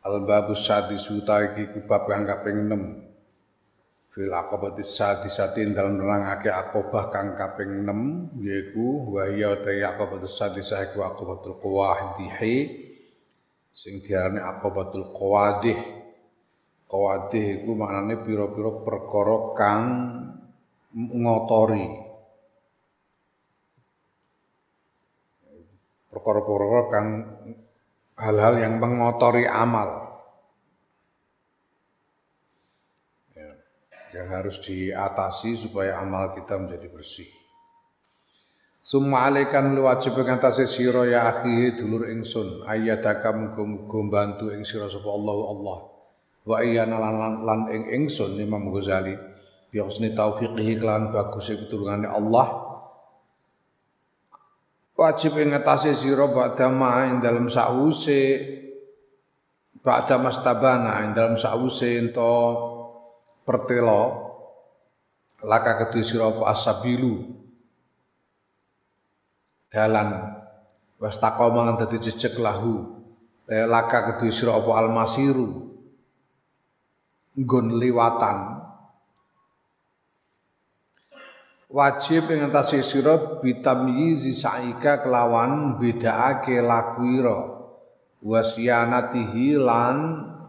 Al-babu 0.00 0.56
sadisu 0.56 1.20
iki 1.20 1.76
ku 1.76 1.84
bab 1.84 2.08
kang 2.08 2.24
kaping 2.24 2.72
6. 2.72 4.16
Fil 4.16 4.32
aqabati 4.32 4.80
sadisatin 4.80 5.76
dalam 5.76 6.00
nerangake 6.00 6.48
akobah 6.48 7.12
kang 7.12 7.36
kaping 7.36 7.84
6 7.84 8.40
yaiku 8.40 9.12
wa 9.12 9.28
hiya 9.28 9.60
ta 9.60 9.70
aqabatu 9.70 10.24
sadisah 10.24 10.88
iku 10.88 11.04
aqabatul 11.04 11.60
qawadih 11.60 12.32
sing 13.76 14.00
diarani 14.00 14.40
aqabatul 14.40 15.12
qawadih. 15.12 15.78
Qawadih 16.88 17.44
iku 17.60 17.70
maknane 17.76 18.24
pira-pira 18.24 18.72
perkara 18.80 19.36
kang 19.52 19.84
ngotori. 20.96 21.86
Perkara-perkara 26.08 26.80
kang 26.88 27.08
hal-hal 28.20 28.54
yang 28.60 28.76
mengotori 28.76 29.48
amal. 29.48 30.12
Ya, 33.32 33.50
yang 34.20 34.28
harus 34.28 34.60
diatasi 34.60 35.56
supaya 35.56 35.96
amal 35.98 36.36
kita 36.36 36.60
menjadi 36.60 36.92
bersih. 36.92 37.30
Summa 38.80 39.28
alaikan 39.28 39.76
lu 39.76 39.84
wajib 39.88 40.16
ngatasi 40.16 40.64
sira 40.64 41.04
ya 41.08 41.28
akhi 41.32 41.76
dulur 41.76 42.08
ingsun. 42.12 42.64
Ayyadaka 42.64 43.32
muga-muga 43.32 43.98
bantu 44.08 44.52
ing 44.52 44.64
sira 44.64 44.88
sapa 44.88 45.08
Allah 45.08 45.38
Allah. 45.52 45.78
Wa 46.44 46.56
iyana 46.64 46.96
lan, 46.96 47.44
lan 47.44 47.60
ing 47.72 47.82
ingsun 48.04 48.40
Imam 48.40 48.72
Ghazali. 48.72 49.14
Bi 49.70 49.78
husni 49.78 50.10
taufiqihi 50.16 50.80
kelan 50.80 51.14
bagus 51.14 51.52
pitulungane 51.54 52.08
Allah 52.08 52.59
wajib 55.00 55.40
ing 55.40 55.56
ngatasi 55.56 55.96
sira 55.96 56.28
ba'da 56.28 56.68
ma 56.68 57.08
ing 57.08 57.24
dalem 57.24 57.48
sause 57.48 58.36
ba'da 59.80 60.20
mastabana 60.20 61.00
ing 61.00 61.16
dalem 61.16 61.40
sause 61.40 61.96
ento 61.96 62.36
pertelo. 63.48 64.28
Laka 65.40 65.80
kedue 65.80 66.04
sira 66.04 66.28
apa 66.28 66.52
asabilu. 66.52 67.32
Dalan. 69.72 70.36
Was 71.00 71.16
taqoma 71.16 71.64
lan 71.64 71.80
dadi 71.80 71.96
jejeg 71.96 72.36
lahu. 72.36 73.00
Laka 73.48 74.12
kedue 74.12 74.28
sira 74.36 74.52
apa 74.52 74.68
almasiru. 74.84 75.48
Nggon 77.40 77.80
liwatan 77.80 78.59
wajib 81.70 82.26
ing 82.34 82.50
atase 82.50 82.82
sira 82.82 83.38
bitamyizi 83.38 84.34
saika 84.34 85.06
kelawan 85.06 85.78
bedaake 85.78 86.58
lakuira 86.58 87.62
wasyanatihi 88.20 89.54
lan 89.56 89.96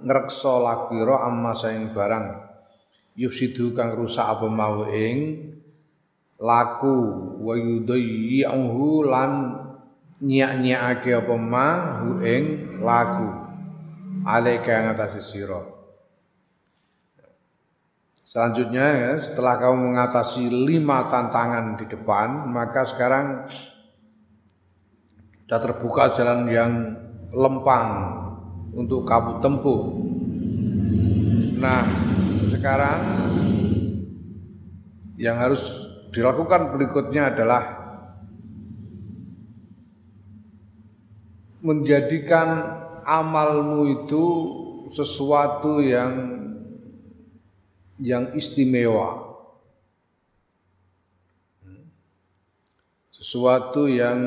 ngreksa 0.02 0.54
lakuira 0.60 1.30
amma 1.30 1.54
saing 1.54 1.94
barang. 1.94 2.50
Yufsidu 3.14 3.78
kang 3.78 3.94
rusak 3.94 4.26
apa 4.26 4.48
mau 4.50 4.90
ing 4.90 5.52
laku 6.42 6.98
wa 7.44 7.54
yudayyi'uhu 7.54 9.06
lan 9.06 9.32
nyak-nyakake 10.26 11.22
apa 11.22 11.36
mau 11.38 12.18
ing 12.26 12.44
laku 12.82 13.30
alaika 14.26 14.72
ing 14.74 14.86
atase 14.96 15.22
sira 15.22 15.71
Selanjutnya 18.32 18.88
ya, 18.96 19.12
setelah 19.20 19.60
kamu 19.60 19.92
mengatasi 19.92 20.48
lima 20.48 21.12
tantangan 21.12 21.76
di 21.76 21.84
depan, 21.84 22.48
maka 22.48 22.88
sekarang 22.88 23.44
sudah 25.44 25.60
terbuka 25.60 26.16
jalan 26.16 26.48
yang 26.48 26.72
lempang 27.36 27.92
untuk 28.72 29.04
kamu 29.04 29.44
tempuh. 29.44 29.82
Nah, 31.60 31.84
sekarang 32.48 33.00
yang 35.20 35.36
harus 35.36 35.92
dilakukan 36.16 36.72
berikutnya 36.72 37.36
adalah 37.36 37.64
menjadikan 41.60 42.48
amalmu 43.04 44.08
itu 44.08 44.26
sesuatu 44.88 45.84
yang 45.84 46.41
yang 48.02 48.34
istimewa. 48.34 49.30
Sesuatu 53.14 53.86
yang 53.86 54.18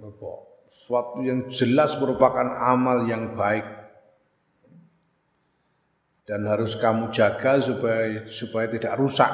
apa? 0.00 0.32
Sesuatu 0.64 1.20
yang 1.20 1.52
jelas 1.52 1.92
merupakan 2.00 2.48
amal 2.64 3.04
yang 3.04 3.36
baik 3.36 3.64
dan 6.24 6.44
harus 6.48 6.76
kamu 6.76 7.12
jaga 7.12 7.60
supaya 7.60 8.24
supaya 8.28 8.68
tidak 8.72 8.96
rusak. 8.96 9.28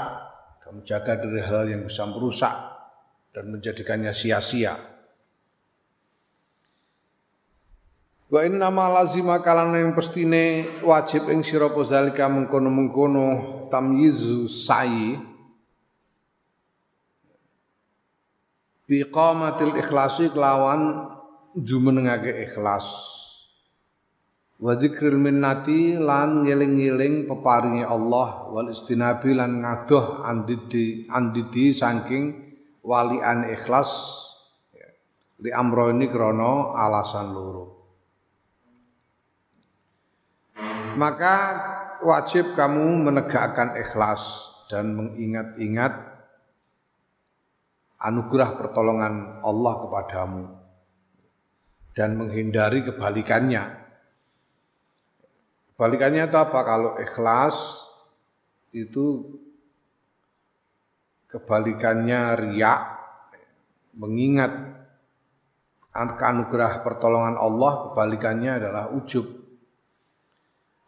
Kamu 0.66 0.82
jaga 0.82 1.22
dari 1.22 1.42
hal 1.42 1.70
yang 1.70 1.86
bisa 1.86 2.06
merusak 2.10 2.54
dan 3.30 3.50
menjadikannya 3.54 4.10
sia-sia. 4.10 4.93
Wa 8.34 8.42
inna 8.42 8.66
ma 8.66 8.90
lazima 8.90 9.38
kalana 9.38 9.78
yang 9.78 9.94
pestine 9.94 10.66
wajib 10.82 11.30
ing 11.30 11.46
sira 11.46 11.70
zalika 11.86 12.26
mengkono-mengkono 12.26 13.26
tamyizu 13.70 14.50
sa'i. 14.50 15.14
Bi 18.90 19.06
qamatil 19.06 19.78
ikhlasi 19.78 20.34
kelawan 20.34 21.14
jumenengake 21.54 22.42
ikhlas. 22.42 22.90
Wa 24.58 24.74
dzikril 24.82 25.14
minnati 25.14 25.94
lan 25.94 26.42
ngeling-eling 26.42 27.30
peparingi 27.30 27.86
Allah 27.86 28.50
wal 28.50 28.66
istinabi 28.66 29.30
lan 29.30 29.62
ngadoh 29.62 30.26
andidi 30.26 31.06
andidi 31.06 31.70
saking 31.70 32.34
walian 32.82 33.46
ikhlas. 33.54 33.94
Li 35.38 35.54
amro 35.54 35.94
ini 35.94 36.10
krono 36.10 36.74
alasan 36.74 37.30
loro 37.30 37.73
maka 40.94 41.34
wajib 42.04 42.54
kamu 42.54 43.10
menegakkan 43.10 43.74
ikhlas 43.78 44.54
dan 44.70 44.94
mengingat-ingat 44.94 45.92
anugerah 48.04 48.50
pertolongan 48.60 49.40
Allah 49.40 49.74
kepadamu 49.80 50.44
dan 51.96 52.18
menghindari 52.18 52.84
kebalikannya. 52.84 53.80
Kebalikannya 55.74 56.30
itu 56.30 56.36
apa? 56.38 56.58
Kalau 56.62 56.90
ikhlas 57.00 57.56
itu 58.74 59.38
kebalikannya 61.30 62.38
riak, 62.38 62.82
mengingat 63.98 64.52
anugerah 65.94 66.82
pertolongan 66.82 67.38
Allah, 67.38 67.90
kebalikannya 67.90 68.52
adalah 68.62 68.84
ujub. 68.94 69.33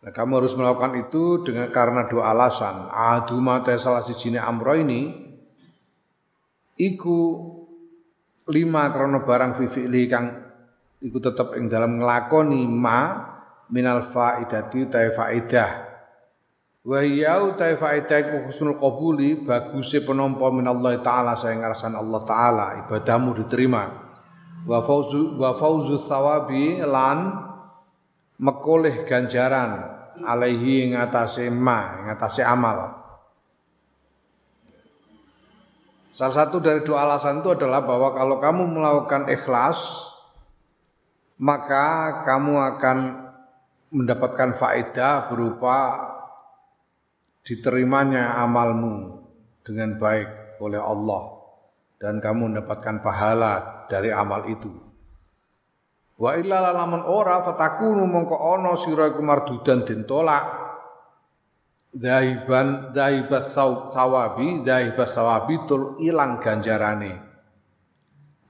Nah, 0.07 0.15
kamu 0.15 0.39
harus 0.39 0.55
melakukan 0.55 1.03
itu 1.03 1.43
dengan 1.43 1.67
karena 1.75 2.07
dua 2.07 2.31
alasan. 2.31 2.87
Adu 2.95 3.43
mata 3.43 3.75
salah 3.75 4.07
sijine 4.07 4.39
amro 4.39 4.71
ini 4.79 5.11
iku 6.79 7.19
lima 8.47 8.87
krono 8.95 9.27
barang 9.27 9.59
fi'li 9.59 10.07
kang 10.07 10.31
iku 11.03 11.19
tetep 11.19 11.59
ing 11.59 11.67
dalam 11.67 11.99
nglakoni 11.99 12.71
ma 12.71 13.19
minal 13.75 14.07
faidati 14.07 14.87
ta 14.87 15.03
faidah. 15.11 15.71
Wa 16.87 17.03
ya 17.03 17.43
ta 17.59 17.67
faidah 17.75 18.19
iku 18.31 18.37
husnul 18.47 18.79
qabuli 18.79 19.43
baguse 19.43 20.07
penampa 20.07 20.55
minallah 20.55 21.03
taala 21.03 21.35
sayang 21.35 21.67
ngarasan 21.67 21.99
Allah 21.99 22.23
taala 22.23 22.67
ibadahmu 22.87 23.43
diterima. 23.43 23.91
Wa 24.71 24.87
fauzu 24.87 25.35
wa 25.35 25.59
fauzu 25.59 25.99
thawabi 26.07 26.79
lan 26.87 27.43
mekoleh 28.39 29.03
ganjaran 29.03 29.96
alaihi 30.25 30.95
ngatasi 30.95 31.51
ma, 31.53 32.07
ngatasi 32.09 32.41
amal. 32.47 33.03
Salah 36.17 36.33
satu 36.33 36.65
dari 36.65 36.81
dua 36.81 37.05
alasan 37.05 37.45
itu 37.45 37.53
adalah 37.53 37.85
bahwa 37.85 38.17
kalau 38.17 38.41
kamu 38.41 38.63
melakukan 38.73 39.29
ikhlas, 39.29 40.09
maka 41.37 42.25
kamu 42.25 42.57
akan 42.57 42.99
mendapatkan 43.93 44.57
faedah 44.57 45.29
berupa 45.29 45.77
diterimanya 47.45 48.41
amalmu 48.41 49.21
dengan 49.61 50.01
baik 50.01 50.57
oleh 50.57 50.81
Allah 50.81 51.37
dan 52.01 52.17
kamu 52.21 52.57
mendapatkan 52.57 53.05
pahala 53.05 53.85
dari 53.93 54.09
amal 54.09 54.49
itu. 54.49 54.86
Wa 56.17 56.33
illa 56.41 56.73
lamun 56.73 57.05
ora 57.05 57.45
fatakunu 57.45 58.09
mongko 58.09 58.37
ana 58.57 58.73
sira 58.81 59.13
iku 59.13 59.21
mardudan 59.21 59.85
den 59.85 60.09
tolak. 60.09 60.65
Dahiban 61.93 62.93
dahibas 62.93 63.53
sawabi 63.53 64.65
dahibas 64.65 65.13
sawabi 65.13 65.69
tul 65.69 66.01
ilang 66.01 66.41
ganjarane. 66.41 67.21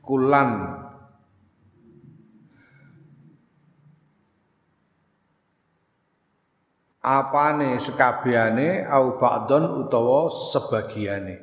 Kulan 0.03 0.51
apane 7.03 7.79
sekabehane 7.83 8.87
au 8.87 9.19
ba'don 9.19 9.87
utawa 9.87 10.31
sebagiane. 10.31 11.43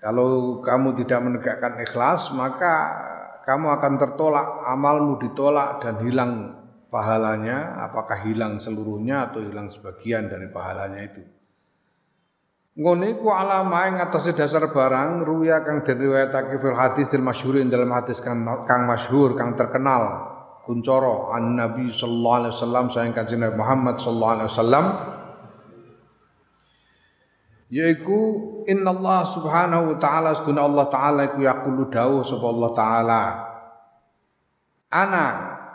Kalau 0.00 0.60
kamu 0.60 1.00
tidak 1.00 1.20
menegakkan 1.24 1.80
ikhlas, 1.80 2.32
maka 2.36 2.76
kamu 3.46 3.66
akan 3.78 3.92
tertolak, 3.94 4.66
amalmu 4.66 5.22
ditolak 5.22 5.78
dan 5.78 6.02
hilang 6.02 6.32
pahalanya, 6.90 7.78
apakah 7.86 8.26
hilang 8.26 8.58
seluruhnya 8.58 9.30
atau 9.30 9.38
hilang 9.38 9.70
sebagian 9.70 10.26
dari 10.26 10.50
pahalanya 10.50 11.00
itu. 11.06 11.22
Ngene 12.76 13.16
ku 13.22 13.32
alama 13.32 13.88
ing 13.88 14.02
atase 14.02 14.36
dasar 14.36 14.68
barang 14.68 15.24
ruya 15.24 15.64
kang 15.64 15.80
diriwayatake 15.80 16.60
fil 16.60 16.76
hadis 16.76 17.08
fil 17.08 17.24
masyhur 17.24 17.56
dalam 17.70 17.88
hadis 17.88 18.20
kang, 18.20 18.44
kang 18.68 18.84
masyhur 18.84 19.32
kang 19.32 19.56
terkenal 19.56 20.36
kuncoro 20.66 21.32
an 21.32 21.56
Nabi 21.56 21.88
sallallahu 21.88 22.36
alaihi 22.42 22.52
wasallam 22.52 22.84
sayang 22.92 23.14
kanjeng 23.16 23.40
Nabi 23.40 23.56
Muhammad 23.56 23.96
sallallahu 23.96 24.34
alaihi 24.36 24.50
wasallam 24.52 24.84
yaiku 27.70 28.62
inna 28.66 28.94
Allah 28.94 29.26
subhanahu 29.26 29.94
wa 29.94 29.96
ta'ala 29.98 30.30
seduna 30.38 30.66
Allah 30.66 30.86
ta'ala 30.86 31.20
iku 31.32 31.42
yaqulu 31.42 31.90
dawuh 31.90 32.22
sapa 32.22 32.46
Allah 32.46 32.70
ta'ala. 32.74 33.22
Ana 34.86 35.26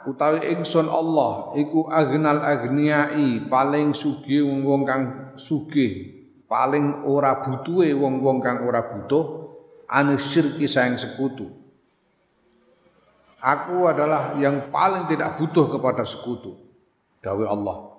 utawi 0.07 0.55
ingsun 0.55 0.87
Allah 0.87 1.51
iku 1.59 1.91
agnal 1.91 2.41
agniai 2.41 3.45
paling 3.51 3.91
sugih 3.91 4.47
wong-wong 4.47 4.81
kang 4.87 5.03
sugih 5.35 6.23
paling 6.47 7.03
ora 7.05 7.43
butuhe 7.43 7.91
wong-wong 7.93 8.39
kang 8.39 8.63
ora 8.63 8.81
butuh 8.87 9.51
anu 9.91 10.15
syirki 10.15 10.65
sayang 10.65 10.95
sekutu. 10.95 11.59
Aku 13.41 13.89
adalah 13.89 14.37
yang 14.37 14.69
paling 14.69 15.09
tidak 15.09 15.41
butuh 15.41 15.65
kepada 15.73 16.05
sekutu. 16.05 16.55
Dawuh 17.25 17.49
Allah 17.49 17.90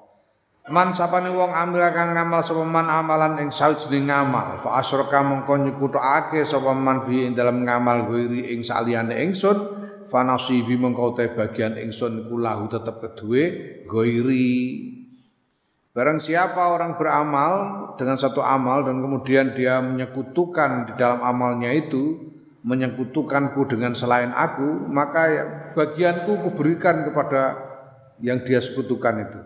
Man 0.71 0.95
sapane 0.95 1.27
wong 1.35 1.51
ambil 1.51 1.91
kang 1.91 2.15
ngamal 2.15 2.39
sapa 2.47 2.63
man 2.63 2.87
amalan 2.87 3.35
ing 3.43 3.51
sawijining 3.51 4.07
ngamal 4.07 4.63
fa 4.63 4.79
asyraka 4.79 5.19
mongko 5.27 5.59
nyekutake 5.59 6.47
sapa 6.47 6.71
man 6.71 7.03
fi 7.03 7.27
ing 7.27 7.35
dalam 7.35 7.67
ngamal 7.67 8.07
ghairi 8.07 8.55
ing 8.55 8.63
saliyane 8.63 9.27
ingsun 9.27 9.59
fa 10.07 10.23
nasibi 10.23 10.79
mongko 10.79 11.19
te 11.19 11.35
bagian 11.35 11.75
ingsun 11.75 12.31
iku 12.31 12.39
lahu 12.39 12.71
tetep 12.71 13.03
kedue 13.03 13.45
ghairi 13.91 14.55
Barang 15.93 16.17
siapa 16.17 16.73
orang 16.73 16.97
beramal 16.97 17.53
dengan 18.01 18.17
satu 18.17 18.41
amal 18.41 18.81
dan 18.81 19.05
kemudian 19.05 19.53
dia 19.53 19.77
menyekutukan 19.85 20.89
di 20.89 20.93
dalam 20.97 21.21
amalnya 21.21 21.69
itu, 21.69 22.33
menyekutukanku 22.65 23.69
dengan 23.69 23.93
selain 23.93 24.33
aku, 24.33 24.89
maka 24.89 25.29
bagianku 25.77 26.49
kuberikan 26.49 27.05
kepada 27.05 27.61
yang 28.25 28.41
dia 28.41 28.65
sekutukan 28.65 29.21
itu. 29.21 29.41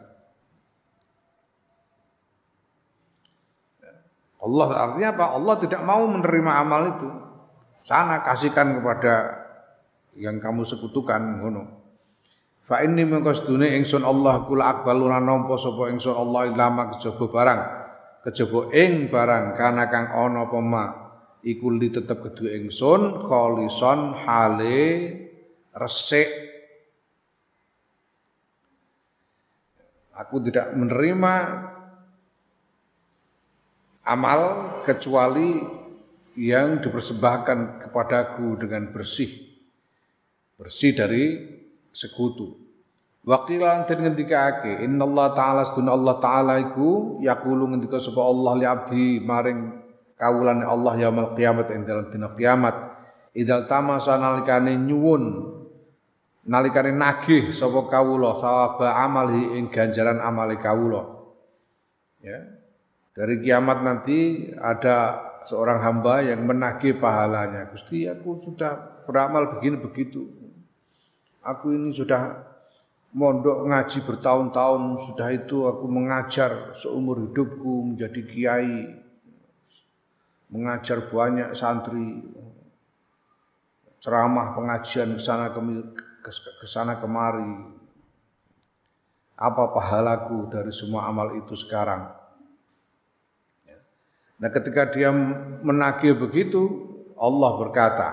Allah 4.46 4.68
artinya 4.70 5.08
apa? 5.18 5.26
Allah 5.34 5.54
tidak 5.58 5.82
mau 5.82 6.06
menerima 6.06 6.52
amal 6.62 6.82
itu. 6.94 7.08
Sana 7.82 8.22
kasihkan 8.22 8.78
kepada 8.78 9.14
yang 10.14 10.38
kamu 10.38 10.62
sekutukan 10.62 11.42
ngono. 11.42 11.62
Fa 12.66 12.82
inni 12.82 13.06
mengko 13.06 13.30
sedune 13.34 13.74
ingsun 13.78 14.02
Allah 14.02 14.42
kula 14.46 14.82
akbalu 14.82 15.06
nampa 15.06 15.54
sapa 15.58 15.90
ingsun 15.90 16.14
Allah 16.14 16.50
ilama 16.50 16.94
kejaba 16.94 17.24
barang. 17.30 17.60
Kejaba 18.26 18.60
ing 18.74 19.06
barang 19.10 19.44
kana 19.54 19.86
kang 19.86 20.10
ana 20.10 20.50
apa 20.50 20.58
ma 20.58 20.84
iku 21.46 21.70
li 21.70 21.94
tetep 21.94 22.18
kedue 22.26 22.58
ingsun 22.58 23.22
kholison 23.22 24.18
hale 24.18 24.82
resik 25.74 26.46
Aku 30.16 30.40
tidak 30.40 30.72
menerima 30.72 31.34
amal 34.06 34.40
kecuali 34.86 35.58
yang 36.38 36.78
dipersembahkan 36.78 37.82
kepadaku 37.82 38.62
dengan 38.62 38.94
bersih. 38.94 39.28
Bersih 40.56 40.94
dari 40.94 41.24
sekutu. 41.90 42.54
Wakilan 43.26 43.90
dan 43.90 44.06
ngendika 44.06 44.38
ake 44.54 44.86
Inna 44.86 45.02
Allah 45.02 45.34
Ta'ala 45.34 45.62
seduna 45.66 45.98
Allah 45.98 46.14
Ta'ala 46.22 46.62
iku 46.62 47.18
Yakulu 47.18 47.74
ngendika 47.74 47.98
sapa 47.98 48.22
Allah 48.22 48.54
li 48.54 48.62
abdi 48.62 49.18
Maring 49.18 49.82
kawulan 50.14 50.62
Allah 50.62 50.94
yaumul 50.94 51.34
kiamat 51.34 51.74
Yang 51.74 51.82
dalam 51.90 52.06
dina 52.14 52.30
kiamat. 52.38 52.76
Idal 53.34 53.66
tamasa 53.66 54.14
nalikane 54.14 54.78
nyuwun 54.78 55.24
Nalikane 56.46 56.94
nagih 56.94 57.50
sapa 57.50 57.90
kawula 57.90 58.38
Sawaba 58.38 58.94
amali 58.94 59.58
ing 59.58 59.74
ganjaran 59.74 60.22
amali 60.22 60.62
kawula. 60.62 61.02
Ya 62.22 62.55
dari 63.16 63.40
kiamat 63.40 63.80
nanti 63.80 64.52
ada 64.60 65.24
seorang 65.48 65.80
hamba 65.80 66.20
yang 66.20 66.44
menagih 66.44 67.00
pahalanya. 67.00 67.64
Gusti, 67.72 68.04
aku 68.04 68.36
sudah 68.44 69.06
beramal 69.08 69.56
begini 69.56 69.80
begitu. 69.80 70.28
Aku 71.40 71.72
ini 71.72 71.96
sudah 71.96 72.44
mondok 73.16 73.64
ngaji 73.72 74.04
bertahun-tahun, 74.04 74.82
sudah 75.00 75.32
itu 75.32 75.64
aku 75.64 75.88
mengajar 75.88 76.76
seumur 76.76 77.24
hidupku 77.24 77.94
menjadi 77.94 78.20
kiai, 78.28 79.00
mengajar 80.52 81.08
banyak 81.08 81.56
santri, 81.56 82.20
ceramah 84.04 84.52
pengajian 84.52 85.16
ke 85.16 85.22
sana 85.24 85.56
ke 86.20 86.66
sana 86.68 87.00
kemari. 87.00 87.72
Apa 89.40 89.72
pahalaku 89.72 90.52
dari 90.52 90.72
semua 90.74 91.08
amal 91.08 91.32
itu 91.40 91.56
sekarang? 91.56 92.25
Nah 94.36 94.48
ketika 94.52 94.92
dia 94.92 95.08
menagih 95.64 96.12
begitu, 96.12 96.92
Allah 97.16 97.50
berkata, 97.56 98.08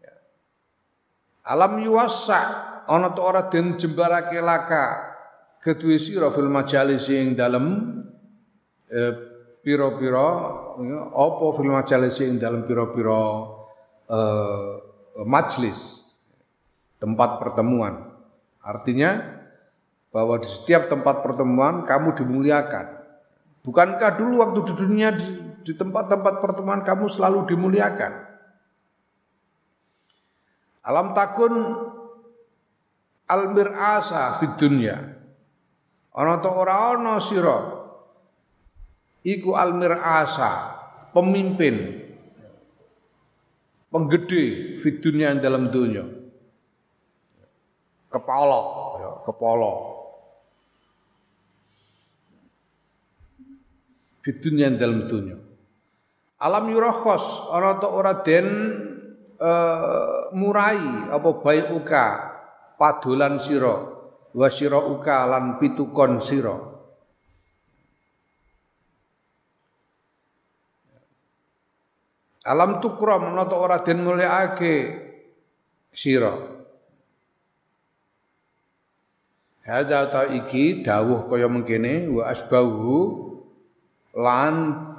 ya, 0.00 0.12
Alam 1.44 1.84
yuwassa 1.84 2.40
ana 2.88 3.12
to 3.12 3.20
ora 3.20 3.52
den 3.52 3.76
jembarake 3.76 4.40
laka 4.40 5.12
kedue 5.60 6.00
sira 6.00 6.32
fil 6.32 6.48
majalis 6.48 7.12
ing 7.12 7.36
dalem 7.36 8.00
eh, 8.88 9.12
pira-pira 9.60 10.28
ya, 10.80 11.00
apa 11.12 11.46
fil 11.52 11.68
majalis 11.68 12.16
ing 12.24 12.40
dalem 12.40 12.64
pira-pira 12.64 13.22
eh, 14.08 14.72
majlis 15.28 16.08
tempat 16.96 17.36
pertemuan. 17.36 18.08
Artinya 18.64 19.38
bahwa 20.08 20.40
di 20.40 20.48
setiap 20.48 20.88
tempat 20.88 21.20
pertemuan 21.20 21.84
kamu 21.84 22.16
dimuliakan. 22.16 22.97
Bukankah 23.68 24.16
dulu 24.16 24.40
waktu 24.40 24.64
di 24.64 24.72
dunia 24.80 25.08
di, 25.12 25.72
tempat-tempat 25.76 26.40
pertemuan 26.40 26.80
kamu 26.88 27.04
selalu 27.04 27.52
dimuliakan? 27.52 28.24
Alam 30.88 31.12
takun 31.12 31.52
almir 33.28 33.68
asa 33.76 34.40
fid 34.40 34.56
dunya. 34.56 34.96
Ana 36.16 36.40
to 36.40 36.48
ora 36.48 36.96
ana 36.96 37.20
sira 37.20 37.84
iku 39.20 39.52
almir 39.52 40.00
asa, 40.00 40.72
pemimpin 41.12 42.08
penggede 43.92 44.80
fid 44.80 45.04
dunya 45.04 45.36
dalam 45.36 45.68
dunia. 45.68 46.08
Kepala, 48.08 48.60
ya, 48.96 49.10
kepala 49.28 49.97
yang 54.28 54.76
dalam 54.76 55.08
dunia. 55.08 55.38
Alam 56.38 56.70
yurakhos 56.70 57.50
ora 57.50 57.80
ta 57.82 57.88
ora 57.90 58.22
den 58.22 58.46
uh, 59.42 60.30
murai 60.36 61.10
apa 61.10 61.30
baik 61.42 61.66
uka 61.74 62.06
padolan 62.78 63.42
sira 63.42 63.74
wa 64.30 64.46
sira 64.46 64.78
uka 64.78 65.26
lan 65.26 65.58
pitukon 65.58 66.22
sira. 66.22 66.54
Alam 72.48 72.80
tukram 72.80 73.34
ana 73.34 73.44
ta 73.44 73.56
ora 73.58 73.82
den 73.82 74.06
mulyakake 74.06 74.74
sira 75.92 76.58
Hadza 79.68 80.08
ta 80.08 80.24
iki 80.24 80.80
dawuh 80.80 81.28
kaya 81.28 81.44
mengkene 81.44 82.08
wa 82.08 82.32
asbahu 82.32 83.27
lan 84.16 84.54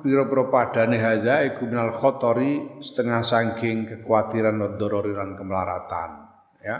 pira-pira 0.05 0.45
padane 0.47 1.01
hadza 1.01 1.41
iku 1.49 1.65
minal 1.65 1.91
khotori 1.95 2.81
setengah 2.83 3.25
saking 3.25 3.89
kekhawatiran 3.89 4.55
wa 4.61 4.69
lan 4.77 5.29
kemelaratan 5.33 6.09
ya. 6.61 6.77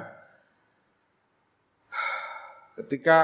Ketika 2.80 3.20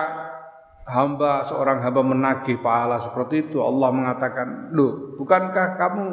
hamba 0.84 1.48
seorang 1.48 1.80
hamba 1.80 2.02
menagih 2.04 2.60
pahala 2.60 3.00
seperti 3.00 3.50
itu 3.50 3.64
Allah 3.64 3.90
mengatakan 3.94 4.76
loh 4.76 5.16
bukankah 5.16 5.80
kamu 5.80 6.06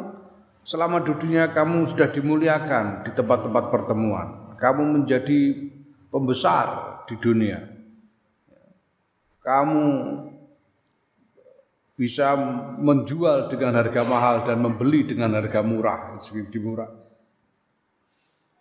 selama 0.63 1.03
dunia 1.03 1.51
kamu 1.51 1.83
sudah 1.83 2.07
dimuliakan 2.07 3.03
di 3.03 3.11
tempat-tempat 3.11 3.63
pertemuan? 3.67 4.55
Kamu 4.55 5.01
menjadi 5.01 5.69
pembesar 6.07 7.03
di 7.03 7.19
dunia. 7.19 7.59
Kamu 9.43 9.83
bisa 11.93 12.33
menjual 12.81 13.53
dengan 13.53 13.77
harga 13.77 14.01
mahal 14.01 14.35
dan 14.49 14.57
membeli 14.65 15.05
dengan 15.05 15.37
harga 15.37 15.61
murah, 15.61 16.17
segi 16.17 16.57
murah. 16.57 16.89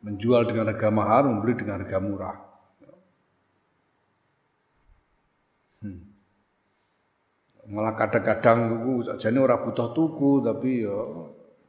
Menjual 0.03 0.45
dengan 0.45 0.69
harga 0.69 0.89
mahal, 0.93 1.33
membeli 1.33 1.55
dengan 1.57 1.81
harga 1.81 1.99
murah. 2.03 2.37
Hmm. 5.83 6.03
Malah 7.73 7.95
kadang-kadang 7.97 8.59
tuku 8.69 8.93
sajane 9.07 9.39
ora 9.41 9.57
butuh 9.59 9.95
tuku 9.95 10.43
tapi 10.43 10.85
ya 10.85 10.99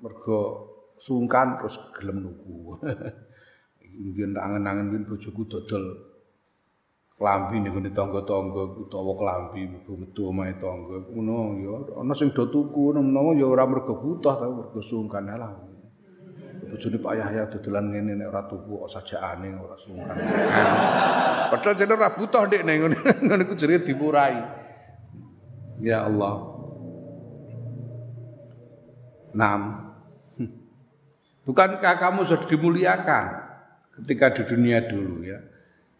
mergo 0.04 0.40
sungkan 1.00 1.62
terus 1.62 1.80
gelem 1.96 2.28
nuku. 2.28 2.78
Mungkin 4.04 4.36
angen-angen 4.44 4.92
mbiyen 4.92 5.06
bojoku 5.08 5.48
dodol 5.48 6.13
klambi 7.18 7.62
ning 7.62 7.72
ngene 7.78 7.94
tangga-tangga 7.94 8.64
utawa 8.84 9.14
klambi 9.16 9.70
metu 9.70 10.22
omahe 10.28 10.58
tangga. 10.58 10.98
Ngono 11.14 11.38
ya 11.62 11.74
ana 12.02 12.14
sing 12.18 12.34
do 12.34 12.50
tuku 12.50 12.98
menawa 12.98 13.38
ya 13.38 13.46
ora 13.46 13.70
mergo 13.70 13.96
butuh 14.02 14.34
tapi 14.36 14.52
mergo 14.52 14.82
sungkan 14.82 15.30
lah. 15.30 15.54
Bojone 16.64 16.98
Pak 16.98 17.14
Yahya 17.14 17.44
dodolan 17.54 17.94
ngene 17.94 18.18
nek 18.18 18.28
ora 18.34 18.42
tuku 18.50 18.82
kok 18.82 18.90
sajakane 18.90 19.50
ora 19.54 19.78
sungkan. 19.78 20.16
Padahal 21.54 21.76
jenenge 21.78 22.00
ora 22.02 22.10
butuh 22.18 22.42
ndek 22.50 22.62
ning 22.66 22.78
ngene 23.30 23.42
iku 23.46 23.54
jenenge 23.54 23.86
dimurai. 23.86 24.38
Ya 25.86 26.10
Allah. 26.10 26.36
Nam. 29.34 29.62
Bukankah 31.44 32.00
kamu 32.00 32.24
sudah 32.24 32.48
dimuliakan 32.48 33.26
ketika 34.00 34.32
di 34.32 34.42
dunia 34.48 34.80
dulu 34.88 35.28
ya? 35.28 35.53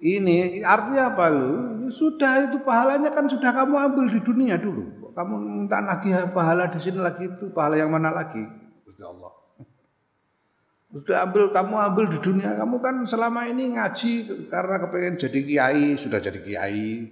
Ini 0.04 0.60
artinya 0.68 1.16
apa 1.16 1.32
lu? 1.32 1.52
Sudah 1.88 2.52
itu 2.52 2.60
pahalanya 2.60 3.16
kan 3.16 3.24
sudah 3.32 3.56
kamu 3.56 3.76
ambil 3.80 4.06
di 4.12 4.20
dunia 4.20 4.60
dulu. 4.60 5.16
Kamu 5.16 5.34
minta 5.40 5.80
lagi 5.80 6.12
pahala 6.36 6.68
di 6.68 6.76
sini 6.84 7.00
lagi 7.00 7.32
itu 7.32 7.48
pahala 7.56 7.80
yang 7.80 7.88
mana 7.88 8.12
lagi? 8.12 8.44
Sudah 8.84 9.08
Allah. 9.08 9.34
Sudah 11.00 11.24
ambil 11.24 11.56
kamu 11.56 11.76
ambil 11.90 12.06
di 12.12 12.20
dunia 12.20 12.54
kamu 12.60 12.84
kan 12.84 12.96
selama 13.08 13.48
ini 13.48 13.80
ngaji 13.80 14.14
karena 14.52 14.76
kepengen 14.78 15.16
jadi 15.18 15.40
kiai 15.42 15.86
sudah 15.98 16.20
jadi 16.22 16.40
kiai 16.44 17.10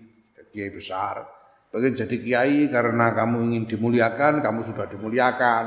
kiai 0.51 0.69
besar. 0.69 1.25
Pengen 1.71 1.95
jadi 1.95 2.15
kiai 2.19 2.67
karena 2.67 3.15
kamu 3.15 3.47
ingin 3.47 3.63
dimuliakan 3.71 4.43
kamu 4.43 4.59
sudah 4.67 4.85
dimuliakan. 4.91 5.65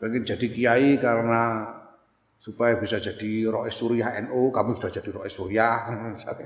Pengen 0.00 0.24
jadi 0.24 0.46
kiai 0.48 0.96
karena 0.96 1.68
supaya 2.44 2.76
bisa 2.76 3.00
jadi 3.00 3.48
rois 3.48 3.72
suriah 3.72 4.20
NU, 4.28 4.52
kamu 4.52 4.76
sudah 4.76 4.92
jadi 4.92 5.08
rois 5.16 5.32
suriah, 5.32 5.88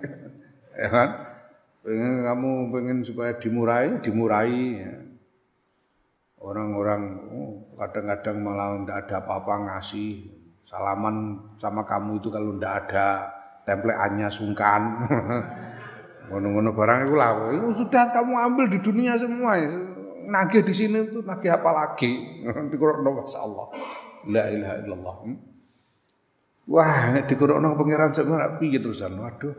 ya 0.79 0.89
kan? 0.95 1.09
Pengen 1.83 2.15
kamu 2.23 2.51
pengen 2.71 2.99
supaya 3.03 3.35
dimurai, 3.43 3.99
dimurai. 3.99 4.87
Orang-orang 6.39 7.03
oh, 7.35 7.67
kadang-kadang 7.75 8.39
malah 8.39 8.79
tidak 8.79 8.99
ada 9.11 9.15
apa-apa 9.27 9.55
ngasih 9.67 10.31
salaman 10.63 11.35
sama 11.59 11.83
kamu 11.83 12.23
itu 12.23 12.31
kalau 12.31 12.55
tidak 12.55 12.75
ada 12.87 13.07
templeannya 13.67 14.31
sungkan. 14.31 15.03
Ngono-ngono 16.31 16.71
barang 16.79 17.11
itu 17.11 17.15
lah. 17.19 17.31
Itu 17.51 17.83
sudah 17.83 18.15
kamu 18.15 18.39
ambil 18.39 18.65
di 18.71 18.79
dunia 18.79 19.19
semua. 19.19 19.59
Nagih 20.31 20.63
di 20.63 20.75
sini 20.77 21.11
itu 21.11 21.27
nagih 21.27 21.59
apa 21.59 21.71
lagi? 21.75 22.13
Nanti 22.47 22.79
kurang 22.79 23.03
Allah. 23.03 23.67
La 24.31 24.47
ilaha 24.47 24.75
illallah. 24.79 25.17
Hmm? 25.27 25.58
Wah, 26.69 27.17
nek 27.17 27.25
dikurukno 27.25 27.73
pangeran 27.73 28.13
sak 28.13 28.29
piye 28.61 28.77
terusan? 28.77 29.17
Waduh. 29.17 29.57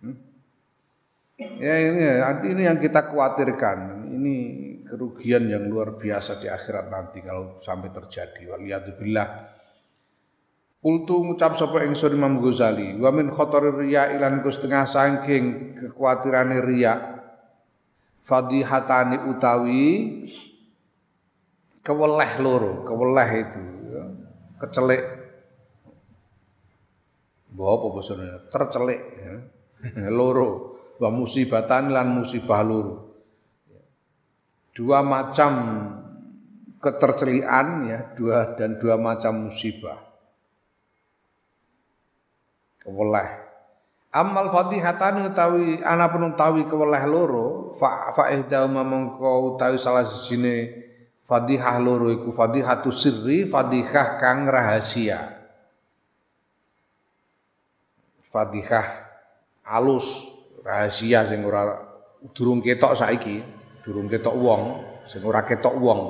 Hmm? 0.00 0.16
Ya 1.36 1.74
ini 1.84 2.04
ini 2.48 2.62
yang 2.64 2.80
kita 2.80 3.12
khawatirkan. 3.12 4.08
Ini 4.08 4.34
kerugian 4.88 5.52
yang 5.52 5.68
luar 5.68 6.00
biasa 6.00 6.40
di 6.40 6.48
akhirat 6.48 6.88
nanti 6.88 7.20
kalau 7.20 7.60
sampai 7.60 7.92
terjadi. 7.92 8.56
Waliyadzubillah. 8.56 9.28
Kultu 10.80 11.28
ngucap 11.28 11.58
sapa 11.58 11.82
ingsun 11.82 12.14
Imam 12.14 12.38
Ghazali, 12.40 12.94
wa 12.96 13.10
min 13.10 13.26
khatari 13.28 13.74
riya 13.74 14.16
ilan 14.16 14.40
ku 14.40 14.48
setengah 14.48 14.86
saking 14.86 15.74
kekhawatiran 15.76 16.56
riya. 16.62 16.94
Fadihatani 18.22 19.28
utawi 19.28 19.86
keweleh 21.82 22.32
loro, 22.42 22.86
keweleh 22.86 23.30
itu, 23.38 23.62
ya. 23.90 24.04
Mbok 27.56 27.72
apa 27.72 27.86
basane? 27.96 28.26
Tercelik 28.52 29.00
ya. 29.16 29.34
loro. 30.12 30.76
Wa 31.00 31.08
musibatan 31.08 31.88
lan 31.88 32.12
musibah 32.12 32.60
loro. 32.60 33.16
Dua 34.76 35.00
macam 35.00 35.52
ketercelian 36.84 37.88
ya, 37.88 37.98
dua 38.12 38.52
dan 38.60 38.76
dua 38.76 39.00
macam 39.00 39.48
musibah. 39.48 40.04
Keweleh. 42.84 43.48
Amal 44.12 44.52
fatihatan 44.52 45.32
utawi 45.32 45.80
ana 45.80 46.12
pun 46.12 46.28
utawi 46.36 46.68
keweleh 46.68 47.08
loro, 47.08 47.72
fa 47.80 48.12
fa 48.12 48.28
ihdahuma 48.36 48.84
mongko 48.84 49.56
utawi 49.56 49.80
salah 49.80 50.04
sijine 50.04 50.84
fadihah 51.24 51.80
loro 51.80 52.12
iku 52.12 52.36
fadihatu 52.36 52.92
sirri, 52.92 53.48
fadihah 53.48 54.20
kang 54.20 54.44
rahasia 54.44 55.35
Fatihah 58.30 59.06
alus 59.66 60.30
rahasia 60.66 61.26
sing 61.26 61.46
ora 61.46 61.78
durung 62.34 62.58
ketok 62.58 62.98
saiki, 62.98 63.42
durung 63.86 64.10
ketok 64.10 64.34
wong, 64.34 64.62
sing 65.06 65.22
ora 65.22 65.46
ketok 65.46 65.74
wong. 65.78 66.00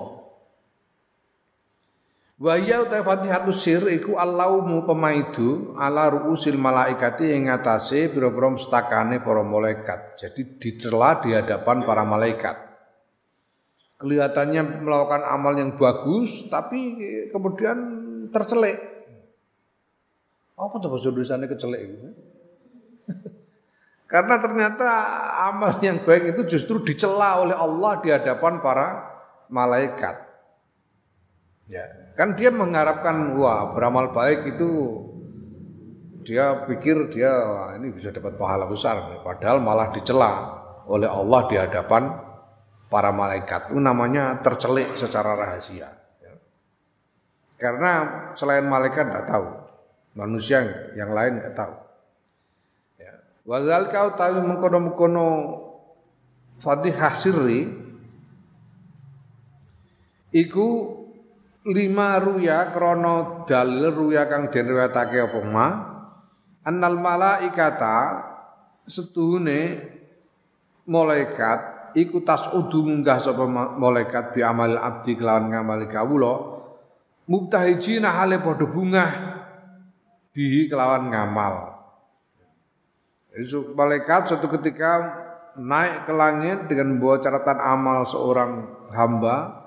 Wa 2.37 2.61
ya 2.61 2.85
uta 2.85 3.01
Fatihatu 3.01 3.49
sir 3.49 3.81
iku 3.89 4.21
Allahmu 4.21 4.85
pemaidu 4.85 5.73
ala 5.81 6.13
ruusil 6.13 6.61
malaikati 6.61 7.33
ing 7.33 7.49
ngatasé 7.49 8.13
pira-pira 8.13 8.53
mustakane 8.53 9.25
para 9.25 9.41
malaikat. 9.41 10.21
Jadi 10.21 10.61
dicela 10.61 11.17
di 11.25 11.33
hadapan 11.33 11.81
para 11.81 12.05
malaikat. 12.05 12.57
Kelihatannya 13.97 14.85
melakukan 14.85 15.25
amal 15.25 15.57
yang 15.57 15.81
bagus 15.81 16.45
tapi 16.53 17.01
kemudian 17.33 17.77
tercelik 18.29 18.96
apa 20.57 20.75
tuh 20.81 20.89
bahasa 20.89 21.13
Indonesia 21.13 21.37
kecelek 21.37 21.81
itu? 21.85 21.97
Karena 24.13 24.41
ternyata 24.41 24.89
amal 25.53 25.77
yang 25.85 26.01
baik 26.01 26.33
itu 26.33 26.57
justru 26.57 26.81
dicela 26.81 27.45
oleh 27.45 27.53
Allah 27.53 27.93
di 28.01 28.09
hadapan 28.09 28.65
para 28.65 29.05
malaikat. 29.53 30.25
Ya, 31.67 31.83
kan 32.15 32.39
dia 32.39 32.55
mengharapkan 32.55 33.35
wah 33.35 33.75
beramal 33.75 34.15
baik 34.15 34.55
itu 34.55 34.71
dia 36.23 36.63
pikir 36.71 37.11
dia 37.11 37.27
wah, 37.27 37.75
ini 37.75 37.91
bisa 37.91 38.15
dapat 38.15 38.39
pahala 38.39 38.71
besar, 38.71 39.03
padahal 39.27 39.59
malah 39.59 39.91
dicela 39.91 40.63
oleh 40.87 41.11
Allah 41.11 41.41
di 41.51 41.59
hadapan 41.59 42.07
para 42.87 43.11
malaikat. 43.11 43.75
Itu 43.75 43.83
namanya 43.83 44.39
tercelik 44.47 44.95
secara 44.95 45.35
rahasia. 45.35 45.91
Ya. 46.23 46.35
Karena 47.59 47.93
selain 48.39 48.71
malaikat 48.71 49.11
tidak 49.11 49.27
tahu 49.27 49.66
manusia 50.17 50.65
yang 50.97 51.13
lain 51.13 51.39
nggak 51.39 51.53
tahu. 51.53 51.75
Ya. 52.97 53.13
Wazal 53.45 53.93
kau 53.93 54.17
tahu 54.17 54.41
mengkono 54.41 54.79
mengkono 54.81 55.29
fatihah 56.59 57.13
sirri 57.13 57.69
iku 60.33 60.69
lima 61.69 62.17
ruya 62.17 62.73
krono 62.73 63.45
dalil 63.45 63.93
ruya 63.93 64.25
kang 64.25 64.49
den 64.49 64.73
riwayatake 64.73 65.21
apa 65.21 65.41
ma 65.45 65.69
annal 66.65 66.97
malaikata 66.97 68.25
setuhune 68.89 69.85
malaikat 70.89 71.93
iku 71.99 72.23
tasudu 72.23 72.87
munggah 72.87 73.19
sapa 73.19 73.45
malaikat 73.51 74.33
bi 74.33 74.41
amal 74.47 74.79
abdi 74.79 75.19
kelawan 75.19 75.51
ngamali 75.51 75.91
kawula 75.91 76.57
mubtahijina 77.27 78.15
hale 78.15 78.39
padha 78.39 78.65
bungah 78.65 79.11
bihi 80.37 80.69
kelawan 80.69 81.09
ngamal. 81.09 81.81
Malaikat 83.73 84.29
suatu 84.29 84.53
ketika 84.61 85.25
naik 85.57 86.05
ke 86.05 86.13
langit 86.13 86.69
dengan 86.69 86.97
membawa 86.97 87.17
catatan 87.17 87.57
amal 87.57 88.05
seorang 88.05 88.69
hamba 88.93 89.65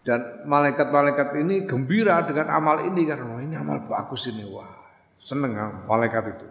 dan 0.00 0.48
malaikat-malaikat 0.48 1.36
ini 1.44 1.68
gembira 1.68 2.24
dengan 2.24 2.48
amal 2.48 2.80
ini 2.88 3.04
karena 3.04 3.36
ini 3.44 3.52
amal 3.60 3.84
bagus 3.84 4.32
ini 4.32 4.48
wah 4.48 4.68
seneng 5.20 5.84
malaikat 5.84 6.24
itu. 6.32 6.46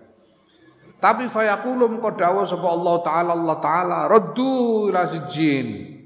Tapi 1.02 1.32
fayakulum 1.32 1.98
kodawa 1.98 2.46
sapa 2.46 2.68
Allah 2.70 2.96
taala 3.02 3.32
Allah 3.34 3.58
taala 3.58 3.98
raddu 4.06 4.90
ila 4.94 5.10
sijin. 5.10 5.98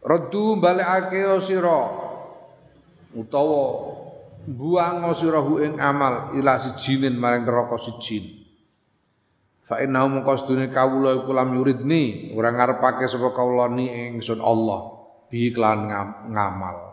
Raddu 0.00 0.58
balikake 0.58 1.22
sira 1.44 1.82
utawa 3.14 3.89
buang 4.54 5.06
sira 5.14 5.42
ing 5.62 5.78
amal 5.78 6.34
ila 6.34 6.58
sijinin 6.58 7.14
maring 7.18 7.44
neraka 7.46 7.76
sijin. 7.78 8.40
Fa 9.70 9.78
innahu 9.78 10.18
mongko 10.18 10.34
sedune 10.34 10.66
kawula 10.74 11.14
iku 11.22 11.30
lam 11.30 11.54
yuridni, 11.54 12.34
ora 12.34 12.50
ngarepake 12.50 13.06
sapa 13.06 13.30
kawula 13.30 13.70
ni 13.70 13.86
ingsun 13.86 14.42
Allah 14.42 14.98
bi 15.30 15.54
klan 15.54 15.86
ngamal. 16.26 16.90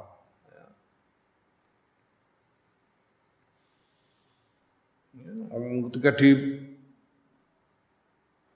Ketika 5.90 6.14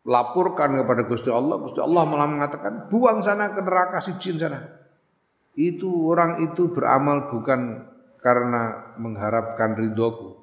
dilaporkan 0.05 0.69
kepada 0.85 1.01
Gusti 1.09 1.33
Allah, 1.33 1.57
Gusti 1.57 1.81
Allah 1.81 2.05
malah 2.05 2.29
mengatakan, 2.29 2.93
buang 2.93 3.25
sana 3.25 3.57
ke 3.57 3.61
neraka 3.65 3.97
si 4.05 4.13
jin 4.21 4.37
sana. 4.37 4.61
Itu 5.57 6.13
orang 6.13 6.45
itu 6.45 6.69
beramal 6.69 7.25
bukan 7.33 7.89
karena 8.21 8.93
mengharapkan 9.01 9.73
ridhoku. 9.73 10.37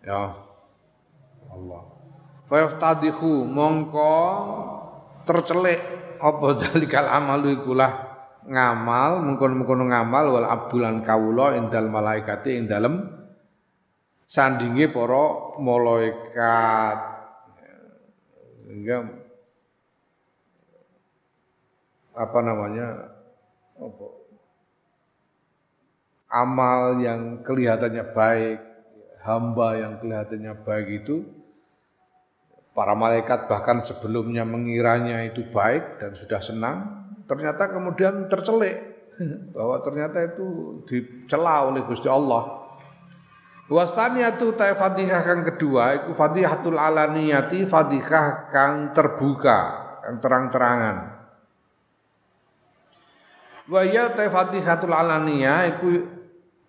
Ya, 0.00 0.32
Allah. 1.52 1.82
Fayaftadihu 2.48 3.44
mongko 3.46 4.12
tercelik 5.28 5.78
apa 6.18 6.46
dalikal 6.56 7.06
amalu 7.06 7.60
ikulah 7.60 8.10
ngamal 8.48 9.22
mengkono-mengkono 9.22 9.84
ngamal 9.86 10.24
wal 10.34 10.48
abdulan 10.48 11.04
kawula 11.04 11.54
indal 11.60 11.92
malaikati 11.92 12.56
ing 12.56 12.64
dalem 12.66 13.06
sandinge 14.24 14.88
para 14.90 15.56
malaikat 15.60 16.98
sehingga 18.64 18.96
apa 22.16 22.38
namanya 22.42 22.86
apa 23.76 24.19
amal 26.30 26.96
yang 27.02 27.42
kelihatannya 27.42 28.14
baik 28.14 28.58
hamba 29.26 29.68
yang 29.76 29.98
kelihatannya 30.00 30.54
baik 30.62 31.04
itu 31.04 31.40
Para 32.70 32.94
malaikat 32.94 33.50
bahkan 33.50 33.82
sebelumnya 33.82 34.46
mengiranya 34.46 35.26
itu 35.26 35.42
baik 35.50 35.98
dan 35.98 36.14
sudah 36.14 36.38
senang, 36.38 36.76
ternyata 37.26 37.66
kemudian 37.66 38.30
tercelik 38.30 38.78
bahwa 39.50 39.82
ternyata 39.82 40.22
itu 40.22 40.78
dicela 40.86 41.66
oleh 41.66 41.82
Gusti 41.82 42.06
Allah. 42.06 42.62
Wastaniyatu 43.66 44.54
ta 44.54 44.70
Fatihah 44.74 45.22
kang 45.22 45.42
kedua 45.46 45.98
iku 45.98 46.14
Fatihatul 46.14 46.78
alaniyati 46.78 47.66
Fatihah 47.66 48.50
kang 48.54 48.94
terbuka, 48.94 49.58
kang 50.06 50.16
terang-terangan. 50.22 50.96
Wa 53.66 53.82
ya 53.82 54.14
ta 54.14 54.30
alaniyah 54.30 55.74
iku 55.74 55.86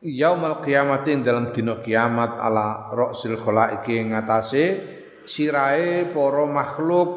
yaumul 0.01 0.65
qiyamatin 0.65 1.21
dalam 1.21 1.53
dina 1.53 1.77
kiamat 1.79 2.41
ala 2.41 2.89
ra'sil 2.89 3.37
khalaiqi 3.37 4.01
ngatasé 4.09 4.63
sirahe 5.29 6.09
para 6.09 6.45
makhluk 6.49 7.09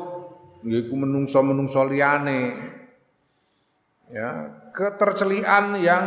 yaiku 0.64 0.92
menungso-menungso 0.97 1.88
liyane 1.88 2.53
ya 4.12 4.53
ketercelian 4.77 5.81
yang 5.81 6.07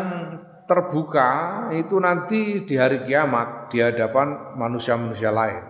terbuka 0.68 1.30
itu 1.74 1.96
nanti 1.98 2.68
di 2.68 2.76
hari 2.76 3.08
kiamat 3.08 3.72
di 3.72 3.80
hadapan 3.80 4.54
manusia-manusia 4.60 5.32
lain. 5.32 5.64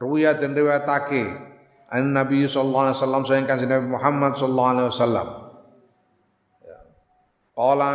Ruwiyat 0.00 0.40
dan 0.40 0.56
riwayatake 0.56 1.22
an 1.92 2.16
Nabi 2.16 2.48
sallallahu 2.48 2.84
alaihi 2.88 2.96
wasallam 2.96 3.22
sayang 3.28 3.44
kanjeng 3.44 3.68
Nabi 3.68 3.86
Muhammad 3.92 4.32
sallallahu 4.32 4.72
alaihi 4.72 4.88
wasallam. 4.88 5.28
Ya. 6.64 6.78
Qala 7.52 7.92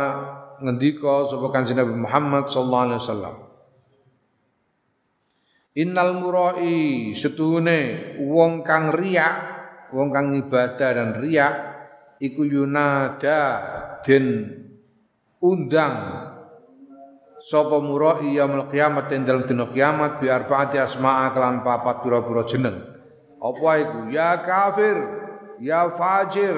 ngendika 0.62 1.28
sapa 1.28 1.46
kanjeng 1.52 1.78
Nabi 1.80 1.94
Muhammad 1.96 2.48
sallallahu 2.48 2.84
alaihi 2.88 3.00
wasallam. 3.02 3.36
Innal 5.76 6.12
murai 6.24 7.12
setuhune 7.12 8.16
wong 8.24 8.64
kang 8.64 8.96
riak, 8.96 9.36
wong 9.92 10.08
kang 10.08 10.32
ibadah 10.32 10.90
dan 10.96 11.20
riak 11.20 11.54
iku 12.16 12.48
yunada 12.48 13.40
den 14.00 14.56
undang 15.44 15.94
sapa 17.44 17.76
murai 17.84 18.40
yaumul 18.40 18.72
kiamat 18.72 19.12
ing 19.12 19.28
dalem 19.28 19.44
dina 19.44 19.68
kiamat 19.68 20.16
bi 20.16 20.32
arbaati 20.32 20.80
asma'a 20.80 21.36
kelan 21.36 21.60
papat 21.60 22.00
pira-pira 22.00 22.42
jeneng. 22.48 22.76
Apa 23.36 23.70
iku? 23.84 23.98
Ya 24.08 24.32
kafir, 24.40 24.96
ya 25.60 25.92
fajir, 25.92 26.56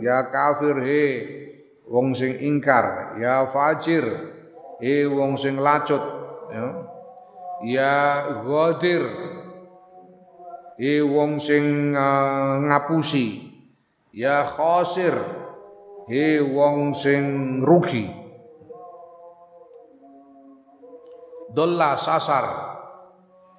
ya 0.00 0.24
kafir 0.32 0.74
he 0.80 1.04
wong 1.88 2.16
sing 2.16 2.40
ingkar, 2.40 3.16
ya 3.20 3.44
fajir 3.48 4.04
he 4.80 5.04
wong 5.08 5.36
sing 5.36 5.60
lacut, 5.60 6.02
ya. 6.52 6.66
Ya 7.64 7.96
ghadir 8.44 9.08
e 10.76 11.00
wong 11.00 11.40
sing 11.40 11.96
uh, 11.96 12.60
ngapusi 12.60 13.48
ya 14.12 14.44
khosir 14.44 15.16
e 16.10 16.44
wong 16.44 16.92
sing 16.92 17.24
rugi. 17.64 18.04
Dolla 21.54 21.96
sasar 21.96 22.44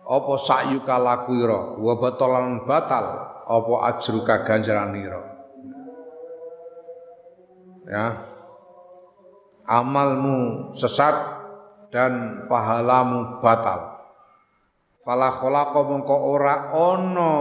apa 0.06 0.34
sakyuka 0.38 1.02
lakuira 1.02 1.80
wa 1.82 1.94
batalan 1.98 2.62
batal 2.68 3.06
apa 3.48 3.74
ajruka 3.90 4.46
ganjaranira 4.46 5.35
ya 7.90 8.06
amalmu 9.66 10.70
sesat 10.74 11.16
dan 11.90 12.46
pahalamu 12.50 13.40
batal 13.40 13.96
Fala 15.06 15.30
khalaqa 15.30 15.86
mongko 15.86 16.18
ora 16.34 16.74
ana 16.74 17.32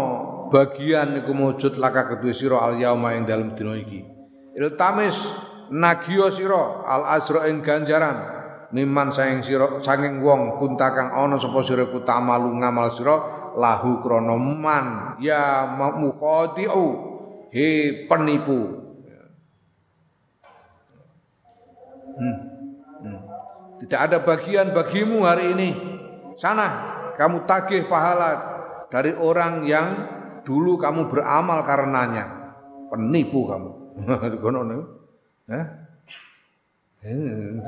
bagian 0.53 1.17
iku 1.25 1.33
mujud 1.33 1.81
laka 1.81 2.13
kedue 2.13 2.37
sira 2.37 2.61
al 2.61 2.77
yauma 2.77 3.17
ing 3.17 3.25
dalem 3.25 3.57
dina 3.57 3.73
iki. 3.73 4.05
Iltamis 4.53 5.17
nagiya 5.73 6.29
sira 6.29 6.85
al 6.85 7.09
azra 7.17 7.49
ing 7.49 7.65
ganjaran 7.65 8.21
miman 8.69 9.17
saing 9.17 9.41
sira 9.41 9.81
saking 9.81 10.21
wong 10.21 10.61
kunta 10.61 10.93
kang 10.93 11.09
ana 11.09 11.41
sapa 11.41 11.65
sira 11.65 11.89
ku 11.89 12.05
tamalu 12.05 12.53
ngamal 12.61 12.93
sira 12.93 13.17
lahu 13.57 14.05
krana 14.05 14.37
man 14.37 15.17
ya 15.25 15.65
muqadiu 15.73 16.85
he 17.49 18.05
penipu. 18.05 18.84
Hmm. 22.15 22.37
Hmm. 23.05 23.21
Tidak 23.83 24.01
ada 24.01 24.19
bagian 24.23 24.71
bagimu 24.71 25.27
hari 25.27 25.53
ini. 25.53 25.71
Sana 26.35 26.67
kamu 27.15 27.47
tagih 27.47 27.87
pahala 27.87 28.55
dari 28.91 29.15
orang 29.15 29.67
yang 29.67 29.89
dulu 30.47 30.79
kamu 30.79 31.11
beramal 31.11 31.63
karenanya. 31.67 32.25
Penipu 32.91 33.51
kamu. 33.51 33.71
Hah? 35.51 35.67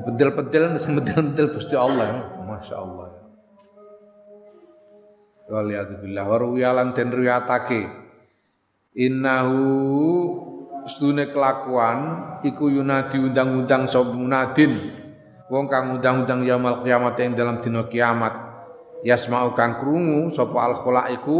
Bedel-bedel, 0.06 0.80
bedel-bedel 0.80 1.46
Gusti 1.52 1.76
Allah. 1.76 2.40
Masya 2.46 2.76
Allah. 2.80 3.08
Waliyatubillah. 5.46 6.24
Waruwiyalan 6.24 6.96
dan 6.96 7.12
riyatake. 7.12 7.84
Innahu 8.96 9.60
sedune 10.86 11.30
kelakuan 11.30 11.98
iku 12.46 12.70
yunadi 12.70 13.18
undang-undang 13.18 13.90
sapa 13.90 14.10
munadin. 14.14 14.78
Wong 15.46 15.70
kang 15.70 15.98
undang-undang 15.98 16.42
yaumul 16.42 16.82
kiamat 16.82 17.14
yang 17.22 17.34
dalam 17.38 17.56
dina 17.62 17.86
kiamat. 17.86 18.34
Yasma'u 19.06 19.54
kang 19.54 19.78
krungu 19.78 20.30
sapa 20.30 20.58
al 20.58 20.74
khalaiku 20.78 21.38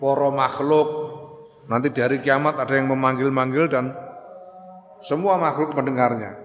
para 0.00 0.28
makhluk. 0.32 0.88
Nanti 1.68 1.92
di 1.92 2.00
hari 2.00 2.20
kiamat 2.20 2.56
ada 2.60 2.72
yang 2.72 2.88
memanggil-manggil 2.92 3.68
dan 3.68 3.92
semua 5.02 5.34
makhluk 5.40 5.74
mendengarnya 5.74 6.42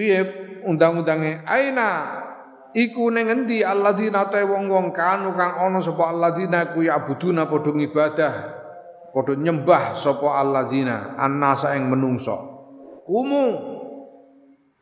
piye 0.00 0.20
undang-undange 0.64 1.44
aina 1.44 1.90
iku 2.74 3.10
ning 3.10 3.26
endi 3.30 3.62
alladzina 3.64 4.30
ta 4.30 4.42
wong-wong 4.42 4.94
kanu 4.94 5.34
kang 5.34 5.58
ana 5.58 5.78
sapa 5.82 6.10
alladzina 6.14 6.74
ku 6.74 6.86
ya'buduna 6.86 7.50
padha 7.50 7.70
ibadah 7.74 8.34
padha 9.10 9.32
nyembah 9.34 9.96
sapa 9.96 10.38
alladzina 10.38 11.18
annasa 11.18 11.74
ing 11.74 11.90
menungso 11.90 12.36
kumu. 13.06 13.78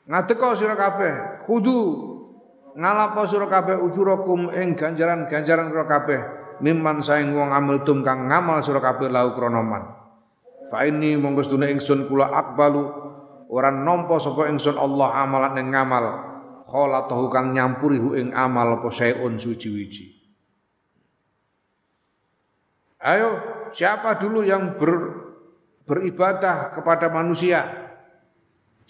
Ngadeka 0.09 0.57
sira 0.57 0.73
kabeh 0.73 1.45
kudu 1.45 1.81
ngalapo 2.81 3.29
sira 3.29 3.45
kabeh 3.45 3.77
ujurakum 3.77 4.49
ing 4.57 4.73
ganjaran-ganjaran 4.73 5.69
sira 5.69 5.85
kabeh 5.85 6.21
mimman 6.65 7.05
saing 7.05 7.37
wong 7.37 7.53
tum 7.85 8.01
kang 8.01 8.25
ngamal 8.25 8.65
sira 8.65 8.81
kabeh 8.81 9.13
lau 9.13 9.37
krana 9.37 9.61
fa 10.73 10.85
ini 10.89 11.17
monggo 11.17 11.45
sedune 11.45 11.69
ingsun 11.73 12.09
kula 12.09 12.29
akbalu 12.33 12.89
ora 13.53 13.69
nampa 13.69 14.17
sapa 14.17 14.49
ingsun 14.49 14.77
Allah 14.81 15.25
amalan 15.25 15.61
ing 15.61 15.77
ngamal 15.77 16.05
kholatahu 16.69 17.33
kang 17.33 17.57
nyampuri 17.57 17.97
hu 17.97 18.13
ing 18.13 18.37
amal 18.37 18.85
apa 18.85 18.93
sayun 18.93 19.41
suci-wiji 19.41 20.19
Ayo, 22.99 23.39
siapa 23.71 24.19
dulu 24.19 24.43
yang 24.43 24.75
ber, 24.75 24.91
beribadah 25.87 26.75
kepada 26.75 27.07
manusia? 27.15 27.63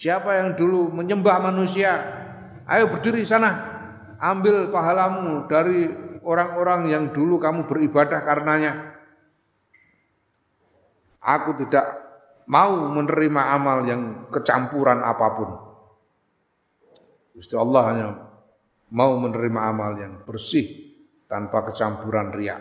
Siapa 0.01 0.33
yang 0.33 0.57
dulu 0.57 0.89
menyembah 0.89 1.37
manusia? 1.37 1.93
Ayo 2.65 2.89
berdiri 2.89 3.21
sana. 3.21 3.69
Ambil 4.17 4.73
pahalamu 4.73 5.45
dari 5.45 5.93
orang-orang 6.25 6.89
yang 6.89 7.03
dulu 7.13 7.37
kamu 7.37 7.69
beribadah 7.69 8.25
karenanya. 8.25 8.97
Aku 11.21 11.53
tidak 11.61 11.85
mau 12.49 12.89
menerima 12.89 13.41
amal 13.53 13.85
yang 13.85 14.01
kecampuran 14.33 15.05
apa 15.05 15.27
pun. 15.37 15.68
Gusti 17.39 17.55
Allah 17.55 17.81
hanya 17.87 18.07
mau 18.91 19.15
menerima 19.15 19.59
amal 19.63 19.95
yang 19.95 20.27
bersih 20.27 20.91
tanpa 21.31 21.63
kecampuran 21.71 22.35
riak. 22.35 22.59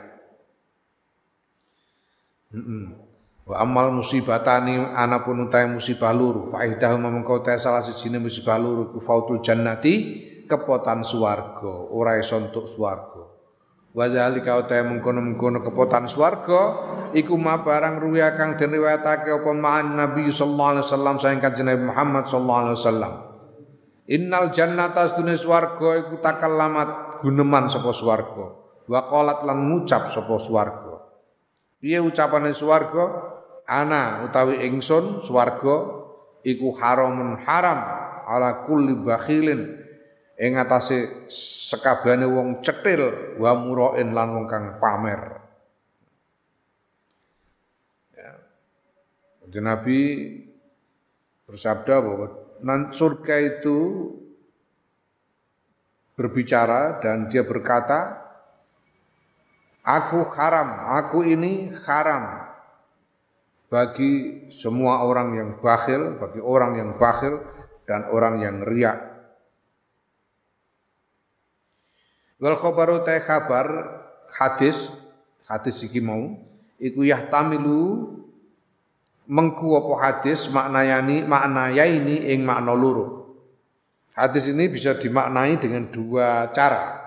Wa 3.42 3.58
amal 3.58 3.90
musibatani 3.90 4.78
ana 4.78 5.26
pun 5.26 5.50
utai 5.50 5.66
musibah 5.66 6.14
luru 6.14 6.46
fa 6.46 6.62
ihdahu 6.62 6.94
mengko 6.94 7.42
ta 7.42 7.58
salah 7.58 7.82
siji 7.82 8.14
musibah 8.22 8.54
luru 8.54 8.94
ku 8.94 9.02
fautul 9.02 9.42
jannati 9.42 9.94
kepotan 10.46 11.02
swarga. 11.02 11.90
Ora 11.90 12.14
iso 12.22 12.38
entuk 12.38 12.70
swarga. 12.70 13.26
Wa 13.90 14.06
zalika 14.06 14.62
utai 14.62 14.86
mengkono-mengkono 14.86 15.58
kepotan 15.66 16.06
swarga 16.06 16.86
iku 17.18 17.34
ma 17.34 17.66
barang 17.66 17.98
ruya 17.98 18.38
kang 18.38 18.54
den 18.54 18.78
riwayatake 18.78 19.42
apa 19.42 19.50
ma'an 19.50 19.98
Nabi 19.98 20.30
sallallahu 20.30 20.70
alaihi 20.78 20.86
wasallam 20.86 21.16
saing 21.18 21.42
kanjeng 21.42 21.66
Muhammad 21.82 22.30
sallallahu 22.30 22.60
alaihi 22.62 22.78
wasallam 22.78 23.27
Innal 24.08 24.56
jannata 24.56 25.04
astune 25.04 25.36
swarga 25.36 26.00
iku 26.00 26.16
takallamat 26.24 27.20
guneman 27.20 27.68
sapa 27.68 27.92
swarga 27.92 28.46
wa 28.88 29.00
qalat 29.04 29.44
lan 29.44 29.68
ngucap 29.68 30.08
sapa 30.08 30.40
swarga 30.40 30.88
Piye 31.78 32.02
ucapane 32.02 32.50
swarga? 32.54 33.36
Ana 33.68 34.24
utawi 34.26 34.64
ingsun 34.66 35.22
swarga 35.22 36.02
iku 36.42 36.74
haramun 36.74 37.38
haram 37.44 37.78
ala 38.26 38.64
kulli 38.64 38.96
bakhilin 38.96 39.76
ing 40.40 40.56
atase 40.56 41.28
sekabehane 41.68 42.24
wong 42.24 42.64
cetil 42.64 43.36
wa 43.36 43.52
murain 43.54 44.10
lan 44.16 44.28
wong 44.34 44.46
kang 44.48 44.80
pamer. 44.80 45.20
Ya. 48.16 48.32
Bersabda 51.48 51.94
bahwa 52.00 52.47
surga 52.92 53.36
itu 53.38 53.78
berbicara 56.18 56.98
dan 56.98 57.30
dia 57.30 57.46
berkata 57.46 58.28
Aku 59.88 60.28
haram, 60.36 60.84
aku 61.00 61.24
ini 61.24 61.72
haram 61.88 62.44
bagi 63.72 64.44
semua 64.52 65.00
orang 65.00 65.32
yang 65.32 65.50
bakhil, 65.64 66.20
bagi 66.20 66.44
orang 66.44 66.76
yang 66.76 66.90
bakhil 67.00 67.40
dan 67.88 68.04
orang 68.12 68.44
yang 68.44 68.60
riak. 68.68 69.00
Wal 72.36 72.60
khabaru 72.60 73.00
ta 73.00 73.16
khabar 73.16 73.66
hadis 74.36 74.92
hadis 75.48 75.80
iki 75.80 76.04
mau 76.04 76.36
iku 76.76 77.00
yahtamilu 77.02 78.12
mengku 79.28 79.76
apa 79.76 79.92
hadis 80.00 80.48
maknayani 80.48 81.22
maknayaini 81.28 82.32
ing 82.32 82.48
makna 82.48 82.72
loro. 82.72 83.36
Hadis 84.16 84.50
ini 84.50 84.66
bisa 84.66 84.98
dimaknai 84.98 85.60
dengan 85.60 85.86
dua 85.92 86.50
cara. 86.50 87.06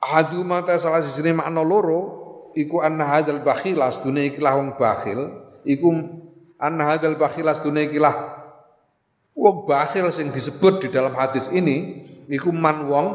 Ahadu 0.00 0.42
mata 0.42 0.74
salah 0.80 1.04
sini 1.04 1.36
makna 1.36 1.60
loro 1.60 2.20
iku 2.56 2.80
anna 2.82 3.06
hadzal 3.06 3.44
bakhilas 3.44 4.00
dunia 4.02 4.26
ikilah 4.32 4.56
wong 4.58 4.74
bakhil 4.74 5.20
iku 5.62 5.92
anna 6.58 6.90
hadzal 6.90 7.14
bakhilas 7.14 7.62
dunia 7.62 7.86
ikilah 7.86 8.40
wong 9.36 9.68
bakhil 9.68 10.10
sing 10.10 10.34
disebut 10.34 10.82
di 10.82 10.88
dalam 10.90 11.14
hadis 11.14 11.46
ini 11.52 12.08
iku 12.26 12.50
man 12.50 12.88
wong 12.90 13.06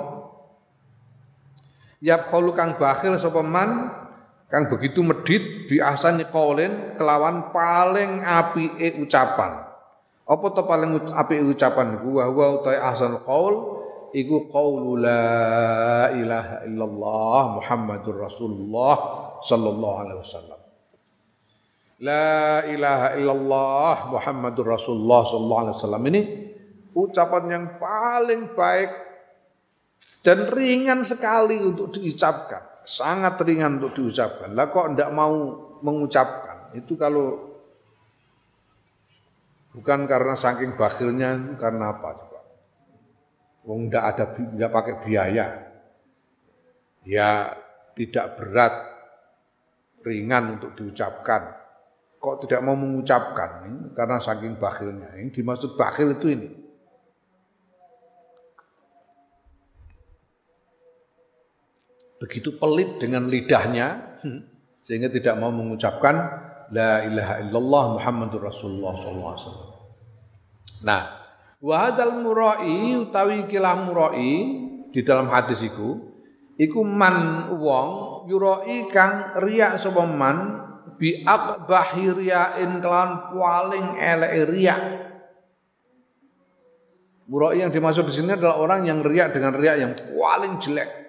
yap 1.99 2.29
kang 2.31 2.77
bakhil 2.79 3.17
sapa 3.19 3.41
man 3.41 3.91
kang 4.51 4.69
begitu 4.69 5.01
medit 5.01 5.65
bi 5.65 5.81
ahsani 5.81 6.29
qaulin 6.29 6.95
kelawan 6.95 7.49
paling 7.49 8.21
apike 8.21 8.97
ucapan. 9.01 9.65
Apa 10.25 10.45
to 10.57 10.65
paling 10.65 10.97
apike 11.13 11.45
ucapan? 11.45 12.01
Wa 12.01 12.29
wa 12.33 12.45
utai 12.61 12.81
ahsan 12.81 13.21
qaul 13.21 13.77
iku 14.15 14.49
qaulu 14.49 14.97
la 14.97 16.09
ilaha 16.15 16.65
illallah 16.65 17.41
Muhammadur 17.61 18.25
Rasulullah 18.25 18.95
sallallahu 19.45 19.97
alaihi 20.01 20.19
wasallam. 20.23 20.59
La 22.03 22.59
ilaha 22.67 23.07
illallah 23.15 23.95
Muhammadur 24.11 24.67
Rasulullah 24.67 25.21
sallallahu 25.29 25.61
alaihi 25.61 25.77
wasallam. 25.77 26.03
Ini 26.09 26.21
ucapan 26.95 27.43
yang 27.51 27.65
paling 27.77 28.55
baik 28.55 28.91
dan 30.25 30.49
ringan 30.49 31.05
sekali 31.05 31.61
untuk 31.61 31.93
diucapkan, 31.93 32.65
sangat 32.85 33.41
ringan 33.41 33.81
untuk 33.81 33.97
diucapkan. 33.99 34.53
Lah 34.53 34.69
kok 34.69 34.93
ndak 34.93 35.09
mau 35.11 35.33
mengucapkan? 35.81 36.71
Itu 36.77 36.95
kalau 36.95 37.57
bukan 39.73 40.05
karena 40.05 40.37
saking 40.37 40.77
bakhilnya, 40.77 41.57
karena 41.59 41.91
apa? 41.91 42.09
Wong 43.65 43.89
ndak 43.89 44.03
ada 44.05 44.25
nggak 44.37 44.71
pakai 44.71 44.95
biaya. 45.01 45.45
Ya 47.05 47.53
tidak 47.97 48.37
berat, 48.37 48.73
ringan 50.05 50.57
untuk 50.57 50.77
diucapkan. 50.77 51.53
Kok 52.21 52.45
tidak 52.45 52.61
mau 52.65 52.73
mengucapkan? 52.73 53.69
Ini 53.69 53.81
karena 53.93 54.17
saking 54.17 54.57
bakhilnya. 54.57 55.13
Ini 55.17 55.29
dimaksud 55.29 55.77
bakhil 55.77 56.17
itu 56.17 56.33
ini. 56.33 56.64
Begitu 62.21 62.55
pelit 62.55 62.97
dengan 62.99 63.27
lidahnya, 63.27 64.19
sehingga 64.85 65.11
tidak 65.11 65.35
mau 65.41 65.51
mengucapkan 65.51 66.15
La 66.73 67.05
ilaha 67.05 67.43
illallah 67.45 67.83
Muhammadur 67.99 68.49
Rasulullah 68.49 68.97
SAW. 68.97 69.77
Nah, 70.81 71.25
Wa 71.65 71.89
hadzal 71.89 72.21
murai 72.21 72.93
utawi 72.93 73.49
kilah 73.49 73.73
murai 73.89 74.33
di 74.93 75.01
dalam 75.01 75.31
hadis 75.33 75.65
iku 75.65 75.97
iku 76.61 76.85
man 76.85 77.49
wong 77.57 77.89
yurai 78.29 78.85
kang 78.93 79.41
riak 79.41 79.81
sapa 79.81 80.05
man 80.05 80.61
bi 81.01 81.25
aqbahi 81.25 82.05
riyain 82.11 82.77
kelan 82.83 83.33
paling 83.33 83.97
elek 83.97 84.33
riak. 84.51 84.81
Murai 87.25 87.65
yang 87.65 87.73
dimaksud 87.73 88.05
di 88.05 88.13
sini 88.13 88.37
adalah 88.37 88.61
orang 88.61 88.85
yang 88.85 89.01
riak 89.01 89.33
dengan 89.33 89.57
riak 89.57 89.75
yang 89.81 89.97
paling 89.97 90.61
jelek. 90.61 91.04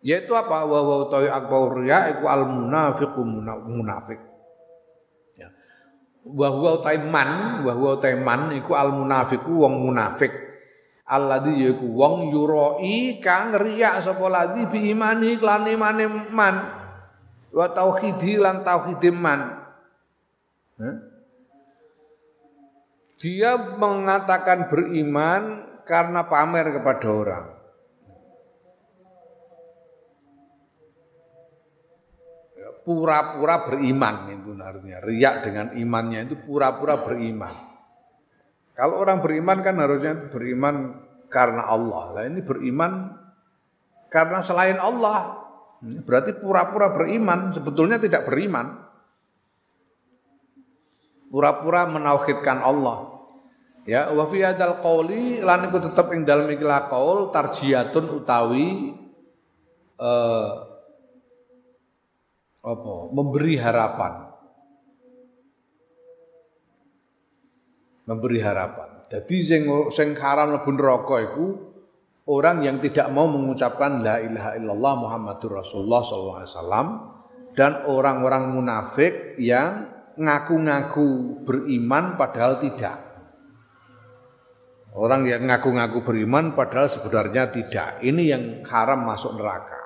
Yaitu 0.00 0.32
apa? 0.32 0.64
Wa 0.64 0.80
wa 0.80 0.94
utawi 1.04 1.28
akbar 1.28 1.76
riya 1.76 2.16
iku 2.16 2.24
al 2.24 2.48
munafiqu 2.48 3.20
munafik. 3.68 4.20
Wa 6.20 6.48
huwa 6.52 6.84
taiman 6.84 7.64
wa 7.64 7.72
huwa 7.72 7.96
taiman 8.00 8.52
iku 8.56 8.76
al 8.76 8.96
munafiku 8.96 9.64
wong 9.64 9.88
munafik. 9.88 10.32
Alladzi 11.10 11.52
yaiku 11.68 11.90
wong 11.90 12.32
yuroi 12.32 13.18
kang 13.20 13.56
riya 13.56 14.00
sapa 14.00 14.24
ladzi 14.30 14.68
bi 14.72 14.88
imani 14.88 15.36
lan 15.36 15.68
imane 15.68 16.04
man. 16.32 16.56
Wa 17.52 17.66
tauhidi 17.72 18.40
lan 18.40 18.64
tauhid 18.64 19.04
man. 19.12 19.60
Dia 23.20 23.76
mengatakan 23.76 24.72
beriman 24.72 25.68
karena 25.84 26.24
pamer 26.24 26.72
kepada 26.72 27.08
orang 27.12 27.59
pura-pura 32.84 33.68
beriman 33.68 34.28
itu 34.32 34.56
artinya. 34.58 34.98
Riak 35.04 35.34
dengan 35.44 35.66
imannya 35.76 36.30
itu 36.30 36.36
pura-pura 36.40 37.00
beriman. 37.00 37.54
Kalau 38.74 38.96
orang 38.96 39.20
beriman 39.20 39.60
kan 39.60 39.76
harusnya 39.76 40.32
beriman 40.32 40.96
karena 41.28 41.68
Allah. 41.68 42.04
Lah 42.16 42.24
ini 42.24 42.40
beriman 42.40 43.12
karena 44.08 44.40
selain 44.40 44.80
Allah. 44.80 45.36
Berarti 45.80 46.36
pura-pura 46.36 46.92
beriman, 46.92 47.56
sebetulnya 47.56 47.96
tidak 47.96 48.28
beriman. 48.28 48.84
Pura-pura 51.32 51.88
menauhidkan 51.88 52.60
Allah. 52.60 53.20
Ya, 53.88 54.12
wa 54.12 54.28
fi 54.28 54.44
hadzal 54.44 54.84
qauli 54.84 55.40
lan 55.40 55.72
iku 55.72 55.80
tetep 55.80 56.12
ing 56.12 56.28
dalem 56.28 56.52
iki 56.52 56.68
qaul 56.68 57.32
utawi 57.32 58.92
eh 59.96 60.69
apa? 62.60 62.94
Memberi 63.12 63.54
harapan. 63.56 64.12
Memberi 68.08 68.38
harapan. 68.42 68.88
Jadi 69.10 69.36
sing 69.42 69.62
sing 69.90 70.14
haram 70.18 70.54
mlebu 70.54 70.70
neraka 70.74 71.16
iku 71.30 71.46
orang 72.30 72.62
yang 72.62 72.78
tidak 72.78 73.10
mau 73.10 73.26
mengucapkan 73.26 74.06
la 74.06 74.22
ilaha 74.22 74.54
illallah 74.54 74.94
Muhammadur 74.98 75.58
Rasulullah 75.58 76.02
sallallahu 76.06 76.38
alaihi 76.38 76.52
wasallam 76.54 76.86
dan 77.58 77.72
orang-orang 77.90 78.54
munafik 78.54 79.34
yang 79.42 79.90
ngaku-ngaku 80.14 81.42
beriman 81.42 82.14
padahal 82.14 82.62
tidak. 82.62 83.08
Orang 84.90 85.22
yang 85.22 85.46
ngaku-ngaku 85.46 86.02
beriman 86.02 86.54
padahal 86.58 86.90
sebenarnya 86.90 87.50
tidak. 87.54 88.02
Ini 88.02 88.22
yang 88.26 88.42
haram 88.66 89.06
masuk 89.06 89.38
neraka. 89.38 89.79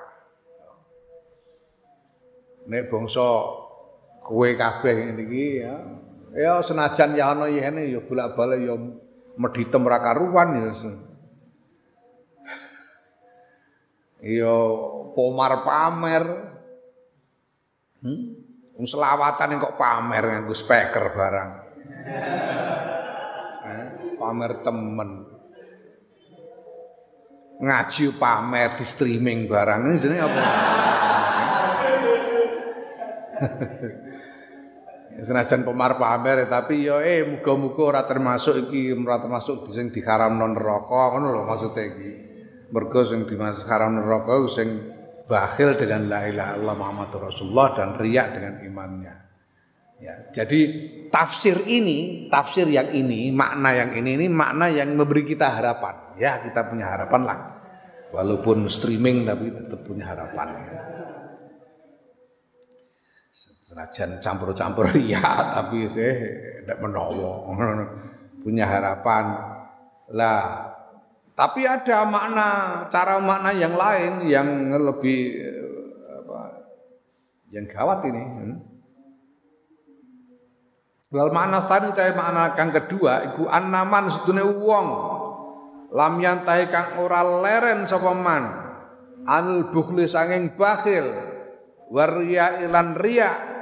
Nek 2.65 2.89
bangsa 2.89 3.25
kue 4.25 4.57
kabeh 4.57 5.15
iki 5.21 5.61
ya. 5.61 5.75
Ya 6.35 6.53
senajan 6.59 7.15
ya 7.15 7.31
ana 7.31 7.47
yene 7.47 7.87
ya 7.87 8.03
bolak-balik 8.03 8.59
ya 8.65 8.75
meditem 9.39 9.87
ra 9.87 9.99
karuan 10.03 10.49
ya. 10.57 10.71
Ya 14.25 14.55
pomar 15.13 15.63
pamer. 15.63 16.23
Hmm? 18.05 18.45
selawatan 18.83 19.55
kok 19.55 19.79
pamer 19.79 20.23
nganggo 20.27 20.51
speaker 20.51 21.15
barang 21.15 21.49
pamer 24.19 24.51
temen 24.59 25.09
ngaji 27.63 28.05
pamer 28.19 28.75
di 28.75 28.83
streaming 28.83 29.47
barang 29.47 29.79
ini 29.87 29.95
jenenge 30.03 30.27
apa 30.27 30.43
senajan 35.27 35.63
pemar 35.63 35.95
pamer 35.95 36.47
tapi 36.51 36.83
yo 36.83 36.99
eh 36.99 37.23
muga-muga 37.23 37.81
ora 37.95 38.01
termasuk 38.03 38.67
iki 38.67 38.91
ora 38.91 39.23
termasuk 39.23 39.71
sing 39.71 39.91
diharamno 39.91 40.43
neraka 40.51 41.15
ngono 41.15 41.31
lho 41.31 41.41
maksude 41.47 41.83
iki 41.87 42.11
mergo 42.75 43.01
sing 43.07 43.23
dimasuk 43.23 43.67
haram 43.71 43.95
neraka 43.95 44.35
sing 44.51 44.81
bakhil 45.25 45.79
dengan 45.79 46.11
la 46.11 46.27
ilaha 46.27 46.59
illallah 46.59 46.75
Muhammadur 46.75 47.31
Rasulullah 47.31 47.73
dan 47.73 47.95
riak 47.95 48.27
dengan 48.35 48.55
imannya 48.61 49.25
Ya, 49.95 50.11
jadi 50.35 50.59
tafsir 51.07 51.63
ini, 51.71 52.27
tafsir 52.27 52.67
yang 52.67 52.91
ini, 52.91 53.31
makna 53.31 53.71
yang 53.71 53.95
ini 53.95 54.19
ini 54.19 54.27
makna 54.27 54.67
yang 54.67 54.91
memberi 54.91 55.23
kita 55.23 55.47
harapan. 55.55 56.19
Ya, 56.19 56.43
kita 56.43 56.67
punya 56.67 56.91
harapan 56.91 57.21
lah. 57.23 57.39
Walaupun 58.11 58.67
streaming 58.67 59.23
tapi 59.23 59.55
tetap 59.55 59.87
punya 59.87 60.11
harapan. 60.11 60.51
Senajan 63.75 64.23
campur-campur 64.23 64.87
ya, 65.11 65.51
tapi 65.51 65.83
saya 65.91 66.15
tidak 66.63 66.79
menowo. 66.79 67.51
punya 68.47 68.63
harapan. 68.71 69.35
Lah, 70.15 70.71
tapi 71.35 71.67
ada 71.67 72.07
makna, 72.07 72.47
cara 72.87 73.19
makna 73.19 73.51
yang 73.51 73.75
lain 73.75 74.31
yang 74.31 74.47
lebih 74.79 75.43
apa? 76.07 76.39
Yang 77.51 77.65
gawat 77.75 77.99
ini. 78.07 78.23
Hmm? 78.23 78.55
Wal 81.11 81.35
makna 81.35 81.59
tsani 81.67 81.91
ta 81.91 82.07
makna 82.15 82.55
kang 82.55 82.71
kedua 82.71 83.27
iku 83.27 83.51
annaman 83.51 84.07
sedune 84.07 84.43
wong 84.43 84.87
lam 85.91 86.13
yantahi 86.19 86.67
kang 86.67 86.99
ora 86.99 87.23
leren 87.23 87.87
sapa 87.87 88.11
man 88.11 88.43
anil 89.23 89.71
bukhli 89.71 90.11
sanging 90.11 90.59
bakhil 90.59 91.07
waria 91.87 92.59
ilan 92.67 92.99
ria 92.99 93.54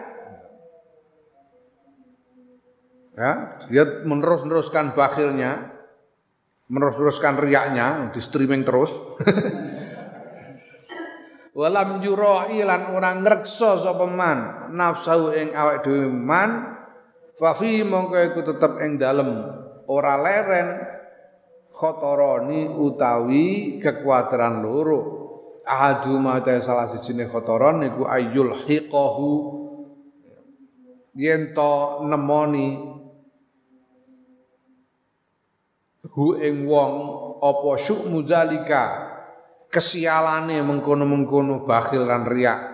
ya 3.13 3.61
dia 3.69 3.83
menerus-neruskan 4.05 4.97
bakhilnya 4.97 5.73
menerus-neruskan 6.73 7.37
riaknya 7.37 8.09
di 8.11 8.21
streaming 8.23 8.65
terus. 8.65 8.89
Walam 11.53 12.01
juro 12.01 12.49
ilan 12.49 12.97
orang 12.97 13.21
ngrekso 13.21 13.85
sapa 13.85 14.09
man 14.09 14.73
nafsu 14.73 15.29
ing 15.37 15.53
awak 15.53 15.85
dhewe 15.85 16.09
man 16.09 16.81
Fafi 17.33 17.81
mongko 17.83 18.17
iku 18.29 18.39
tetep 18.45 18.79
ing 18.85 18.95
dalem. 19.01 19.43
Ora 19.89 20.15
leren 20.21 20.79
khotoroni 21.73 22.71
utawi 22.71 23.77
kekuatan 23.81 24.63
loro. 24.63 25.01
Ahadu 25.67 26.23
mata 26.23 26.55
salah 26.63 26.87
sijine 26.87 27.27
khotoron 27.27 27.83
niku 27.83 28.07
ayul 28.07 28.53
hiqahu. 28.63 29.31
Yen 31.19 31.51
to 31.51 32.05
nemoni 32.07 32.79
hu 36.13 36.37
ing 36.37 36.69
wong 36.69 36.93
apa 37.41 37.69
syuk 37.81 38.05
muzalika 38.07 38.83
kesialane 39.73 40.61
mengkono-mengkono 40.61 41.65
bakhil 41.65 42.05
lan 42.05 42.29
riak 42.29 42.73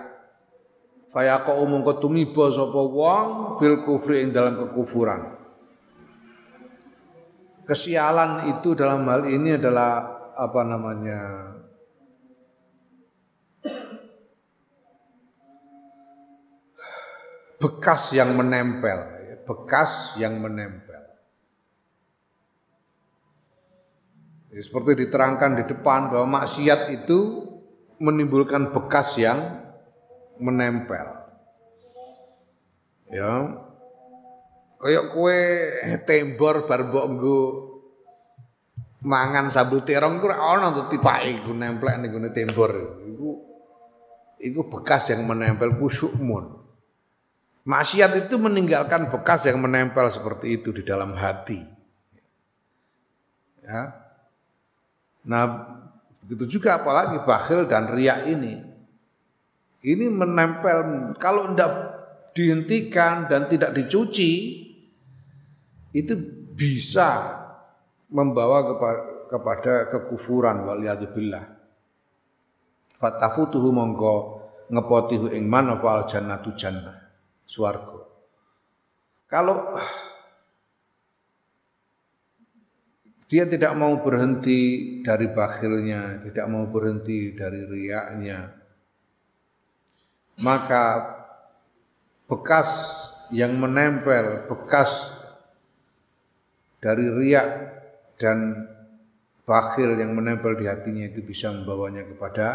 Faya 1.10 1.42
kau 1.42 1.66
mongko 1.66 1.98
tumiba 1.98 2.54
sapa 2.54 2.86
wong 2.86 3.58
fil 3.58 3.82
kufri 3.82 4.22
ing 4.22 4.30
dalam 4.30 4.62
kekufuran. 4.62 5.42
Kesialan 7.66 8.54
itu 8.54 8.78
dalam 8.78 9.10
hal 9.10 9.26
ini 9.26 9.58
adalah 9.58 10.06
apa 10.38 10.62
namanya? 10.62 11.50
bekas 17.60 18.16
yang 18.16 18.40
menempel, 18.40 19.04
bekas 19.44 20.16
yang 20.16 20.40
menempel. 20.40 20.89
Ya, 24.50 24.62
seperti 24.66 25.06
diterangkan 25.06 25.62
di 25.62 25.64
depan 25.70 26.10
bahwa 26.10 26.42
maksiat 26.42 26.90
itu 26.90 27.46
menimbulkan 28.02 28.74
bekas 28.74 29.14
yang 29.22 29.62
menempel. 30.42 31.06
Ya. 33.14 33.54
Kayak 34.80 35.06
kue 35.12 35.40
tembor 36.08 36.64
bar 36.66 36.88
mbok 36.88 37.06
nggo 37.14 37.42
mangan 39.04 39.52
sambel 39.52 39.84
terong 39.84 40.24
ku 40.24 40.32
ana 40.32 40.72
to 40.72 40.88
tipake 40.88 41.44
iku 41.44 41.52
nemplek 41.52 42.00
ning 42.00 42.10
gone 42.10 42.32
tembor. 42.32 42.72
Iku 43.06 43.30
iku 44.40 44.62
bekas 44.72 45.12
yang 45.12 45.28
menempel 45.28 45.78
kusukmun. 45.78 46.58
Maksiat 47.68 48.18
itu 48.26 48.40
meninggalkan 48.40 49.12
bekas 49.14 49.46
yang 49.46 49.62
menempel 49.62 50.08
seperti 50.10 50.58
itu 50.58 50.74
di 50.74 50.82
dalam 50.82 51.14
hati. 51.14 51.60
Ya. 53.62 54.09
Nah, 55.28 55.44
begitu 56.24 56.60
juga 56.60 56.80
apalagi 56.80 57.20
bakhil 57.26 57.68
dan 57.68 57.92
riak 57.92 58.30
ini. 58.30 58.62
Ini 59.80 60.12
menempel 60.12 61.12
kalau 61.20 61.52
tidak 61.52 61.72
dihentikan 62.36 63.28
dan 63.28 63.48
tidak 63.48 63.72
dicuci 63.76 64.32
itu 65.96 66.14
bisa 66.54 67.40
membawa 68.12 68.76
kepada, 68.76 69.02
kepada 69.32 69.74
kekufuran 69.92 70.68
waliyadzubillah. 70.68 71.44
Fatafutuhu 73.00 73.72
mongko 73.72 74.16
ngepotihu 74.70 75.32
ing 75.32 75.48
man 75.48 75.72
apa 75.72 75.88
al 75.88 76.04
jannatu 76.06 76.54
jannah 76.60 77.00
swarga. 77.48 78.06
Kalau 79.32 79.78
dia 83.30 83.46
tidak 83.46 83.78
mau 83.78 84.02
berhenti 84.02 84.60
dari 85.06 85.30
bakhilnya, 85.30 86.26
tidak 86.26 86.46
mau 86.50 86.66
berhenti 86.66 87.38
dari 87.38 87.62
riaknya, 87.62 88.50
maka 90.42 90.86
bekas 92.26 92.70
yang 93.30 93.54
menempel, 93.62 94.50
bekas 94.50 95.14
dari 96.82 97.06
riak 97.06 97.48
dan 98.18 98.66
bakhil 99.46 99.94
yang 99.98 100.18
menempel 100.18 100.58
di 100.58 100.66
hatinya 100.66 101.06
itu 101.06 101.22
bisa 101.22 101.54
membawanya 101.54 102.06
kepada 102.10 102.48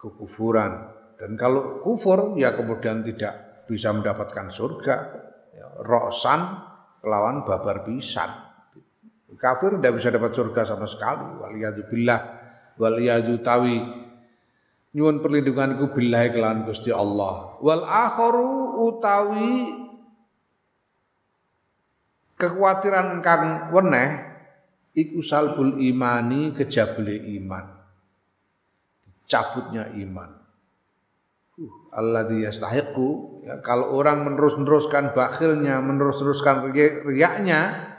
kekufuran. 0.00 0.88
Dan 1.20 1.38
kalau 1.38 1.84
kufur 1.84 2.34
ya 2.34 2.56
kemudian 2.56 3.00
tidak 3.06 3.64
bisa 3.70 3.94
mendapatkan 3.94 4.50
surga. 4.50 4.96
Ya, 5.54 5.66
roksan 5.86 6.40
kelawan 7.00 7.46
babar 7.46 7.86
pisan. 7.86 8.51
Kafir 9.40 9.78
tidak 9.78 9.92
bisa 9.98 10.08
dapat 10.12 10.30
surga 10.32 10.62
sama 10.64 10.86
sekali. 10.86 11.40
Waliyadzubillah, 11.40 12.20
waliyadzu 12.78 13.40
tawi 13.44 13.80
nyuwun 14.92 15.24
perlindunganku 15.24 15.92
billahi 15.96 16.36
kelawan 16.36 16.68
Gusti 16.68 16.92
Allah 16.92 17.56
wal 17.64 17.80
akharu 17.88 18.76
utawi 18.92 19.72
kekhawatiran 22.36 23.24
kang 23.24 23.72
weneh 23.72 24.32
iku 24.98 25.24
salbul 25.24 25.80
imani 25.80 26.52
kejabule 26.52 27.16
iman. 27.40 27.80
Cabutnya 29.30 29.88
iman. 29.96 30.30
Uh, 31.56 31.72
Allah 31.96 32.28
yastahiqu 32.28 33.40
ya, 33.48 33.64
kalau 33.64 33.96
orang 33.96 34.28
menerus-neruskan 34.28 35.16
bakhilnya, 35.16 35.80
menerus-neruskan 35.80 36.68
riaknya, 37.08 37.92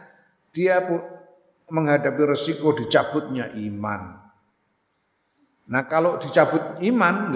dia 0.53 0.85
pun 0.85 1.01
menghadapi 1.73 2.21
resiko 2.29 2.77
dicabutnya 2.77 3.49
iman. 3.57 4.21
Nah 5.73 5.83
kalau 5.89 6.21
dicabut 6.21 6.77
iman, 6.85 7.33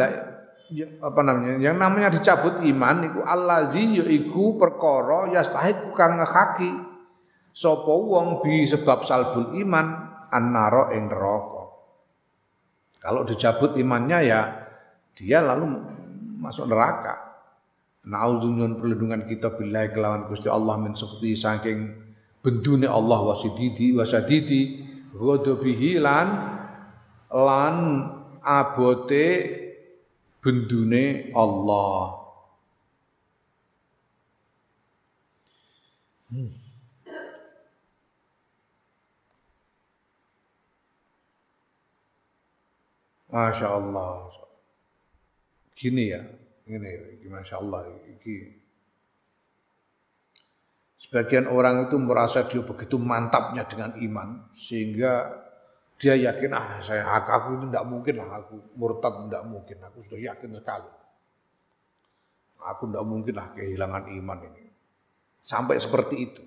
ya, 0.70 0.86
apa 1.02 1.22
namanya? 1.26 1.58
Yang 1.58 1.76
namanya 1.82 2.10
dicabut 2.14 2.62
iman 2.62 2.96
itu 3.10 3.20
allazi 3.26 3.98
yaiku 3.98 4.62
perkara 4.62 5.34
yastahiq 5.34 5.98
kang 5.98 6.22
ngekaki 6.22 6.70
sapa 7.50 7.90
wong 7.90 8.46
bi 8.46 8.70
sebab 8.70 9.02
salbul 9.10 9.58
iman 9.58 9.88
annara 10.30 10.94
ing 10.94 11.10
neraka. 11.10 11.64
Kalau 13.02 13.26
dicabut 13.26 13.74
imannya 13.74 14.20
ya 14.22 14.42
dia 15.18 15.42
lalu 15.42 15.82
masuk 16.38 16.70
neraka. 16.70 17.26
Nauzunyun 18.08 18.80
perlindungan 18.80 19.28
kita 19.28 19.52
billahi 19.60 19.92
kelawan 19.92 20.32
Gusti 20.32 20.48
Allah 20.48 20.80
min 20.80 20.96
sukti 20.96 21.36
saking 21.36 22.07
bendune 22.44 22.88
Allah 22.88 23.20
wasididi 23.34 23.94
wasadidi 23.98 24.86
ghadabihi 25.14 26.00
lan 26.00 26.28
lan 27.34 27.76
abote 28.44 29.28
bendune 30.42 31.34
Allah. 31.36 32.24
Hmm. 36.28 36.52
Masya 43.32 43.68
Allah. 43.70 44.32
Gini 45.78 46.10
ya, 46.10 46.24
ini, 46.66 46.90
ini 47.22 47.28
Masya 47.30 47.62
Allah. 47.62 47.86
Ini. 47.86 48.57
Sebagian 51.08 51.48
orang 51.48 51.88
itu 51.88 51.96
merasa 51.96 52.44
dia 52.44 52.60
begitu 52.60 53.00
mantapnya 53.00 53.64
dengan 53.64 53.96
iman, 53.96 54.44
sehingga 54.60 55.32
dia 55.96 56.20
yakin 56.20 56.52
ah 56.52 56.84
saya 56.84 57.08
aku 57.08 57.58
itu 57.58 57.66
tidak 57.72 57.86
mungkin 57.88 58.16
lah 58.20 58.44
aku 58.44 58.60
murtad 58.76 59.26
tidak 59.26 59.44
mungkin 59.48 59.78
aku 59.88 60.04
sudah 60.04 60.20
yakin 60.20 60.52
sekali. 60.60 60.92
Aku 62.76 62.92
tidak 62.92 63.06
mungkin 63.08 63.34
lah 63.40 63.56
kehilangan 63.56 64.04
iman 64.20 64.40
ini. 64.52 64.64
Sampai 65.48 65.80
seperti 65.80 66.16
itu. 66.20 66.44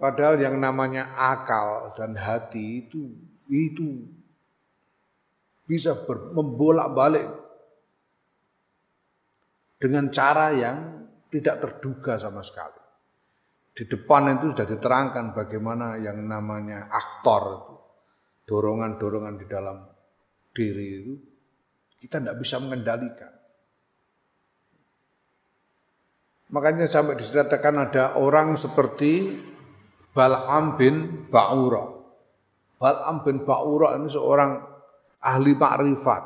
Padahal 0.00 0.40
yang 0.40 0.56
namanya 0.56 1.12
akal 1.20 1.92
dan 2.00 2.16
hati 2.16 2.86
itu 2.86 3.12
itu 3.52 4.08
bisa 5.68 5.92
membolak-balik 6.32 7.28
dengan 9.76 10.08
cara 10.08 10.56
yang 10.56 11.07
tidak 11.28 11.60
terduga 11.60 12.16
sama 12.16 12.40
sekali 12.40 12.88
di 13.78 13.86
depan 13.86 14.34
itu 14.34 14.50
sudah 14.50 14.66
diterangkan 14.66 15.38
bagaimana 15.38 16.02
yang 16.02 16.18
namanya 16.26 16.90
aktor 16.90 17.62
itu, 17.62 17.74
dorongan-dorongan 18.50 19.38
di 19.38 19.46
dalam 19.46 19.78
diri 20.50 20.86
itu 20.98 21.14
kita 22.02 22.18
tidak 22.18 22.42
bisa 22.42 22.58
mengendalikan. 22.58 23.30
Makanya 26.50 26.90
sampai 26.90 27.22
diceritakan 27.22 27.86
ada 27.86 28.18
orang 28.18 28.58
seperti 28.58 29.38
Bal'am 30.10 30.74
bin 30.74 31.30
Ba'ura. 31.30 31.86
Bal'am 32.82 33.22
bin 33.22 33.46
Ba'ura 33.46 33.94
ini 33.94 34.10
seorang 34.10 34.58
ahli 35.22 35.54
makrifat 35.54 36.22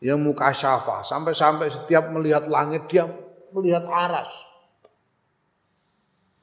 yang 0.00 0.24
muka 0.24 0.56
syafa 0.56 1.04
sampai-sampai 1.04 1.68
setiap 1.68 2.08
melihat 2.16 2.48
langit 2.48 2.88
dia 2.88 3.04
melihat 3.54 3.84
aras 3.88 4.28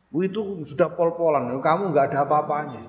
itu 0.09 0.65
sudah 0.65 0.89
pol-polan, 0.97 1.53
kamu 1.61 1.93
nggak 1.93 2.09
ada 2.09 2.25
apa-apanya. 2.25 2.81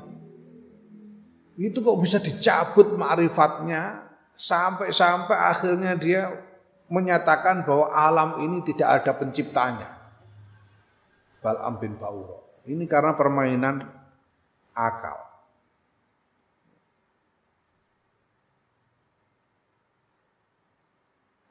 Itu 1.61 1.85
kok 1.85 2.01
bisa 2.01 2.17
dicabut 2.17 2.97
ma'rifatnya 2.97 4.09
sampai-sampai 4.33 5.37
akhirnya 5.37 5.93
dia 6.01 6.33
menyatakan 6.89 7.69
bahwa 7.69 7.93
alam 7.93 8.41
ini 8.41 8.65
tidak 8.65 9.05
ada 9.05 9.13
penciptanya. 9.13 10.01
Bal'am 11.45 11.77
bin 11.77 12.01
Ba'uro. 12.01 12.65
Ini 12.65 12.89
karena 12.89 13.13
permainan 13.13 13.85
akal. 14.73 15.21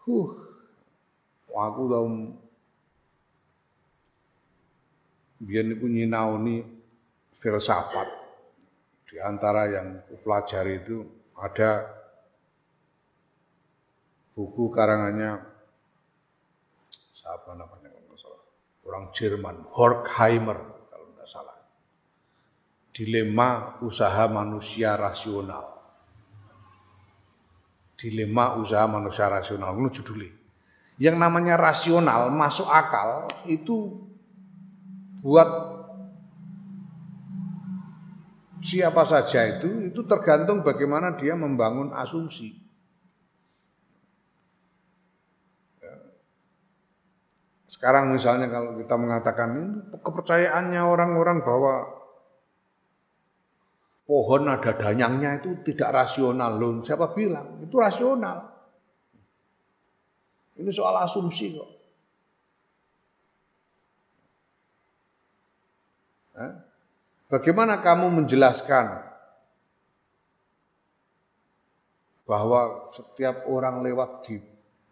Huh, 0.09 0.29
aku 1.53 1.81
tahu 1.85 2.07
biar 5.39 5.63
niku 5.65 5.87
nyinauni 5.87 6.61
filsafat. 7.39 8.07
Di 9.09 9.17
antara 9.17 9.65
yang 9.71 10.05
pelajari 10.21 10.85
itu 10.85 11.01
ada 11.39 11.87
buku 14.35 14.69
karangannya 14.69 15.39
siapa 17.15 17.55
namanya 17.57 17.89
kalau 17.89 18.17
salah? 18.19 18.43
Orang 18.85 19.05
Jerman 19.15 19.57
Horkheimer 19.73 20.59
kalau 20.91 21.05
tidak 21.15 21.27
salah. 21.27 21.57
Dilema 22.93 23.81
usaha 23.81 24.23
manusia 24.29 24.93
rasional. 24.93 25.65
Dilema 27.97 28.59
usaha 28.61 28.85
manusia 28.85 29.25
rasional 29.27 29.73
itu 29.75 30.03
judulnya 30.03 30.39
yang 30.99 31.15
namanya 31.15 31.55
rasional 31.55 32.27
masuk 32.27 32.67
akal 32.67 33.31
itu 33.47 34.03
buat 35.19 35.49
siapa 38.59 39.03
saja 39.07 39.59
itu 39.59 39.91
itu 39.91 40.01
tergantung 40.03 40.63
bagaimana 40.63 41.15
dia 41.15 41.35
membangun 41.35 41.95
asumsi. 41.95 42.55
Ya. 45.79 45.95
Sekarang 47.71 48.11
misalnya 48.11 48.51
kalau 48.51 48.75
kita 48.79 48.95
mengatakan 48.99 49.49
kepercayaannya 49.95 50.81
orang-orang 50.83 51.39
bahwa 51.43 51.73
pohon 54.09 54.49
ada 54.49 54.73
danyangnya 54.75 55.39
itu 55.39 55.61
tidak 55.69 56.03
rasional 56.05 56.57
loh. 56.57 56.81
Siapa 56.81 57.13
bilang? 57.15 57.61
Itu 57.63 57.77
rasional. 57.77 58.49
Ini 60.59 60.71
soal 60.75 61.07
asumsi 61.07 61.55
kok. 61.55 61.78
Bagaimana 67.29 67.83
kamu 67.83 68.23
menjelaskan 68.23 69.05
bahwa 72.23 72.89
setiap 72.93 73.49
orang 73.49 73.81
lewat 73.83 74.29
di 74.29 74.37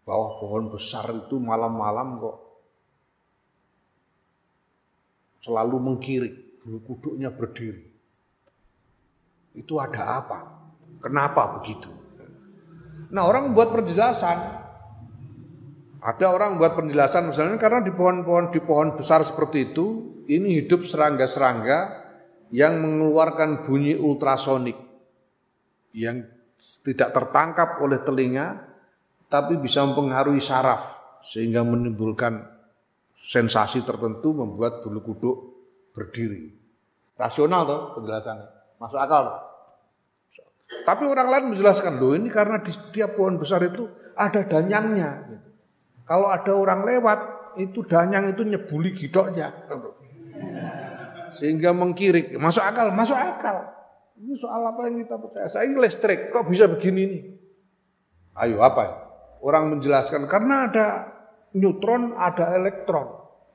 bawah 0.04 0.42
pohon 0.42 0.74
besar 0.74 1.08
itu 1.14 1.38
malam-malam 1.38 2.18
kok 2.20 2.38
selalu 5.48 5.78
mengkiri, 5.80 6.32
bulu 6.60 6.84
kuduknya 6.84 7.32
berdiri. 7.32 7.88
Itu 9.56 9.80
ada 9.80 10.20
apa? 10.20 10.40
Kenapa 11.00 11.62
begitu? 11.62 11.88
Nah 13.08 13.24
orang 13.24 13.52
membuat 13.52 13.72
penjelasan. 13.72 14.67
Ada 15.98 16.30
orang 16.30 16.56
membuat 16.56 16.78
penjelasan 16.78 17.34
misalnya 17.34 17.58
karena 17.58 17.82
di 17.82 17.90
pohon-pohon 17.90 18.54
di 18.54 18.62
pohon 18.62 18.94
besar 18.94 19.26
seperti 19.26 19.74
itu 19.74 19.86
ini 20.30 20.62
hidup 20.62 20.86
serangga-serangga 20.86 22.06
yang 22.54 22.80
mengeluarkan 22.80 23.66
bunyi 23.66 23.98
ultrasonik 23.98 24.78
yang 25.98 26.22
tidak 26.86 27.10
tertangkap 27.12 27.82
oleh 27.82 28.06
telinga 28.06 28.62
tapi 29.28 29.58
bisa 29.58 29.84
mempengaruhi 29.84 30.40
saraf 30.40 30.98
sehingga 31.26 31.66
menimbulkan 31.66 32.46
sensasi 33.18 33.82
tertentu 33.82 34.32
membuat 34.32 34.86
bulu 34.86 35.02
kuduk 35.02 35.36
berdiri. 35.98 36.54
Rasional 37.18 37.66
tuh 37.66 37.82
penjelasannya. 37.98 38.48
Masuk 38.78 39.00
akal 39.02 39.22
tuh. 39.26 39.40
Tapi 40.86 41.04
orang 41.08 41.28
lain 41.32 41.46
menjelaskan, 41.56 41.98
loh 41.98 42.14
ini 42.14 42.30
karena 42.30 42.62
di 42.62 42.70
setiap 42.70 43.18
pohon 43.18 43.40
besar 43.40 43.64
itu 43.66 43.88
ada 44.14 44.44
danyangnya. 44.46 45.26
Kalau 46.08 46.32
ada 46.32 46.52
orang 46.56 46.88
lewat, 46.88 47.20
itu 47.60 47.84
danyang 47.84 48.32
itu 48.32 48.46
nyebuli 48.46 48.96
gidoknya 48.96 49.52
sehingga 51.34 51.76
mengkirik. 51.76 52.36
Masuk 52.40 52.64
akal, 52.64 52.94
masuk 52.94 53.18
akal. 53.18 53.76
Ini 54.18 54.34
soal 54.42 54.62
apa 54.66 54.90
yang 54.90 54.98
kita 55.06 55.16
percaya? 55.22 55.48
Saya 55.52 55.70
listrik, 55.78 56.34
kok 56.34 56.50
bisa 56.50 56.66
begini 56.66 57.02
nih? 57.06 57.24
Ayo 58.42 58.66
apa 58.66 58.82
ya? 58.82 58.96
Orang 59.46 59.70
menjelaskan 59.70 60.26
karena 60.26 60.66
ada 60.70 60.88
neutron, 61.54 62.18
ada 62.18 62.58
elektron. 62.58 63.06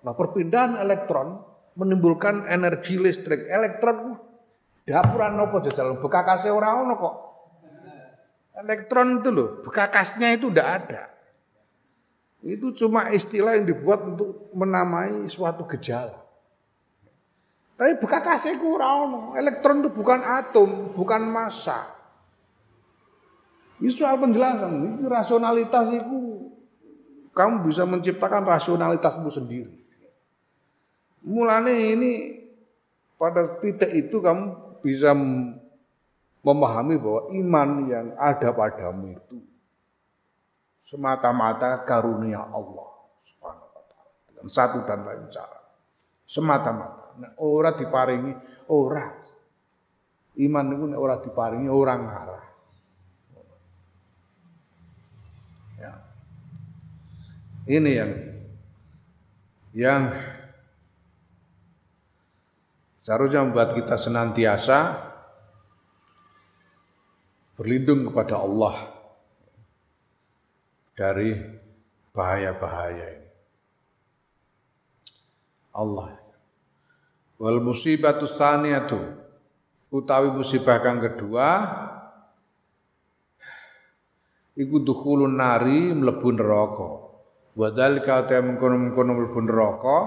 Nah 0.06 0.14
perpindahan 0.14 0.78
elektron 0.78 1.42
menimbulkan 1.74 2.46
energi 2.46 2.94
listrik. 2.98 3.50
Elektron 3.50 4.14
dapuran 4.86 5.34
nopo 5.34 5.58
jajal 5.66 5.98
bekakase 5.98 6.50
ora 6.54 6.78
ono 6.78 6.94
kok. 6.94 7.16
Elektron 8.62 9.18
itu 9.18 9.30
loh, 9.34 9.48
bekakasnya 9.66 10.38
itu 10.38 10.46
tidak 10.52 10.68
ada. 10.86 11.02
Itu 12.42 12.74
cuma 12.74 13.14
istilah 13.14 13.54
yang 13.54 13.70
dibuat 13.70 14.02
untuk 14.02 14.50
menamai 14.58 15.30
suatu 15.30 15.62
gejala. 15.70 16.18
Tapi 17.78 17.98
ora 18.66 18.88
ono. 19.06 19.38
Elektron 19.38 19.82
itu 19.82 19.90
bukan 19.94 20.20
atom, 20.22 20.94
bukan 20.94 21.22
massa. 21.22 21.86
Ini 23.82 23.90
soal 23.94 24.18
penjelasan, 24.22 24.70
ini 24.78 25.06
rasionalitas 25.10 25.86
itu 25.90 26.50
kamu 27.34 27.66
bisa 27.66 27.82
menciptakan 27.82 28.46
rasionalitasmu 28.46 29.26
sendiri. 29.26 29.74
Mulanya 31.26 31.74
ini 31.74 32.42
pada 33.18 33.58
titik 33.58 33.90
itu 33.90 34.22
kamu 34.22 34.78
bisa 34.86 35.14
memahami 36.42 36.98
bahwa 36.98 37.22
iman 37.34 37.68
yang 37.86 38.06
ada 38.18 38.50
padamu 38.50 39.14
itu 39.14 39.38
semata-mata 40.92 41.88
karunia 41.88 42.44
Allah 42.52 42.88
Subhanahu 43.24 43.80
dengan 44.28 44.46
satu 44.52 44.84
dan 44.84 45.00
lain 45.08 45.24
cara. 45.32 45.60
Semata-mata. 46.28 47.16
Nah, 47.16 47.32
ora 47.40 47.72
diparingi 47.72 48.32
ora. 48.68 49.08
Iman 50.36 50.66
itu 50.68 50.84
ora 50.92 51.16
diparingi 51.16 51.68
orang 51.72 52.00
ngarah. 52.04 52.44
Ya. 55.80 55.92
Ini 57.72 57.90
yang 57.96 58.12
yang 59.72 60.02
Seharusnya 63.02 63.42
membuat 63.42 63.74
kita 63.74 63.98
senantiasa 63.98 64.94
berlindung 67.58 68.06
kepada 68.06 68.38
Allah 68.38 69.01
dari 70.92 71.36
bahaya-bahaya 72.12 73.06
ini. 73.16 73.30
Allah. 75.72 76.20
Wal 77.40 77.58
musibatu 77.58 78.28
tsaniyatu 78.28 79.00
utawi 79.90 80.30
musibah 80.30 80.78
kang 80.78 81.02
kedua 81.02 81.48
iku 84.54 84.78
dukhulun 84.78 85.34
nari 85.40 85.90
mlebu 85.90 86.28
neraka. 86.32 86.88
Wa 87.52 87.68
dzalika 87.68 88.28
ta 88.30 88.40
mengkono-mengkono 88.40 89.12
mlebu 89.12 89.40
neraka 89.44 89.98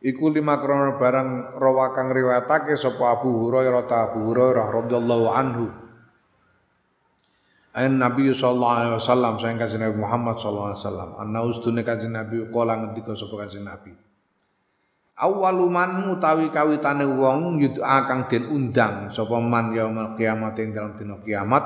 Iku 0.00 0.32
lima 0.32 0.56
krono 0.56 0.96
barang 0.96 1.60
rawa 1.60 1.92
kang 1.92 2.08
riwayatake 2.08 2.72
sapa 2.72 3.20
Abu 3.20 3.36
Hurairah 3.44 3.84
ta 3.84 4.08
Abu 4.08 4.32
Hurairah 4.32 4.72
radhiyallahu 4.72 5.26
anhu. 5.28 5.68
Ain 7.70 8.02
Nabi 8.02 8.34
sallallahu 8.34 8.74
alaihi 8.74 8.94
wasallam 8.98 9.32
sayang 9.38 9.62
kanjeng 9.62 9.86
Nabi 9.86 9.96
Muhammad 10.02 10.34
sallallahu 10.42 10.74
alaihi 10.74 10.82
wasallam. 10.82 11.10
Anna 11.22 11.38
ustune 11.46 11.86
kanjeng 11.86 12.10
Nabi 12.10 12.42
kala 12.50 12.74
ngendika 12.82 13.14
sapa 13.14 13.46
kanjeng 13.46 13.62
Nabi. 13.62 13.94
Awaluman 15.20 16.10
utawi 16.10 16.50
kawitane 16.50 17.06
wong 17.06 17.60
yud'a 17.62 18.08
kang 18.10 18.26
den 18.26 18.50
undang 18.50 19.14
sapa 19.14 19.36
man 19.38 19.70
yaumul 19.70 20.16
kiamat 20.16 20.56
ing 20.58 20.72
dalam 20.72 20.96
dina 20.96 21.20
kiamat 21.20 21.60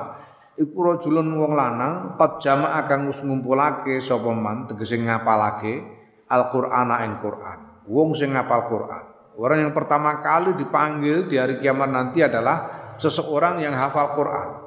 iku 0.59 0.75
rajulun 0.93 1.31
wong 1.39 1.55
lanang 1.55 2.19
qad 2.19 2.43
jama'a 2.43 2.83
kang 2.83 3.07
wis 3.07 3.23
ngumpulake 3.23 4.03
sapa 4.03 4.29
man 4.35 4.67
tegese 4.67 4.99
ngapalake 4.99 5.87
Al-Qur'ana 6.27 7.07
ing 7.07 7.17
Qur'an 7.23 7.87
wong 7.87 8.13
sing 8.13 8.35
ngapal 8.35 8.67
Quran. 8.69 9.03
Orang 9.35 9.59
yang 9.67 9.73
pertama 9.75 10.19
kali 10.23 10.55
dipanggil 10.55 11.27
di 11.27 11.35
hari 11.39 11.59
kiamat 11.59 11.91
nanti 11.91 12.23
adalah 12.23 12.91
seseorang 12.99 13.59
yang 13.59 13.75
hafal 13.75 14.15
Quran. 14.15 14.64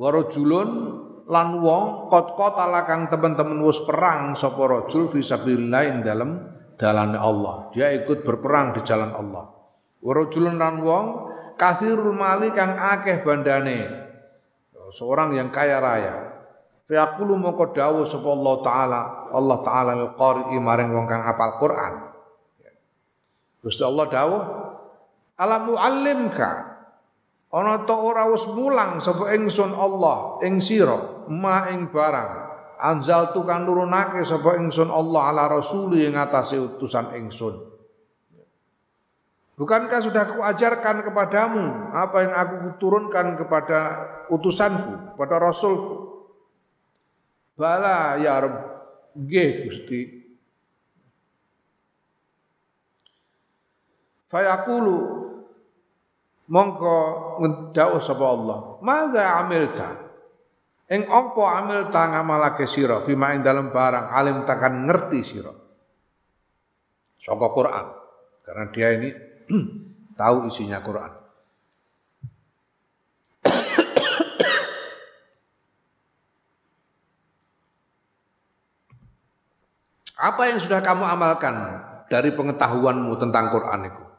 Warajulun 0.00 0.70
lan 1.28 1.60
wong 1.60 2.08
kot 2.08 2.32
kota 2.32 2.64
lakang 2.72 3.12
teman-teman 3.12 3.60
wis 3.68 3.84
perang 3.84 4.32
sapa 4.32 4.64
rajul 4.64 5.12
fi 5.12 5.20
sabilillah 5.20 6.00
dalam 6.00 6.40
dalan 6.80 7.12
Allah. 7.12 7.68
Dia 7.76 7.92
ikut 7.92 8.24
berperang 8.24 8.72
di 8.72 8.80
jalan 8.80 9.12
Allah. 9.12 9.52
Warajulun 10.00 10.56
lan 10.56 10.80
wong 10.80 11.06
kasirul 11.60 12.16
mali 12.16 12.48
kang 12.56 12.80
akeh 12.80 13.20
bandane. 13.20 14.08
Seorang 14.90 15.36
yang 15.36 15.52
kaya 15.52 15.78
raya. 15.84 16.16
Fiyaqulu 16.88 17.36
moko 17.36 17.70
dawuh 17.70 18.02
sapa 18.08 18.26
Allah 18.26 18.56
taala, 18.64 19.00
Allah 19.30 19.58
taala 19.62 19.92
al-qari 19.94 20.56
maring 20.56 20.90
wong 20.96 21.06
kang 21.06 21.22
apal 21.22 21.60
Quran. 21.60 21.94
Gusti 23.60 23.84
Allah 23.84 24.08
dawuh, 24.08 24.42
"Alam 25.38 25.70
muallimka" 25.70 26.69
ana 27.50 27.82
ta 27.82 27.94
ora 27.98 28.30
wis 28.30 28.46
mulang 28.46 29.02
sapa 29.02 29.34
ingsun 29.34 29.74
Allah 29.74 30.38
ing 30.46 30.62
sira 30.62 31.26
ma 31.26 31.66
ing 31.74 31.90
barang 31.90 32.32
anzal 32.78 33.34
tu 33.34 33.42
kan 33.42 33.66
nurunake 33.66 34.22
sapa 34.22 34.54
ingsun 34.54 34.86
Allah 34.86 35.34
ala 35.34 35.44
rasuli 35.50 36.06
ing 36.06 36.14
atase 36.14 36.58
utusan 36.58 37.10
ingsun 37.18 37.70
Bukankah 39.60 40.00
sudah 40.00 40.24
kuajarkan 40.24 41.04
kepadamu 41.04 41.92
apa 41.92 42.24
yang 42.24 42.32
aku 42.32 42.80
turunkan 42.80 43.36
kepada 43.36 44.08
utusanku, 44.32 45.12
kepada 45.12 45.36
rasulku? 45.36 46.24
Bala 47.60 48.16
ya 48.16 48.40
Rabb, 48.40 48.56
nggih 49.20 49.68
Gusti. 49.68 50.00
Fayaqulu 54.32 55.28
mongko 56.50 56.98
ngedau 57.40 58.02
sapa 58.02 58.26
Allah. 58.26 58.58
Maza 58.82 59.24
amilta? 59.40 59.90
Ing 60.90 61.06
apa 61.06 61.44
amilta 61.62 62.02
ngamalake 62.10 62.66
sira 62.66 62.98
fima 63.06 63.30
ing 63.30 63.46
dalam 63.46 63.70
barang 63.70 64.10
alim 64.10 64.42
takkan 64.42 64.90
ngerti 64.90 65.22
sira. 65.22 65.54
Saka 67.22 67.46
Quran. 67.54 67.86
Karena 68.42 68.64
dia 68.74 68.88
ini 68.98 69.08
tahu 70.18 70.50
isinya 70.50 70.82
Quran. 70.82 71.12
Apa 80.20 80.52
yang 80.52 80.60
sudah 80.60 80.84
kamu 80.84 81.00
amalkan 81.16 81.80
dari 82.12 82.28
pengetahuanmu 82.36 83.16
tentang 83.16 83.48
Quran 83.48 83.88
itu? 83.88 84.09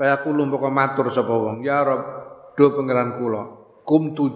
Kaya 0.00 0.24
kulo 0.24 0.48
mboko 0.48 0.72
matur 0.72 1.12
sapa 1.12 1.28
wong, 1.28 1.60
ya 1.60 1.84
Rob, 1.84 2.00
do 2.56 2.72
pangeran 2.72 3.20
kula, 3.20 3.52
kum 3.84 4.16
tu 4.16 4.32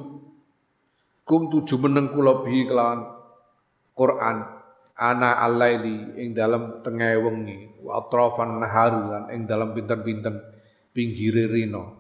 kum 1.25 1.49
tujuh 1.49 1.81
meneng 1.81 2.13
kula 2.13 2.45
bi 2.45 2.69
kelawan 2.69 3.01
Quran. 3.97 4.45
Ana 4.93 5.41
alaili 5.41 6.21
ing 6.21 6.37
dalam 6.37 6.85
tengah 6.85 7.17
wengi 7.17 7.81
wa 7.81 7.97
atrafan 7.97 8.61
nahari 8.61 9.09
lan 9.09 9.25
ing 9.33 9.49
dalam 9.49 9.73
pinten-pinten 9.73 10.37
pinggire 10.93 11.49
rino. 11.49 11.97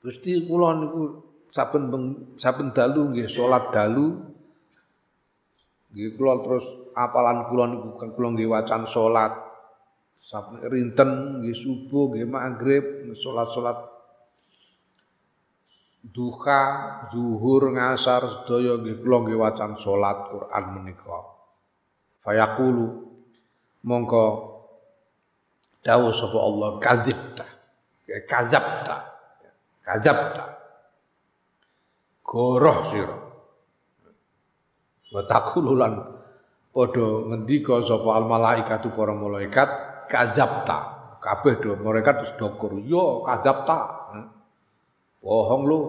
Gusti 0.00 0.48
kula 0.48 0.80
niku 0.80 1.28
saben 1.52 1.92
saben 2.40 2.72
dalu 2.72 3.12
nggih 3.12 3.28
salat 3.28 3.68
dalu. 3.68 4.16
Nggih 5.92 6.16
kula 6.16 6.40
terus 6.40 6.64
apalan 6.96 7.52
kula 7.52 7.64
niku 7.68 8.00
kula 8.00 8.28
nggih 8.32 8.48
wacan 8.48 8.88
salat 8.88 9.49
Sabtu 10.20 10.68
rinten 10.68 11.40
nggih 11.40 11.56
subuh 11.56 12.12
nggih 12.12 12.28
maghrib 12.28 12.84
salat-salat 13.16 13.88
duha 16.04 16.62
zuhur 17.08 17.72
ngasar 17.72 18.28
sedaya 18.28 18.76
nggih 18.76 19.00
kula 19.00 19.16
nggih 19.24 19.40
wacan 19.40 19.80
salat 19.80 20.28
Quran 20.28 20.64
menika. 20.76 21.18
Fayaqulu 22.20 22.86
mongko 23.88 24.24
dawuh 25.80 26.12
sapa 26.12 26.38
Allah 26.40 26.68
kadzibta. 26.76 27.46
Kadzabta. 28.28 28.96
Kadzabta. 29.80 30.44
Goroh 32.20 32.78
sira. 32.92 33.18
Wa 35.10 35.22
taqululan 35.24 35.96
padha 36.70 37.08
ngendika 37.32 37.82
sapa 37.88 38.08
al 38.20 38.28
malaikatu 38.28 38.92
para 38.92 39.16
malaikat 39.16 39.89
kadzabta. 40.10 40.98
Kabeh 41.22 41.62
do 41.62 41.78
mereka 41.78 42.18
terus 42.18 42.34
dokur. 42.34 42.82
Yo 42.82 43.22
kadzabta. 43.22 43.78
Bohong 45.22 45.62
lu. 45.68 45.80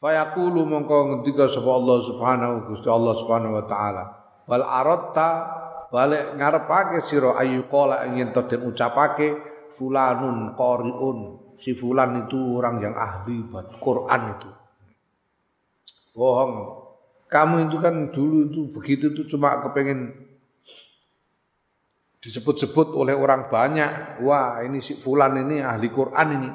Fayaqulu 0.00 0.64
mongko 0.64 0.96
ngendika 1.12 1.44
sapa 1.52 1.70
Allah 1.76 1.98
Subhanahu 2.00 2.54
Gusti 2.72 2.88
Allah 2.88 3.14
Subhanahu 3.20 3.52
wa 3.60 3.64
taala. 3.68 4.04
Wal 4.48 4.64
aratta 4.64 5.30
balik 5.92 6.40
ngarepake 6.40 7.04
sira 7.04 7.36
ayu 7.36 7.68
qala 7.68 8.08
ingin 8.08 8.32
to 8.32 8.40
den 8.48 8.64
ucapake 8.64 9.36
fulanun 9.76 10.56
qariun. 10.56 11.52
Si 11.52 11.76
fulan 11.76 12.24
itu 12.24 12.40
orang 12.56 12.80
yang 12.80 12.96
ahli 12.96 13.44
buat 13.44 13.76
Quran 13.76 14.22
itu. 14.32 14.50
Bohong. 16.16 16.79
Kamu 17.30 17.70
itu 17.70 17.78
kan 17.78 18.10
dulu 18.10 18.50
itu 18.50 18.60
begitu 18.74 19.14
itu 19.14 19.22
cuma 19.30 19.62
kepengen 19.62 20.12
disebut-sebut 22.18 22.90
oleh 22.98 23.14
orang 23.14 23.46
banyak. 23.46 24.18
Wah 24.26 24.60
ini 24.66 24.82
si 24.82 24.98
Fulan 24.98 25.38
ini 25.38 25.62
ahli 25.62 25.88
Quran 25.94 26.28
ini. 26.36 26.50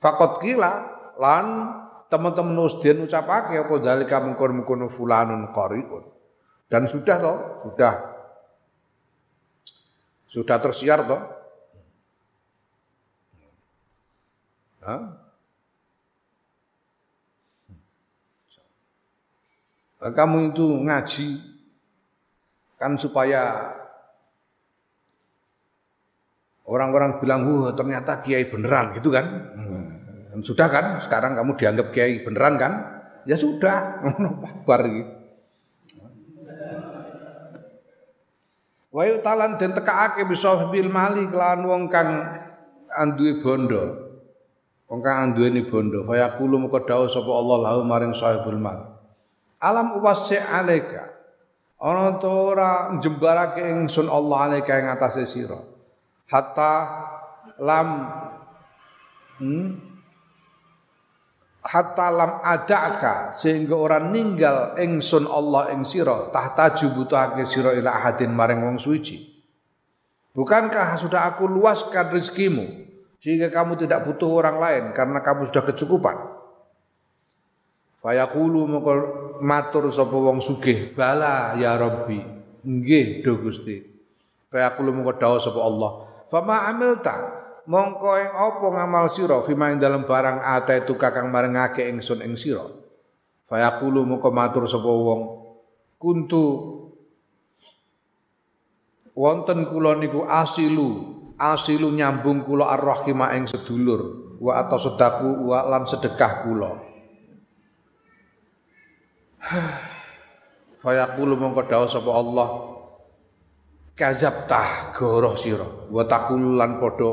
Fakot 0.00 0.40
kila 0.40 0.72
lan 1.20 1.46
teman-teman 2.08 2.56
usdian 2.64 3.04
ucapake 3.04 3.60
apa 3.60 3.74
dalika 3.78 4.18
mengkon-mengkono 4.24 4.88
fulanun 4.88 5.52
qariun. 5.52 6.04
Dan 6.70 6.88
sudah 6.88 7.16
toh, 7.20 7.38
sudah 7.68 7.94
sudah 10.32 10.56
tersiar 10.58 11.04
toh. 11.04 11.22
Hah? 14.80 15.29
Kamu 20.00 20.56
itu 20.56 20.64
ngaji 20.64 21.28
kan 22.80 22.96
supaya 22.96 23.76
orang-orang 26.64 27.20
bilang, 27.20 27.44
wah 27.44 27.76
ternyata 27.76 28.24
kiai 28.24 28.48
beneran 28.48 28.96
gitu 28.96 29.12
kan. 29.12 29.26
Hmm. 29.52 30.40
Sudah 30.40 30.72
kan, 30.72 30.96
sekarang 30.96 31.36
kamu 31.36 31.52
dianggap 31.60 31.92
kiai 31.92 32.24
beneran 32.24 32.56
kan? 32.56 32.72
Ya 33.28 33.36
sudah, 33.36 34.00
bar 34.64 34.88
gitu. 34.88 35.12
Wa 38.90 39.06
talan 39.22 39.60
den 39.60 39.70
tekaake 39.76 40.26
bisa 40.26 40.66
bil 40.72 40.90
mali 40.90 41.28
kelawan 41.28 41.62
wong 41.62 41.82
kang 41.92 42.10
anduwe 42.90 43.38
bondo. 43.44 43.82
Wong 44.90 44.98
kang 45.04 45.30
anduweni 45.30 45.62
bondo, 45.68 46.02
kaya 46.02 46.34
kulo 46.34 46.58
muka 46.58 46.82
dawuh 46.82 47.06
sapa 47.06 47.30
Allah 47.30 47.58
lahu 47.70 47.86
maring 47.86 48.10
sahibul 48.10 48.58
mal 48.58 48.99
alam 49.60 50.00
wasi 50.00 50.40
alaika. 50.40 51.12
Ana 51.80 52.20
to 52.20 52.28
ora 52.28 52.92
njembarake 52.96 53.64
ingsun 53.64 54.08
Allah 54.08 54.38
alaika 54.52 54.76
ing 54.80 54.88
atase 54.88 55.24
sira. 55.24 55.56
Hatta 56.28 56.72
lam 57.60 57.88
hmm, 59.40 59.68
hatta 61.64 62.06
lam 62.12 62.32
adaka 62.44 63.32
sehingga 63.32 63.76
orang 63.76 64.12
ninggal 64.12 64.76
ingsun 64.76 65.24
Allah 65.24 65.72
ing 65.72 65.84
sira 65.88 66.28
tahta 66.32 66.76
jubutuhake 66.76 67.44
sira 67.48 67.72
ila 67.76 67.96
ahadin 67.96 68.32
maring 68.32 68.60
wong 68.60 68.76
suci. 68.80 69.28
Bukankah 70.36 70.94
sudah 71.00 71.32
aku 71.32 71.48
luaskan 71.48 72.12
rezekimu 72.12 72.64
sehingga 73.20 73.52
kamu 73.52 73.76
tidak 73.76 74.08
butuh 74.08 74.30
orang 74.30 74.56
lain 74.56 74.84
karena 74.96 75.20
kamu 75.20 75.48
sudah 75.48 75.64
kecukupan 75.64 76.16
Fayaqulu 78.00 78.64
moko 78.64 78.92
matur 79.44 79.92
sapa 79.92 80.16
wong 80.16 80.40
sugih, 80.40 80.96
"Bala 80.96 81.52
ya 81.60 81.76
Rabbi." 81.76 82.16
Nggih, 82.64 83.20
do 83.20 83.40
Gusti. 83.44 83.76
Fayaqulu 84.48 84.88
moko 84.92 85.20
dawuh 85.20 85.40
sapa 85.40 85.60
Allah, 85.60 85.90
"Fama 86.32 86.64
amilta?" 86.68 87.40
Mongko 87.70 88.10
ing 88.18 88.32
apa 88.34 88.66
ngamal 88.66 89.06
sira 89.12 89.38
fima 89.46 89.70
ing 89.70 89.78
dalem 89.78 90.02
barang 90.02 90.42
ate 90.42 90.82
itu 90.82 90.96
kakang 90.96 91.28
marengake 91.28 91.86
ingsun 91.86 92.24
ing 92.24 92.34
sira. 92.34 92.66
Fayaqulu 93.46 94.02
moko 94.08 94.32
matur 94.32 94.64
sapa 94.64 94.90
wong, 94.90 95.20
"Kuntu 96.00 96.44
wonten 99.12 99.68
kula 99.68 100.00
niku 100.00 100.24
asilu, 100.24 101.20
asilu 101.36 101.92
nyambung 101.92 102.48
kula 102.48 102.74
ar-rahima 102.74 103.36
ing 103.36 103.44
sedulur, 103.44 104.34
wa 104.40 104.56
atau 104.56 104.80
sedaku 104.80 105.46
wa 105.52 105.68
lan 105.68 105.84
sedekah 105.84 106.48
kula." 106.48 106.89
Fayaqulu 110.82 111.34
mongko 111.36 111.64
dawuh 111.68 111.88
sapa 111.88 112.10
Allah. 112.12 112.48
Kazabtah 113.96 114.96
goroh 114.96 115.36
sira. 115.36 115.66
Wa 115.88 116.04
taqul 116.08 116.56
lan 116.56 116.80
padha 116.80 117.10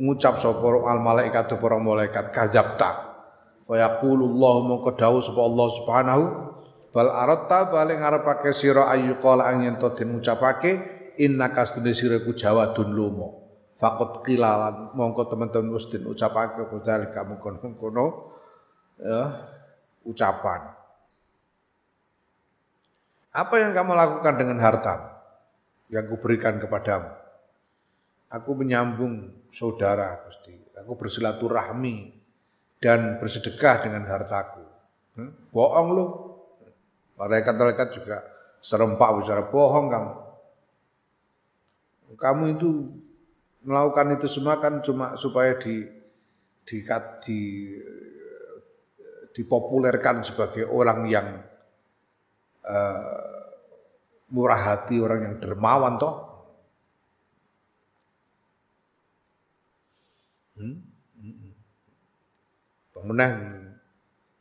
ngucap 0.00 0.40
sapa 0.40 0.66
al 0.88 1.00
malaikat 1.00 1.52
para 1.56 1.76
malaikat 1.76 2.32
kazabtah. 2.32 2.94
Fayaqulu 3.68 4.24
Allah 4.36 4.54
mongko 4.68 4.90
dawuh 4.96 5.20
sapa 5.20 5.40
Allah 5.40 5.68
subhanahu. 5.76 6.24
Bal 6.92 7.08
aratta 7.08 7.72
balik 7.72 8.04
ngarepake 8.04 8.52
sira 8.52 8.84
ayu 8.92 9.16
qala 9.24 9.48
ang 9.48 9.64
yen 9.64 9.80
to 9.80 9.88
den 9.96 10.20
ucapake 10.20 10.76
innaka 11.16 11.64
stune 11.64 11.96
sira 11.96 12.20
ku 12.20 12.36
jawadun 12.36 12.92
lumo 12.92 13.48
Fakot 13.80 14.20
kilalan 14.28 14.92
mongko 14.92 15.24
teman-teman 15.24 15.72
wis 15.72 15.88
den 15.88 16.04
ucapake 16.04 16.68
apa 16.68 17.08
kamu 17.08 17.40
kono 17.80 18.36
ya 19.00 19.48
ucapan 20.04 20.81
apa 23.32 23.54
yang 23.56 23.72
kamu 23.72 23.96
lakukan 23.96 24.34
dengan 24.36 24.60
harta 24.60 25.24
yang 25.88 26.04
kuberikan 26.04 26.60
kepadamu? 26.60 27.08
Aku 28.28 28.52
menyambung 28.56 29.32
saudara, 29.52 30.20
Gusti. 30.24 30.52
Aku 30.76 30.96
bersilaturahmi 30.96 32.12
dan 32.80 33.16
bersedekah 33.20 33.84
dengan 33.84 34.04
hartaku. 34.08 34.64
Hmm? 35.16 35.32
Bohong 35.52 35.88
lu. 35.92 36.06
Malaikat-malaikat 37.16 37.88
juga 37.92 38.24
serempak 38.60 39.20
bicara 39.20 39.44
bohong 39.48 39.86
kamu. 39.88 40.12
Kamu 42.16 42.44
itu 42.56 42.68
melakukan 43.64 44.16
itu 44.16 44.26
semua 44.28 44.60
kan 44.60 44.84
cuma 44.84 45.16
supaya 45.16 45.56
di 45.56 45.86
di, 46.66 46.78
di 47.22 47.40
dipopulerkan 49.32 50.20
sebagai 50.20 50.68
orang 50.68 51.08
yang 51.08 51.26
uh, 52.66 53.52
murah 54.32 54.60
hati, 54.60 54.96
orang 54.98 55.20
yang 55.22 55.34
dermawan 55.38 56.00
toh. 56.00 56.16
Hmm? 60.56 60.76
Pemenang 62.92 63.34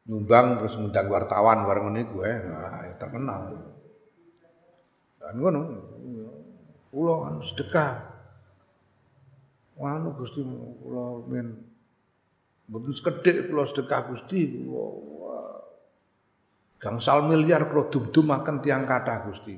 nyumbang 0.06 0.60
terus 0.60 0.76
ngundang 0.76 1.08
wartawan 1.08 1.64
bareng 1.64 1.94
ini 1.96 2.04
gue, 2.10 2.30
nah, 2.50 2.84
ya 2.84 2.94
terkenal. 3.00 3.42
Dan 5.22 5.38
gue 5.38 5.50
nung, 5.54 5.70
pulau 6.92 7.26
anu 7.26 7.40
sedekah. 7.40 8.12
Wanu 9.80 10.14
Gusti 10.14 10.46
pulau 10.46 11.26
men 11.26 11.58
betul 12.70 12.94
sekedek 12.94 13.50
pulau 13.50 13.66
sedekah 13.66 14.14
Gusti. 14.14 14.62
Gangsal 16.82 17.30
miliar 17.30 17.70
kalau 17.70 17.94
dum-dum 17.94 18.26
makan 18.26 18.58
tiang 18.58 18.90
kata 18.90 19.30
Gusti. 19.30 19.54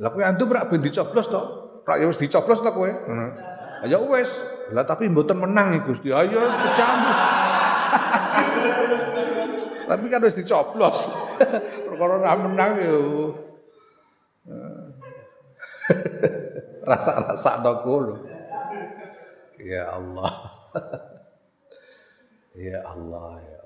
Lah 0.00 0.08
kowe 0.08 0.24
antum 0.24 0.48
rak 0.48 0.72
ben 0.72 0.80
dicoblos 0.80 1.28
to? 1.28 1.42
Rak 1.84 2.00
ya 2.00 2.08
wis 2.08 2.16
dicoblos 2.16 2.64
to 2.64 2.72
kowe. 2.72 2.88
Ya 3.84 4.00
wis. 4.00 4.32
Lah 4.72 4.88
tapi 4.88 5.12
mboten 5.12 5.36
menang 5.36 5.76
iki 5.76 5.84
Gusti. 5.92 6.08
Ayo 6.08 6.40
wis 6.40 6.56
kecambuk. 6.56 7.16
tapi 9.92 10.04
kan 10.08 10.24
wis 10.24 10.40
dicoblos. 10.40 11.12
Perkara 11.84 12.16
ora 12.16 12.32
menang 12.40 12.72
yo. 12.88 12.98
Rasa-rasa 16.88 17.60
to 17.60 17.72
kono. 17.84 18.16
Ya 19.60 19.84
Allah. 19.92 20.32
ya 22.56 22.80
Allah 22.88 23.36
ya. 23.44 23.57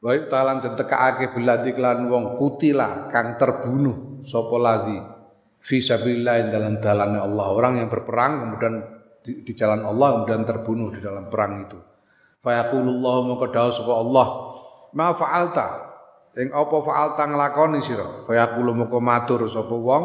Wa 0.00 0.16
talan 0.32 0.64
den 0.64 0.74
tekake 0.80 1.36
belati 1.36 1.76
kelan 1.76 2.08
wong 2.08 2.40
kutila 2.40 3.12
kang 3.12 3.36
terbunuh 3.36 4.24
sapa 4.24 4.56
ladzi 4.56 4.96
fi 5.60 5.76
sabilillah 5.84 6.48
dalam 6.48 6.80
dalane 6.80 7.20
Allah. 7.20 7.46
Orang 7.52 7.76
yang 7.76 7.92
berperang 7.92 8.48
kemudian 8.48 8.74
di, 9.20 9.44
di 9.44 9.52
jalan 9.52 9.84
Allah 9.84 10.16
kemudian 10.16 10.48
terbunuh 10.48 10.88
di 10.88 11.04
dalam 11.04 11.28
perang 11.28 11.68
itu. 11.68 11.76
Fa 12.40 12.64
yaqulullahu 12.64 13.36
maka 13.36 13.52
dawuh 13.52 13.72
sapa 13.76 13.92
Allah, 13.92 14.26
"Ma 14.96 15.12
fa'alta?" 15.12 15.68
Ing 16.40 16.48
apa 16.48 16.76
fa'alta 16.80 17.22
nglakoni 17.28 17.84
sira? 17.84 18.24
Fa 18.24 18.32
yaqulu 18.32 18.72
maka 18.72 18.96
matur 18.96 19.44
sapa 19.52 19.76
wong, 19.76 20.04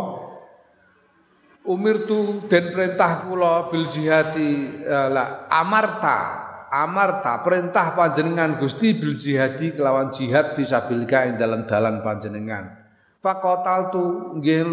Umirtu 1.66 2.46
den 2.46 2.70
perintah 2.70 3.26
kula 3.26 3.74
bil 3.74 3.90
jihati 3.90 4.86
eh, 4.86 5.10
la 5.10 5.50
amarta 5.50 6.46
amarta 6.76 7.40
perintah 7.40 7.96
panjenengan 7.96 8.60
Gusti 8.60 8.92
bil 8.92 9.16
jihadi 9.16 9.72
kelawan 9.72 10.12
jihad 10.12 10.52
fisabilika 10.52 11.24
ing 11.24 11.40
dalam 11.40 11.64
dalan 11.64 12.04
panjenengan. 12.04 12.76
Fakotal 13.24 13.96
tu 13.96 14.04
nggih 14.36 14.68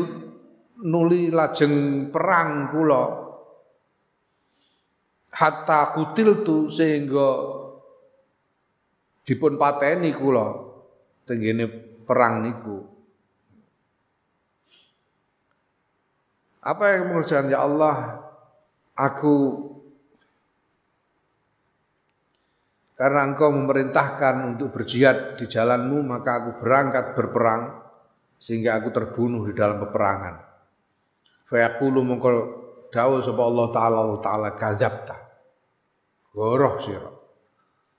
nuli 0.83 1.31
lajeng 1.31 2.09
perang 2.11 2.75
kula 2.75 3.05
hatta 5.33 5.95
kutil 5.95 6.43
tu 6.43 6.67
sehingga 6.67 7.31
dipun 9.23 9.55
pateni 9.55 10.11
kula 10.11 10.47
tenggene 11.23 11.71
perang 12.03 12.43
niku. 12.43 12.79
Apa 16.63 16.95
yang 16.95 17.11
mengucapkan 17.11 17.51
ya 17.51 17.67
Allah, 17.67 18.23
aku 18.95 19.35
karena 23.03 23.27
engkau 23.27 23.51
memerintahkan 23.51 24.55
untuk 24.55 24.79
berjihad 24.79 25.35
di 25.35 25.51
jalanmu 25.51 26.07
maka 26.07 26.39
aku 26.39 26.63
berangkat 26.63 27.19
berperang 27.19 27.83
sehingga 28.39 28.79
aku 28.79 28.95
terbunuh 28.95 29.43
di 29.51 29.59
dalam 29.59 29.83
peperangan. 29.83 30.39
Fa 31.51 31.57
yaqulu 31.67 31.99
mongko 32.07 32.31
dawuh 32.95 33.19
sapa 33.19 33.43
Allah 33.43 33.67
taala 33.75 33.97
Allah 34.07 34.21
taala 34.23 34.49
kadzabta. 34.55 35.19
Goroh 36.31 36.79
sira. 36.79 37.11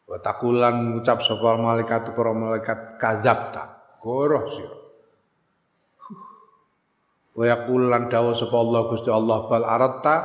Wa 0.08 0.24
taqulan 0.24 0.96
ngucap 0.96 1.20
sapa 1.20 1.52
malaikat 1.60 2.16
para 2.16 2.32
malaikat 2.32 2.80
kadzabta. 2.96 3.64
Goroh 4.00 4.48
sira. 4.56 4.78
Wa 7.36 7.44
yaqulan 7.44 8.08
dawuh 8.08 8.40
sapa 8.40 8.56
Allah 8.56 8.82
Gusti 8.88 9.12
Allah 9.12 9.52
bal 9.52 9.68
aratta 9.68 10.16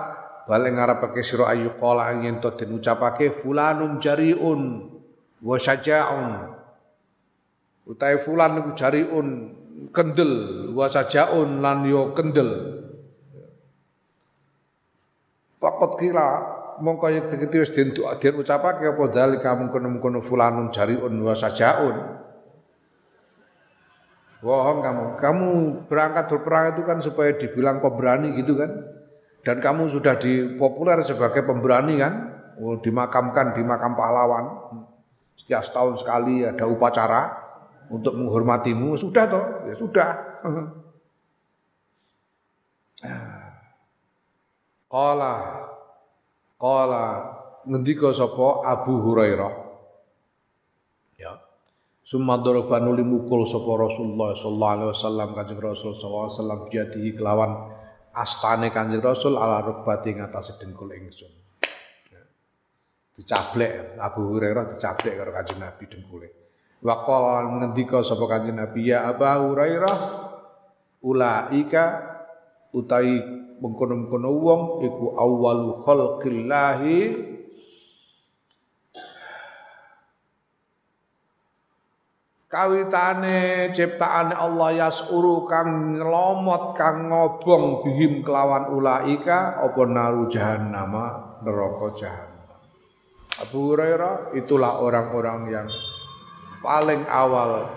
ing 0.49 0.81
ngarepake 0.81 1.21
sira 1.21 1.53
ayu 1.53 1.77
qala 1.77 2.17
yen 2.25 2.41
to 2.41 2.49
den 2.57 2.81
ucapake 2.81 3.37
fulanun 3.37 4.01
jariun 4.01 4.89
wa 5.45 5.57
syaja'un. 5.61 6.57
Utahe 7.85 8.17
fulan 8.21 8.57
niku 8.57 8.73
jariun 8.73 9.29
kendel 9.93 10.33
wa 10.73 10.89
sajaun 10.89 11.61
lan 11.61 11.85
yo 11.85 12.17
kendel. 12.17 12.81
Fakot 15.61 16.01
kira 16.01 16.29
mongko 16.81 17.13
yen 17.13 17.29
dikiti 17.29 17.57
wis 17.61 17.73
den 17.77 17.93
den 17.93 18.35
ucapake 18.41 18.89
apa 18.89 19.05
dalika 19.13 19.53
mungkon-mungkon 19.53 20.25
fulanun 20.25 20.73
jariun 20.73 21.13
wa 21.21 21.37
sajaun 21.37 22.19
Bohong 24.39 24.79
kamu. 24.87 25.05
Kamu 25.19 25.49
berangkat 25.91 26.31
berperang 26.31 26.79
itu 26.79 26.83
kan 26.87 26.99
supaya 27.03 27.35
dibilang 27.35 27.83
pemberani 27.83 28.39
gitu 28.39 28.55
kan 28.55 28.71
dan 29.49 29.65
kamu 29.65 29.89
sudah 29.89 30.21
dipopuler 30.21 31.01
sebagai 31.09 31.41
pemberani 31.41 31.97
kan, 31.97 32.37
oh, 32.61 32.77
dimakamkan 32.85 33.57
di 33.57 33.65
makam 33.65 33.97
pahlawan. 33.97 34.45
Setiap 35.41 35.65
setahun 35.65 36.05
sekali 36.05 36.45
ada 36.45 36.69
upacara 36.69 37.33
untuk 37.89 38.13
menghormatimu, 38.13 38.93
sudah 39.01 39.25
toh, 39.25 39.45
ya 39.73 39.75
sudah. 39.81 40.09
Qala 44.93 45.35
Qala 46.61 47.05
ngendika 47.65 48.13
sapa 48.13 48.69
Abu 48.69 49.01
Hurairah? 49.01 49.53
Ya. 51.17 51.41
Summa 52.05 52.37
mukul 52.37 53.49
sapa 53.49 53.73
Rasulullah 53.81 54.37
sallallahu 54.37 54.75
alaihi 54.77 54.91
wasallam 54.93 55.29
Kanjeng 55.33 55.63
Rasul 55.65 55.97
sallallahu 55.97 56.25
alaihi 56.29 56.37
wasallam 56.37 56.61
biadihi 56.69 57.11
kelawan 57.17 57.78
astane 58.19 58.75
Kanjeng 58.75 58.99
Rasul 58.99 59.39
ala 59.39 59.63
rubati 59.63 60.11
ngatas 60.19 60.59
dengkul 60.59 60.91
ingsun. 60.91 61.33
Ya. 62.11 62.23
Dicablek 63.15 63.97
Abu 64.03 64.35
Hurairah 64.35 64.75
dicablek 64.75 65.15
karo 65.15 65.31
Kanjeng 65.31 65.63
Nabi 65.63 65.85
dengkule. 65.87 66.29
Wa 66.83 67.07
qala 67.07 67.47
ngendika 67.47 68.03
sapa 68.03 68.27
Kanjeng 68.27 68.59
Nabi 68.59 68.91
ya 68.91 69.07
Abu 69.07 69.23
Hurairah 69.23 69.99
ulaika 71.07 71.85
utai 72.75 73.23
mengkono-mengkono 73.59 74.31
wong 74.35 74.63
iku 74.87 75.19
awwalu 75.19 75.83
khalqillahi 75.83 76.99
kawitane 82.49 83.69
ciptaane 83.77 84.33
Allah 84.33 84.89
yasuru 84.89 85.45
kang 85.45 86.01
ngelomot 86.01 86.73
kang 86.73 87.13
ngobong 87.13 87.85
bihim 87.85 88.25
kelawan 88.25 88.73
ulaika 88.73 89.61
apa 89.61 89.83
naru 89.85 90.27
jahannam 90.33 90.93
neraka 91.45 91.87
jahannam. 91.95 92.59
Abu 93.39 93.71
Hurairah 93.71 94.35
itulah 94.35 94.83
orang-orang 94.83 95.41
yang 95.53 95.69
paling 96.59 97.07
awal 97.07 97.71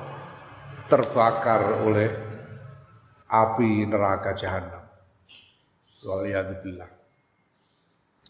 terbakar 0.90 1.86
oleh 1.86 2.10
api 3.30 3.86
neraka 3.86 4.34
jahannam. 4.34 4.82
Waliyadzubillah. 6.02 6.90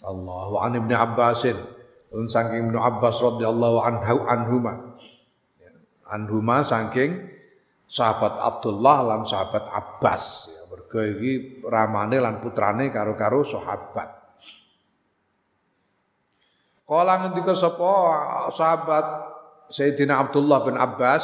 Allah 0.01 0.43
wa 0.51 0.59
an 0.65 0.75
ibni 0.75 0.97
Abbasin. 0.97 1.55
Saking 2.11 2.67
Ibnu 2.67 2.75
Abbas 2.75 3.23
radhiyallahu 3.23 3.87
anhu 3.87 4.27
anhuma 4.27 4.99
anhuma 6.11 6.61
saking 6.67 7.31
sahabat 7.87 8.35
Abdullah 8.37 8.97
lan 9.07 9.21
sahabat 9.23 9.63
Abbas. 9.71 10.51
Ya 10.51 10.63
mergo 10.67 10.99
iki 10.99 11.63
ramane 11.63 12.19
lan 12.19 12.43
putrane 12.43 12.91
karo-karo 12.91 13.47
sahabat. 13.47 14.19
Kala 16.83 17.23
ngendika 17.23 17.55
sapa 17.55 17.91
sahabat 18.51 19.05
Sayyidina 19.71 20.19
Abdullah 20.19 20.67
bin 20.67 20.75
Abbas 20.75 21.23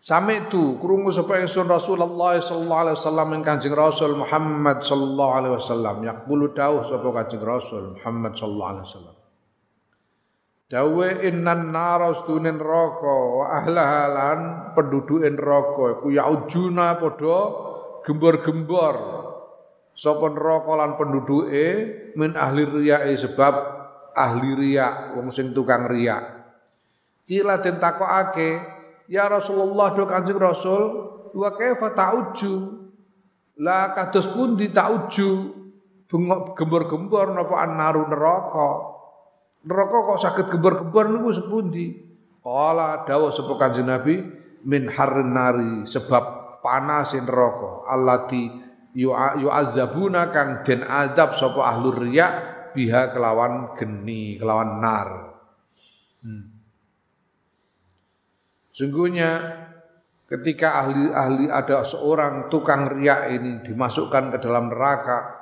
Sami 0.00 0.48
itu 0.48 0.80
krungu 0.80 1.12
sapa 1.12 1.44
ingsun 1.44 1.68
Rasulullah 1.68 2.40
sallallahu 2.40 2.82
alaihi 2.88 2.96
wasallam 2.96 3.28
ing 3.36 3.42
Kanjeng 3.44 3.76
Rasul 3.76 4.16
Muhammad 4.16 4.80
sallallahu 4.80 5.32
alaihi 5.36 5.54
wasallam. 5.60 5.96
Yaqulu 6.00 6.56
dawuh 6.56 6.88
sapa 6.88 7.04
Kanjeng 7.20 7.44
Rasul 7.44 8.00
Muhammad 8.00 8.32
sallallahu 8.32 8.70
alaihi 8.72 8.86
wasallam 8.88 9.09
Dawe 10.70 11.26
innan 11.26 11.74
nara 11.74 12.14
stunin 12.14 12.62
roko 12.62 13.42
wa 13.42 13.58
ahlahalan 13.58 14.70
penduduk 14.78 15.26
neraka 15.26 15.98
iku 15.98 16.14
yaujuna 16.14 16.94
padha 16.94 17.38
gembor-gembor. 18.06 18.96
Sapa 19.98 20.30
neraka 20.30 20.70
lan 20.78 20.94
penduduke 20.94 21.66
min 22.14 22.38
ahli 22.38 22.62
riyae 22.70 23.18
sebab 23.18 23.54
ahli 24.14 24.50
riya 24.54 25.18
wong 25.18 25.34
sing 25.34 25.50
tukang 25.50 25.90
riya. 25.90 26.38
Kila 27.26 27.58
den 27.58 27.82
takokake 27.82 28.62
ya 29.10 29.26
Rasulullah 29.26 29.90
do 29.90 30.06
Kanjeng 30.06 30.38
Rasul 30.38 30.82
wa 31.34 31.50
kaifa 31.50 31.98
ta'uju? 31.98 32.54
La 33.58 33.90
kados 33.90 34.30
pundi 34.30 34.70
ta'uju? 34.70 35.30
Gembor-gembor 36.54 37.34
napa 37.34 37.58
annaru 37.58 38.06
neraka 38.06 38.99
neraka 39.64 39.96
kok 40.06 40.20
sakit 40.20 40.46
gebar-gebar 40.52 41.06
niku 41.12 41.30
sepundi? 41.34 41.86
Kala 42.40 43.04
dawuh 43.04 43.28
sapa 43.32 43.52
Kanjeng 43.60 43.88
Nabi 43.88 44.16
min 44.64 44.88
harrin 44.88 45.32
nari 45.36 45.84
sebab 45.84 46.58
panas 46.64 47.12
neraka 47.16 47.84
allati 47.88 48.48
yu'azzabuna 48.96 50.32
kang 50.32 50.64
den 50.64 50.84
azab 50.84 51.36
sapa 51.36 51.60
ahlur 51.68 52.00
riya 52.00 52.26
biha 52.72 53.12
kelawan 53.12 53.76
geni 53.76 54.40
kelawan 54.40 54.80
nar. 54.80 55.08
Hmm. 56.24 56.44
Sungguhnya 58.72 59.30
ketika 60.24 60.86
ahli-ahli 60.86 61.52
ada 61.52 61.84
seorang 61.84 62.48
tukang 62.48 62.88
riak 62.88 63.34
ini 63.34 63.60
dimasukkan 63.66 64.32
ke 64.32 64.38
dalam 64.40 64.72
neraka 64.72 65.39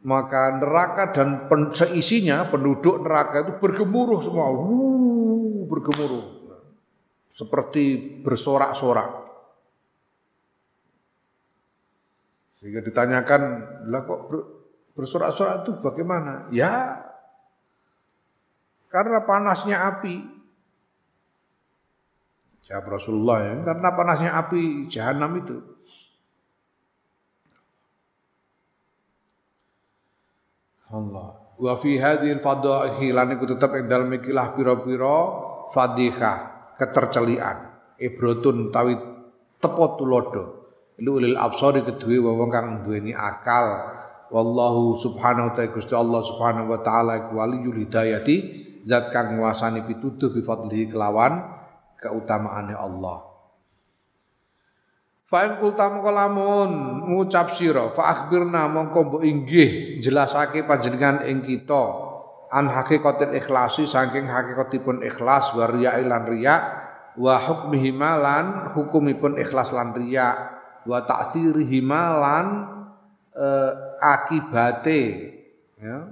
maka 0.00 0.56
neraka 0.56 1.12
dan 1.12 1.46
pen, 1.50 1.76
seisinya 1.76 2.48
penduduk 2.48 3.04
neraka 3.04 3.44
itu 3.44 3.52
bergemuruh 3.60 4.20
semua, 4.24 4.48
Wuh, 4.48 5.68
bergemuruh 5.68 6.40
seperti 7.30 8.18
bersorak-sorak. 8.20 9.08
Sehingga 12.60 12.84
ditanyakan, 12.84 13.42
lah 13.88 14.04
kok 14.04 14.20
bersorak-sorak 14.92 15.64
itu 15.64 15.72
bagaimana? 15.80 16.52
Ya, 16.52 17.00
karena 18.92 19.24
panasnya 19.24 19.88
api. 19.96 20.40
Jawab 22.68 23.00
Rasulullah 23.00 23.38
ya, 23.40 23.54
karena 23.64 23.88
panasnya 23.96 24.30
api 24.36 24.92
jahanam 24.92 25.40
itu. 25.40 25.56
Allah. 30.90 31.54
Wa 31.60 31.76
fi 31.76 32.00
hadhil 32.00 32.40
fadaihi 32.40 33.12
lan 33.14 33.36
iku 33.36 33.44
tetep 33.46 33.70
ing 33.76 33.86
dalem 33.86 34.16
ikilah 34.16 34.56
pira-pira 34.56 35.16
fadihah, 35.70 36.38
ketercelian. 36.80 37.70
Ibrotun 38.00 38.72
tawi 38.72 38.96
tepo 39.60 40.00
tulodo. 40.00 40.44
Lulil 41.00 41.36
absari 41.36 41.84
kedue 41.84 42.20
wong 42.20 42.50
kang 42.52 42.84
duweni 42.84 43.12
akal. 43.16 43.96
Wallahu 44.30 44.94
subhanahu 44.94 45.50
wa 45.50 45.52
ta'ala 45.58 45.74
Gusti 45.74 45.94
Allah 45.96 46.20
subhanahu 46.22 46.70
wa 46.70 46.80
ta'ala 46.80 47.12
iku 47.26 47.40
waliyul 47.40 47.82
hidayati 47.82 48.36
zat 48.86 49.10
kang 49.10 49.36
nguasani 49.36 49.84
pituduh 49.84 50.30
bi 50.30 50.44
fadlihi 50.44 50.92
kelawan 50.92 51.44
keutamaane 51.98 52.72
Allah. 52.72 53.29
Fa'in 55.30 55.62
kulta 55.62 55.86
mongko 55.86 56.10
lamun 56.10 56.70
ngucap 57.06 57.54
sira 57.54 57.94
fa 57.94 58.10
akhbirna 58.10 58.66
mongko 58.66 58.98
mbok 59.06 59.22
inggih 59.22 60.02
jelasake 60.02 60.66
panjenengan 60.66 61.22
ing 61.22 61.46
kita 61.46 61.86
an 62.50 62.66
hakikatil 62.66 63.30
ikhlasi 63.38 63.86
saking 63.86 64.26
hakikatipun 64.26 65.06
ikhlas 65.06 65.54
wa 65.54 65.70
riya 65.70 66.02
lan 66.02 66.26
riya 66.26 66.56
wa 67.14 67.38
hukmihi 67.38 67.94
malan 67.94 68.74
hukumipun 68.74 69.38
ikhlas 69.38 69.70
lan 69.70 69.94
riya 69.94 70.58
wa 70.82 70.98
ta'sirihi 71.06 71.78
malan 71.78 72.46
e, 73.30 73.46
akibate 74.02 75.02
ya 75.78 76.10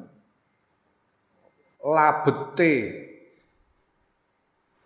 labete 1.83 2.75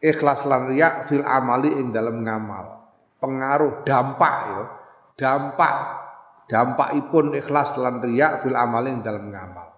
ikhlas 0.00 0.48
lan 0.48 0.72
riya 0.72 1.04
fil 1.04 1.20
amali 1.20 1.68
ing 1.68 1.92
dalam 1.92 2.24
ngamal. 2.24 2.81
Pengaruh 3.22 3.86
dampak 3.86 4.36
ya. 4.50 4.62
Dampak 5.14 5.74
dampakipun 6.50 7.38
ikhlas 7.38 7.78
lan 7.78 8.02
riya 8.02 8.42
fil 8.42 8.58
amali 8.58 8.92
ing 8.92 9.00
dalam 9.00 9.30
ngamal. 9.30 9.72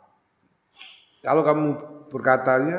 Kalau 1.22 1.42
kamu 1.46 1.66
berkatanya 2.08 2.78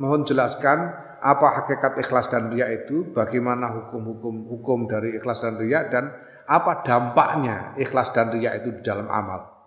mohon 0.00 0.26
jelaskan 0.26 0.90
apa 1.18 1.62
hakikat 1.62 1.98
ikhlas 2.02 2.30
dan 2.30 2.50
riya 2.50 2.70
itu, 2.70 3.10
bagaimana 3.10 3.70
hukum-hukum 3.74 4.46
hukum 4.50 4.78
dari 4.86 5.18
ikhlas 5.18 5.42
dan 5.42 5.58
riya 5.58 5.90
dan 5.90 6.14
apa 6.46 6.82
dampaknya 6.82 7.74
ikhlas 7.78 8.14
dan 8.14 8.30
riya 8.34 8.58
itu 8.58 8.74
di 8.74 8.82
dalam 8.82 9.06
amal. 9.10 9.58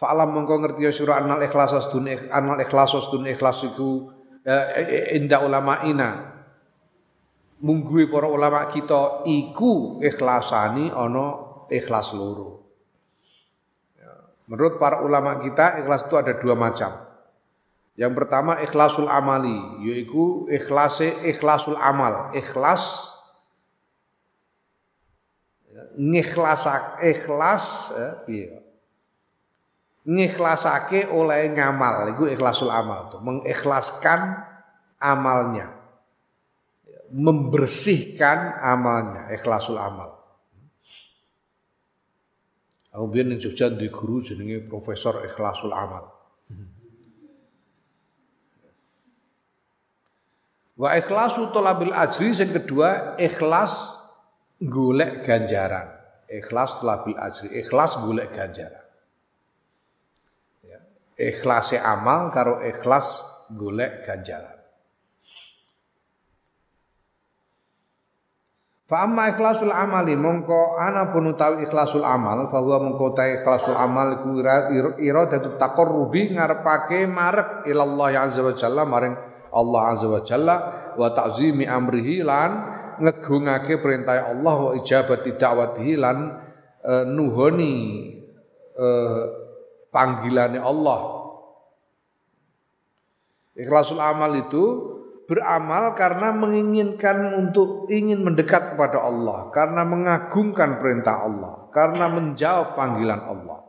Fa'alam 0.00 0.34
mongko 0.34 0.54
ngerti 0.58 0.82
ya 0.82 0.90
surah 0.90 1.22
anal 1.22 1.38
ikhlas 1.46 1.78
astun 1.78 2.10
anal 2.10 2.58
ikhlas 2.58 2.90
astun 2.90 3.22
ikhlas 3.28 3.62
iku 3.62 4.10
eh, 4.42 5.14
inda 5.14 5.38
ulama 5.46 5.86
ina 7.62 7.68
munggui 7.70 8.10
para 8.10 8.26
ulama 8.26 8.66
kita 8.74 9.22
iku 9.22 10.02
ikhlasani 10.02 10.90
ono 10.90 11.66
ikhlas 11.70 12.10
loro. 12.10 12.66
Ya, 13.94 14.10
menurut 14.50 14.82
para 14.82 15.06
ulama 15.06 15.38
kita 15.38 15.78
ikhlas 15.78 16.10
itu 16.10 16.14
ada 16.18 16.34
dua 16.42 16.58
macam. 16.58 16.90
Yang 17.94 18.12
pertama 18.18 18.58
ikhlasul 18.64 19.06
amali, 19.06 19.86
yaitu 19.86 20.50
ikhlase 20.50 21.22
ikhlasul 21.28 21.78
amal, 21.78 22.34
ikhlas 22.34 23.14
ngikhlas 25.92 26.64
ikhlas 27.04 27.92
eh, 27.94 28.48
ngikhlasake 30.08 31.06
oleh 31.12 31.52
ngamal 31.52 32.16
itu 32.16 32.26
ikhlasul 32.32 32.72
amal 32.72 33.12
tuh 33.12 33.20
mengikhlaskan 33.22 34.40
amalnya 34.98 35.81
membersihkan 37.12 38.58
amalnya 38.64 39.28
ikhlasul 39.36 39.76
amal 39.76 40.18
Aku 42.92 43.08
biar 43.08 43.24
ning 43.24 43.40
Jogja 43.40 43.72
di 43.72 43.88
guru 43.88 44.20
jenenge 44.20 44.68
Profesor 44.68 45.24
Ikhlasul 45.24 45.72
Amal. 45.72 46.12
Wa 50.76 51.00
ikhlasu 51.00 51.48
talabil 51.56 51.88
ajri 51.88 52.36
yang 52.36 52.52
kedua 52.52 53.16
ikhlas 53.16 53.96
golek 54.60 55.24
ganjaran. 55.24 55.88
Ikhlas 56.28 56.84
talabil 56.84 57.16
ajri, 57.16 57.64
ikhlas 57.64 57.96
golek 57.96 58.28
ganjaran 58.28 58.82
ikhlase 61.22 61.78
amal 61.78 62.32
karo 62.34 62.64
ikhlas 62.64 63.22
golek 63.52 64.02
ganjaran. 64.06 64.61
Fa 68.92 69.08
amma 69.08 69.32
ikhlasul 69.32 69.72
amali 69.72 70.12
mongko 70.12 70.76
ana 70.76 71.08
pun 71.08 71.32
utawi 71.32 71.64
ikhlasul 71.64 72.04
amal 72.04 72.52
fa 72.52 72.60
huwa 72.60 72.76
mongko 72.76 73.16
ta 73.16 73.24
ikhlasul 73.24 73.72
amal 73.72 74.20
iku 74.20 74.36
iradatu 75.00 75.56
taqarrubi 75.56 76.36
ngarepake 76.36 77.08
marek 77.08 77.64
ilallah 77.72 78.12
azza 78.20 78.44
wa 78.44 78.52
jalla 78.52 78.84
maring 78.84 79.16
Allah 79.48 79.96
azza 79.96 80.12
wa 80.12 80.20
jalla 80.20 80.56
wa 80.92 81.08
ta'zimi 81.08 81.64
amrihi 81.64 82.20
lan 82.20 82.50
ngegungake 83.00 83.80
perintah 83.80 84.28
Allah 84.28 84.56
wa 84.60 84.70
ijabati 84.76 85.40
da'watihi 85.40 85.92
lan 85.96 86.16
uh, 86.84 87.08
nuhoni 87.08 87.72
uh, 88.76 89.24
panggilannya 89.88 90.60
Allah. 90.60 91.00
Ikhlasul 93.56 94.04
amal 94.04 94.36
itu 94.36 94.91
beramal 95.32 95.96
karena 95.96 96.28
menginginkan 96.36 97.40
untuk 97.40 97.88
ingin 97.88 98.20
mendekat 98.20 98.76
kepada 98.76 99.00
Allah, 99.00 99.48
karena 99.48 99.80
mengagungkan 99.88 100.76
perintah 100.76 101.24
Allah, 101.24 101.72
karena 101.72 102.12
menjawab 102.12 102.76
panggilan 102.76 103.24
Allah. 103.24 103.64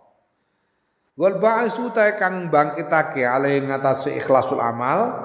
Wal 1.16 1.40
ba'isu 1.40 1.96
ta 1.96 2.20
kang 2.20 2.52
bangkitake 2.52 3.24
alai 3.24 3.64
ngatasi 3.64 4.20
ikhlasul 4.20 4.60
amal 4.60 5.24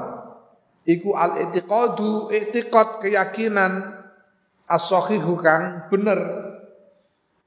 iku 0.86 1.18
al 1.18 1.43
i'tiqadu 1.49 2.30
i'tiqad 2.30 3.03
keyakinan 3.03 3.99
as-sahihu 4.68 5.41
kang 5.41 5.89
bener 5.89 6.20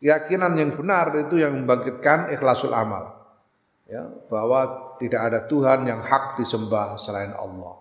keyakinan 0.01 0.57
yang 0.57 0.73
benar 0.73 1.13
itu 1.15 1.37
yang 1.37 1.63
membangkitkan 1.63 2.33
ikhlasul 2.33 2.73
amal 2.73 3.13
ya, 3.85 4.09
bahwa 4.27 4.93
tidak 4.97 5.21
ada 5.21 5.39
Tuhan 5.45 5.85
yang 5.85 6.01
hak 6.01 6.41
disembah 6.41 6.97
selain 6.97 7.33
Allah. 7.37 7.80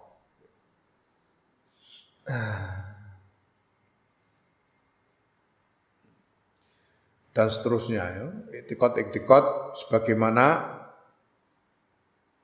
Dan 7.30 7.46
seterusnya 7.46 8.02
ya, 8.10 8.26
etikot-etikot 8.62 9.78
sebagaimana 9.86 10.76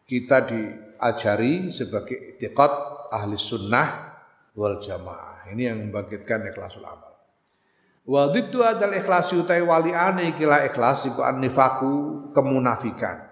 kita 0.06 0.46
diajari 0.46 1.74
sebagai 1.74 2.38
etikot 2.38 2.70
ahli 3.10 3.34
sunnah 3.34 4.14
wal 4.54 4.78
jamaah. 4.78 5.50
Ini 5.50 5.74
yang 5.74 5.90
membangkitkan 5.90 6.46
ikhlasul 6.54 6.86
amal. 6.86 7.14
Wa 8.06 8.30
adalah 8.30 8.94
ikhlas 8.94 9.34
utai 9.34 9.66
waliane 9.66 10.38
kila 10.38 10.62
ikhlas 10.70 11.10
iku 11.10 11.26
an 11.26 11.42
nifaku 11.42 12.30
kemunafikan 12.30 13.25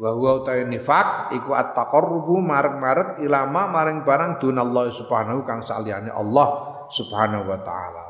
wa 0.00 0.16
huwa 0.16 0.40
utawi 0.40 0.64
nifak 0.64 1.36
iku 1.36 1.52
at-taqarrubu 1.52 2.40
marek-marek 2.40 3.20
ilama 3.20 3.68
maring 3.68 4.00
barang 4.00 4.40
dunallah 4.40 4.88
subhanahu 4.88 5.44
kang 5.44 5.60
saliyane 5.60 6.08
Allah 6.08 6.48
subhanahu 6.88 7.44
wa 7.44 7.60
taala. 7.60 8.04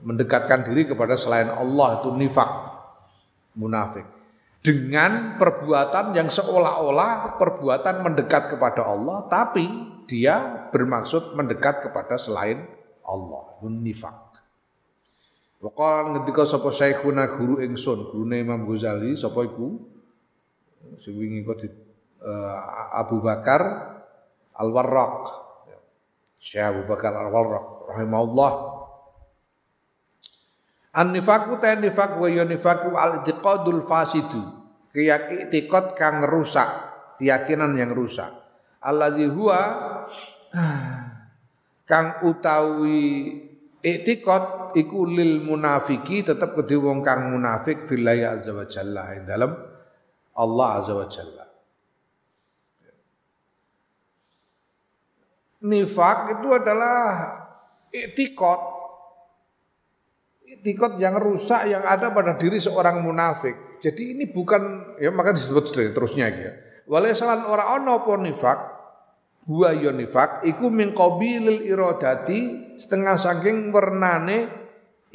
Mendekatkan 0.00 0.64
diri 0.64 0.88
kepada 0.88 1.20
selain 1.20 1.52
Allah 1.52 2.00
itu 2.00 2.08
nifak 2.16 2.48
munafik. 3.60 4.08
Dengan 4.64 5.36
perbuatan 5.36 6.16
yang 6.16 6.32
seolah-olah 6.32 7.36
perbuatan 7.36 8.00
mendekat 8.00 8.56
kepada 8.56 8.88
Allah 8.88 9.28
tapi 9.28 9.68
dia 10.08 10.68
bermaksud 10.72 11.36
mendekat 11.36 11.84
kepada 11.84 12.16
selain 12.16 12.64
Allah 13.04 13.60
nifak. 13.68 14.16
Wakal 15.60 16.16
ngendika 16.16 16.48
sapa 16.48 16.72
syekhuna 16.72 17.36
guru 17.36 17.60
ingsun 17.60 18.12
gurune 18.12 18.40
Imam 18.40 18.64
Ghazali 18.68 19.16
sapa 19.16 19.44
iku 19.44 19.93
sing 21.00 21.14
wingi 21.16 21.44
kok 21.44 21.58
di 21.60 21.68
uh, 22.24 22.56
Abu 22.96 23.20
Bakar 23.20 23.62
Al-Warraq. 24.54 25.16
Syekh 26.38 26.64
Abu 26.64 26.82
Bakar 26.84 27.16
Al-Warraq 27.16 27.90
rahimahullah. 27.94 28.52
An-nifaku 30.94 31.58
ta 31.58 31.74
nifak 31.74 32.22
wa 32.22 32.28
ya 32.30 32.46
al-i'tiqadul 32.46 33.82
fasidu. 33.88 34.62
Keyakinan 34.94 35.50
i'tiqad 35.50 35.98
kang 35.98 36.22
rusak, 36.22 36.70
keyakinan 37.18 37.74
yang 37.74 37.90
rusak. 37.90 38.30
Alladzi 38.78 39.26
huwa 39.26 39.58
kang 41.90 42.22
utawi 42.22 43.02
i'tiqad 43.82 44.70
iku 44.78 45.02
lil 45.02 45.42
munafiki 45.42 46.22
tetep 46.22 46.54
kedhe 46.54 46.78
wong 46.78 47.02
kang 47.02 47.34
munafik 47.34 47.90
billahi 47.90 48.22
azza 48.22 48.54
wa 48.54 48.62
jalla 48.62 49.10
dalam 49.26 49.73
Allah 50.34 50.68
Azza 50.82 50.92
wa 50.94 51.06
Jalla. 51.06 51.46
Nifak 55.64 56.18
itu 56.36 56.48
adalah 56.52 57.00
itikot. 57.88 58.60
Itikot 60.44 61.00
yang 61.00 61.16
rusak 61.16 61.70
yang 61.70 61.86
ada 61.86 62.12
pada 62.12 62.36
diri 62.36 62.60
seorang 62.60 63.00
munafik. 63.00 63.80
Jadi 63.80 64.12
ini 64.12 64.28
bukan, 64.28 64.94
ya 65.00 65.08
maka 65.08 65.32
disebut 65.32 65.72
terusnya 65.72 66.28
ya. 66.28 66.52
Walaisalan 66.84 67.48
orang 67.48 67.80
ono 67.80 68.04
pun 68.04 68.28
nifak, 68.28 68.58
huwa 69.48 69.72
ya 69.72 69.88
nifak, 69.88 70.44
iku 70.44 70.68
min 70.68 70.92
qabilil 70.92 71.64
irodati, 71.64 72.72
setengah 72.76 73.16
saking 73.16 73.72
wernane 73.72 74.52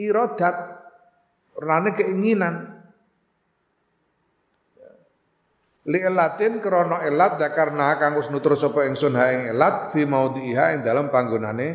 irodat, 0.02 0.82
wernane 1.54 1.94
keinginan 1.94 2.79
li 5.90 6.00
elatin 6.00 6.62
krana 6.62 7.02
elat 7.10 7.42
karena 7.50 7.98
kang 7.98 8.14
wis 8.16 8.30
nutur 8.30 8.54
sapa 8.54 8.86
ingsun 8.86 9.18
ha 9.18 9.34
ing 9.34 9.42
elat 9.58 9.90
fi 9.90 10.06
maudhiha 10.06 10.78
ing 10.78 10.80
dalam 10.86 11.10
panggonane 11.10 11.68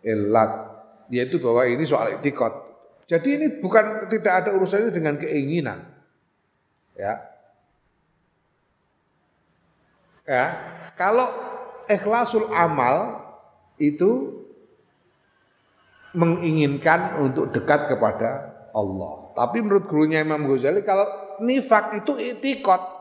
elat. 0.00 0.66
Yaitu 1.08 1.40
bahwa 1.40 1.64
ini 1.64 1.88
soal 1.88 2.20
etikot 2.20 2.68
jadi 3.08 3.28
ini 3.40 3.46
bukan 3.64 4.12
tidak 4.12 4.44
ada 4.44 4.50
urusannya 4.52 4.92
dengan 4.92 5.16
keinginan. 5.16 5.80
Ya. 6.92 7.24
Ya. 10.28 10.46
Kalau 10.92 11.24
ikhlasul 11.88 12.52
amal 12.52 13.24
itu 13.80 14.44
menginginkan 16.12 17.16
untuk 17.24 17.48
dekat 17.48 17.88
kepada 17.88 18.52
Allah. 18.76 19.32
Tapi 19.32 19.64
menurut 19.64 19.88
gurunya 19.88 20.20
Imam 20.20 20.44
Ghazali 20.44 20.84
kalau 20.84 21.08
nifak 21.40 21.96
itu 21.96 22.12
itikot 22.20 22.97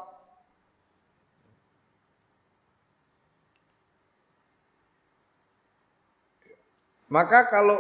Maka 7.08 7.48
kalau 7.48 7.80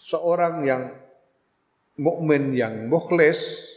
seorang 0.00 0.66
yang 0.66 0.82
mukmin 1.96 2.50
yang 2.52 2.90
mukhlis 2.90 3.70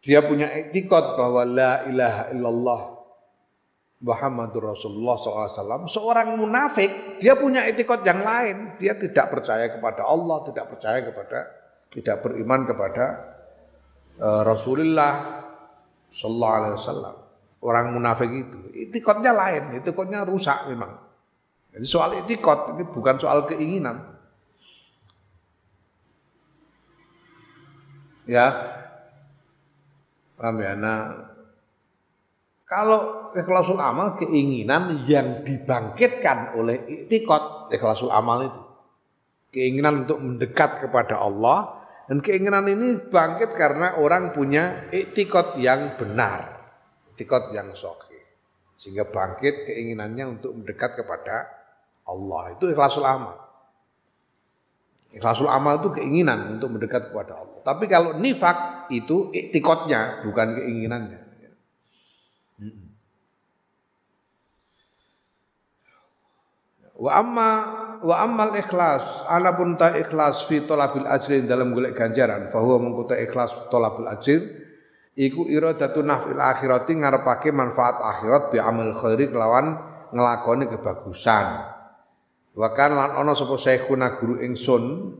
dia 0.00 0.24
punya 0.24 0.48
etikot 0.48 1.20
bahwa 1.20 1.44
la 1.44 1.84
ilaha 1.84 2.22
illallah 2.32 2.80
Muhammadur 4.00 4.72
Rasulullah 4.72 5.20
SAW. 5.20 5.84
Seorang 5.92 6.40
munafik, 6.40 7.20
dia 7.20 7.36
punya 7.36 7.68
etikot 7.68 8.00
yang 8.00 8.24
lain. 8.24 8.80
Dia 8.80 8.96
tidak 8.96 9.28
percaya 9.28 9.68
kepada 9.68 10.08
Allah, 10.08 10.40
tidak 10.48 10.72
percaya 10.72 11.04
kepada, 11.04 11.38
tidak 11.92 12.16
beriman 12.24 12.64
kepada 12.64 13.04
uh, 14.24 14.40
Rasulullah 14.40 15.44
Wasallam. 16.08 17.16
Orang 17.60 17.92
munafik 17.92 18.32
itu, 18.32 18.58
etikotnya 18.88 19.36
lain, 19.36 19.76
etikotnya 19.76 20.24
rusak 20.24 20.64
memang. 20.72 20.96
Jadi 21.70 21.86
soal 21.86 22.18
etikot 22.18 22.74
ini 22.74 22.82
bukan 22.82 23.16
soal 23.18 23.46
keinginan. 23.46 24.02
Ya, 28.26 28.46
paham 30.38 30.62
ya? 30.62 30.78
Nah, 30.78 30.98
kalau 32.70 33.30
ikhlasul 33.34 33.82
amal 33.82 34.14
keinginan 34.14 35.02
yang 35.02 35.42
dibangkitkan 35.42 36.54
oleh 36.54 36.86
iktikot 36.86 37.74
ikhlasul 37.74 38.14
amal 38.14 38.46
itu. 38.46 38.62
Keinginan 39.50 40.06
untuk 40.06 40.22
mendekat 40.22 40.86
kepada 40.86 41.18
Allah 41.18 41.82
dan 42.06 42.22
keinginan 42.22 42.70
ini 42.70 43.02
bangkit 43.10 43.58
karena 43.58 43.98
orang 43.98 44.30
punya 44.30 44.86
iktikot 44.94 45.58
yang 45.58 45.98
benar. 45.98 46.70
Iktikot 47.10 47.50
yang 47.50 47.74
sahih. 47.74 48.22
Sehingga 48.78 49.10
bangkit 49.10 49.66
keinginannya 49.66 50.38
untuk 50.38 50.54
mendekat 50.54 51.02
kepada 51.02 51.59
Allah. 52.10 52.58
Itu 52.58 52.66
ikhlasul 52.66 53.06
amal. 53.06 53.38
Ikhlasul 55.10 55.50
amal 55.50 55.82
itu 55.82 55.90
keinginan 55.94 56.58
untuk 56.58 56.74
mendekat 56.74 57.10
kepada 57.10 57.38
Allah. 57.38 57.58
Tapi 57.62 57.84
kalau 57.90 58.18
nifak 58.18 58.90
itu 58.90 59.30
iktikotnya 59.30 60.22
bukan 60.26 60.58
keinginannya. 60.58 61.20
Wa 67.00 67.16
amma 67.16 67.50
wa 68.04 68.16
ammal 68.20 68.52
ikhlas, 68.60 69.24
pun 69.56 69.80
ta 69.80 69.96
ikhlas 69.96 70.44
fi 70.44 70.68
talabil 70.68 71.08
ajri 71.08 71.48
dalam 71.48 71.72
golek 71.72 71.96
ganjaran, 71.96 72.52
fa 72.52 72.60
huwa 72.60 72.76
mengkuta 72.76 73.16
ikhlas 73.16 73.56
talabul 73.72 74.04
ajr 74.04 74.40
iku 75.16 75.48
iradatu 75.48 76.04
nafil 76.04 76.36
akhirati 76.36 77.00
ngarepake 77.00 77.56
manfaat 77.56 78.04
akhirat 78.04 78.52
bi 78.52 78.60
amal 78.60 78.92
khairi 78.92 79.32
kelawan 79.32 79.80
ngelakoni 80.12 80.68
kebagusan. 80.68 81.79
Wa 82.54 82.74
kan 82.74 82.94
lan 82.94 83.14
ana 83.14 83.32
sapa 83.38 83.54
syekhuna 83.54 84.18
guru 84.18 84.42
ingsun 84.42 85.14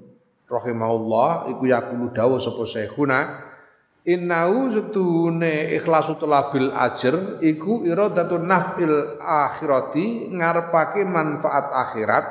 rahimahullah 0.50 1.54
iku 1.54 1.64
yaqulu 1.70 2.10
dawuh 2.10 2.42
sapa 2.42 2.66
syekhuna 2.66 3.50
Innahu 4.00 4.72
setune 4.72 5.76
ikhlasu 5.76 6.16
talabil 6.16 6.72
ajr 6.72 7.44
iku 7.44 7.84
iradatu 7.84 8.40
nafil 8.40 9.20
akhirati 9.20 10.32
ngarepake 10.32 11.04
manfaat 11.04 11.68
akhirat 11.68 12.24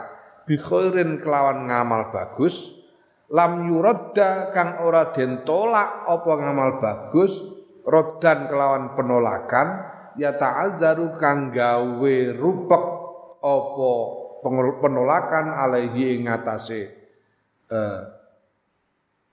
bi 0.50 0.58
khairin 0.58 1.22
kelawan 1.22 1.70
ngamal 1.70 2.10
bagus 2.10 2.74
lam 3.30 3.70
yuradda 3.70 4.50
kang 4.50 4.82
ora 4.82 5.14
den 5.14 5.46
tolak 5.46 6.10
apa 6.10 6.32
ngamal 6.42 6.82
bagus 6.82 7.38
rodan 7.86 8.50
kelawan 8.50 8.98
penolakan 8.98 9.68
ya 10.18 10.34
ta'azzaru 10.42 11.22
kang 11.22 11.54
gawe 11.54 12.16
rupek 12.34 12.86
apa 13.46 13.94
penolakan 14.42 15.46
alaihi 15.52 16.16
ing 16.20 16.28
ngatasé 16.28 16.82
eh, 17.70 18.02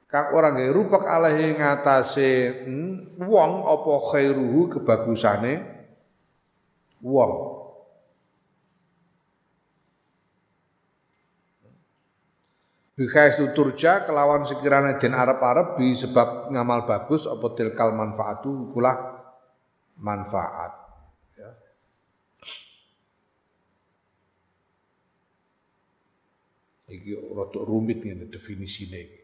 kang 0.07 0.33
ora 0.33 0.55
nggih 0.55 0.71
rupek 0.73 1.05
alaihi 1.05 1.59
ngatasé 1.59 2.31
hmm, 2.65 3.21
wong 3.21 3.53
apa 3.67 3.93
khairuhu 4.13 4.61
kebagusane? 4.73 5.55
Wong. 7.05 7.33
Bihais 12.97 13.37
turja 13.53 14.09
kelawan 14.09 14.49
sekiranya 14.49 14.97
den 14.97 15.13
arep-arep 15.13 15.77
bi 15.77 15.93
sebab 15.93 16.49
ngamal 16.49 16.89
bagus 16.89 17.29
apa 17.29 17.53
tilkal 17.53 17.93
manfaatu 17.93 18.73
kula 18.73 18.97
manfaat 20.01 20.73
ya. 21.37 21.51
Iki 26.87 27.35
rada 27.35 27.61
rumit 27.67 28.03
ngene 28.03 28.31
definisine 28.31 28.99
iki. 29.03 29.21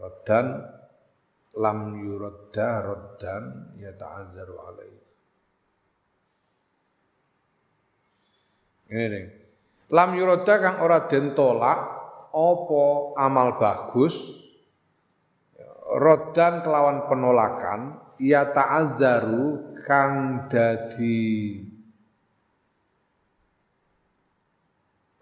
Roddan 0.00 0.46
lam 1.60 1.78
yuradda 2.00 2.68
roddan 2.82 3.44
yata'azzaru 3.78 4.54
alaih. 4.58 4.96
Ini 8.90 9.04
nih. 9.12 9.24
Lam 9.92 10.10
yuradda 10.16 10.54
kang 10.58 10.76
ora 10.80 11.04
den 11.06 11.36
tolak 11.36 11.78
apa 12.34 12.82
amal 13.14 13.60
bagus 13.62 14.44
roddan 15.94 16.66
kelawan 16.66 17.06
penolakan 17.06 17.80
ya 18.18 18.50
ta'azzaru 18.50 19.78
kang 19.86 20.46
dadi 20.50 21.62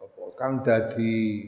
apa 0.00 0.22
kang 0.42 0.66
dadi 0.66 1.46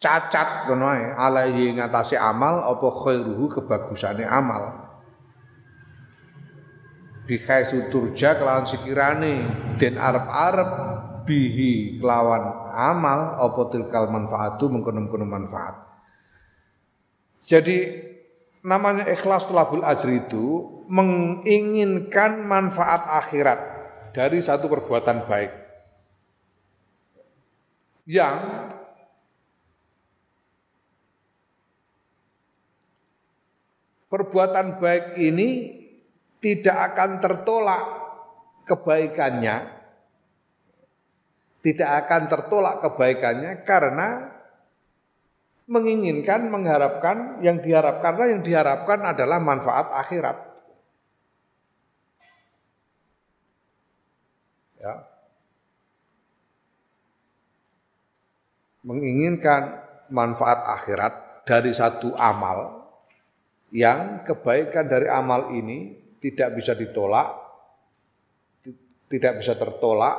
cacat 0.00 0.64
ngono 0.64 0.88
ae 0.88 1.12
alaihi 1.12 1.76
ngatasi 1.76 2.16
amal 2.16 2.64
apa 2.64 2.88
khairuhu 2.88 3.52
kebagusane 3.52 4.24
amal. 4.24 4.88
Bikai 7.28 7.68
suturja 7.68 8.38
kelawan 8.38 8.64
sekirane 8.64 9.44
den 9.76 10.00
arep-arep 10.00 10.70
bihi 11.28 11.98
kelawan 12.00 12.72
amal 12.72 13.36
apa 13.42 13.60
tilkal 13.74 14.08
manfaatu 14.08 14.72
mengkono-kono 14.72 15.26
manfaat. 15.26 15.74
Jadi 17.44 17.76
namanya 18.62 19.04
ikhlas 19.10 19.50
tulabul 19.50 19.82
ajri 19.82 20.22
itu 20.22 20.46
menginginkan 20.86 22.46
manfaat 22.46 23.10
akhirat 23.10 23.58
dari 24.14 24.38
satu 24.38 24.70
perbuatan 24.70 25.26
baik 25.26 25.65
yang 28.06 28.70
perbuatan 34.06 34.78
baik 34.78 35.18
ini 35.18 35.48
tidak 36.38 36.94
akan 36.94 37.10
tertolak 37.18 37.82
kebaikannya 38.70 39.76
tidak 41.66 41.90
akan 42.06 42.22
tertolak 42.30 42.78
kebaikannya 42.78 43.66
karena 43.66 44.38
menginginkan 45.66 46.46
mengharapkan 46.46 47.42
yang 47.42 47.58
diharapkan 47.58 48.14
karena 48.14 48.38
yang 48.38 48.42
diharapkan 48.46 49.02
adalah 49.02 49.42
manfaat 49.42 49.90
akhirat. 49.90 50.38
Ya 54.78 55.15
menginginkan 58.86 59.82
manfaat 60.14 60.62
akhirat 60.78 61.42
dari 61.42 61.74
satu 61.74 62.14
amal 62.14 62.86
yang 63.74 64.22
kebaikan 64.22 64.86
dari 64.86 65.10
amal 65.10 65.50
ini 65.50 65.98
tidak 66.22 66.54
bisa 66.54 66.72
ditolak, 66.78 67.34
tidak 69.10 69.42
bisa 69.42 69.58
tertolak 69.58 70.16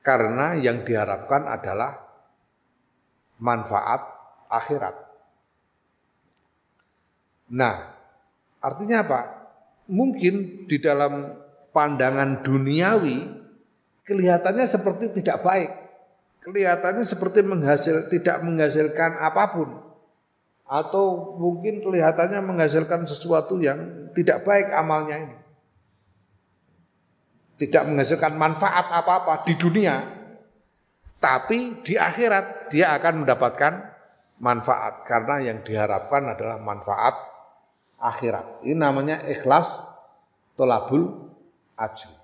karena 0.00 0.56
yang 0.56 0.88
diharapkan 0.88 1.44
adalah 1.44 2.00
manfaat 3.38 4.00
akhirat. 4.48 4.96
Nah, 7.52 7.76
artinya 8.60 9.04
apa? 9.04 9.20
Mungkin 9.88 10.68
di 10.68 10.76
dalam 10.80 11.32
pandangan 11.72 12.44
duniawi 12.44 13.24
kelihatannya 14.04 14.66
seperti 14.68 15.12
tidak 15.20 15.40
baik. 15.44 15.87
Kelihatannya 16.38 17.04
seperti 17.04 17.42
menghasil 17.42 18.08
tidak 18.08 18.40
menghasilkan 18.46 19.18
apa 19.18 19.44
pun 19.52 19.68
atau 20.68 21.34
mungkin 21.40 21.80
kelihatannya 21.80 22.44
menghasilkan 22.44 23.08
sesuatu 23.08 23.56
yang 23.56 24.12
tidak 24.12 24.44
baik 24.44 24.68
amalnya 24.68 25.16
ini. 25.16 25.36
Tidak 27.58 27.82
menghasilkan 27.88 28.38
manfaat 28.38 28.86
apa-apa 28.92 29.48
di 29.48 29.58
dunia. 29.58 29.96
Tapi 31.18 31.82
di 31.82 31.98
akhirat 31.98 32.70
dia 32.70 32.94
akan 32.94 33.26
mendapatkan 33.26 33.72
manfaat 34.38 35.02
karena 35.02 35.42
yang 35.42 35.66
diharapkan 35.66 36.38
adalah 36.38 36.62
manfaat 36.62 37.18
akhirat. 37.98 38.62
Ini 38.62 38.78
namanya 38.78 39.26
ikhlas 39.26 39.82
tolabul 40.54 41.34
ajr. 41.74 42.17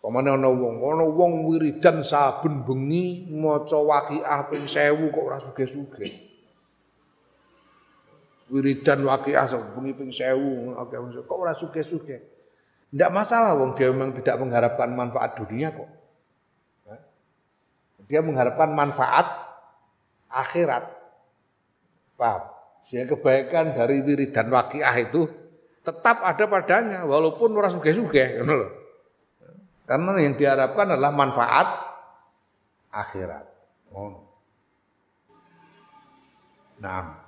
Pamane 0.00 0.32
ana 0.32 0.48
wong, 0.48 0.80
ana 0.80 1.04
wong 1.04 1.44
wiridan 1.44 2.00
saben 2.00 2.64
bengi 2.64 3.28
maca 3.28 3.76
waqiah 3.76 4.48
ping 4.48 4.64
1000 4.64 4.96
kok 5.12 5.20
ora 5.20 5.36
sugih-sugih. 5.44 6.12
Wiridan 8.48 9.04
waqiah 9.04 9.44
saben 9.44 9.76
bengi 9.76 9.92
ping 9.92 10.08
1000 10.08 11.28
kok 11.28 11.36
ora 11.36 11.52
sugih-sugih. 11.52 12.16
Tidak 12.90 13.10
masalah 13.12 13.52
wong 13.60 13.76
dia 13.76 13.92
memang 13.92 14.16
tidak 14.16 14.40
mengharapkan 14.40 14.88
manfaat 14.88 15.36
dunia 15.36 15.68
kok. 15.68 15.90
Dia 18.08 18.24
mengharapkan 18.24 18.72
manfaat 18.72 19.28
akhirat. 20.32 20.96
Paham? 22.16 22.48
Sehingga 22.88 23.20
kebaikan 23.20 23.76
dari 23.76 24.00
wiridan 24.00 24.48
waqiah 24.48 24.96
itu 24.96 25.28
tetap 25.84 26.24
ada 26.24 26.48
padanya 26.48 27.04
walaupun 27.04 27.52
ora 27.52 27.68
sugih-sugih 27.68 28.40
ngono 28.40 28.54
loh. 28.56 28.79
Karena 29.90 30.22
yang 30.22 30.38
diharapkan 30.38 30.94
adalah 30.94 31.10
manfaat 31.10 31.66
akhirat. 32.94 33.42
Oh. 33.90 34.22
Nah. 36.78 37.26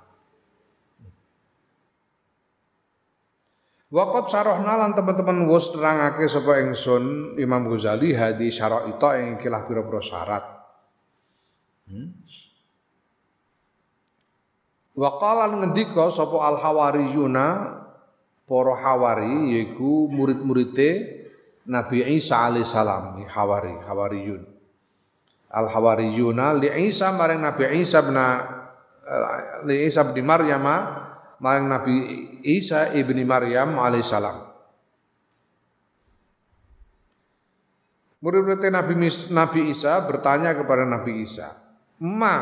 Waqat 3.91 4.31
sarohna 4.31 4.79
lan 4.79 4.95
teman-teman 4.95 5.43
wis 5.51 5.75
nerangake 5.75 6.23
sapa 6.31 6.63
ingsun 6.63 7.35
Imam 7.35 7.67
Ghazali 7.67 8.15
hadi 8.15 8.47
syaraita 8.47 9.19
ing 9.19 9.43
kilah 9.43 9.67
pira-pira 9.67 9.99
syarat. 9.99 10.47
Hmm? 11.91 12.15
Wa 14.95 15.19
qala 15.19 15.51
ngendika 15.51 16.07
sapa 16.15 16.39
al 16.47 16.63
hawariyuna 16.63 17.47
para 18.47 18.73
hawari 18.79 19.51
yaiku 19.51 20.07
murid-muride 20.07 21.22
Nabi 21.63 22.03
Isa 22.19 22.43
alaihi 22.43 22.67
salam 22.67 23.15
Hawari 23.23 23.71
Hawariyun 23.87 24.43
Al 25.53 25.67
Hawariyuna 25.71 26.59
li 26.59 26.67
Isa 26.91 27.15
maring 27.15 27.39
Nabi 27.39 27.63
Isa 27.79 28.03
bin 28.03 28.19
li 29.69 29.75
Isa 29.87 30.03
bin 30.03 30.27
Maryam 30.27 30.65
maring 31.39 31.67
Nabi 31.71 31.95
Isa 32.43 32.91
ibni 32.91 33.23
Maryam 33.23 33.79
alaihi 33.79 34.03
salam 34.03 34.53
Murid-murid 38.23 38.71
Nabi, 38.71 38.95
Nabi 39.35 39.61
Isa 39.67 39.99
bertanya 40.07 40.55
kepada 40.55 40.87
Nabi 40.87 41.27
Isa, 41.27 41.59
"Ma, 41.99 42.39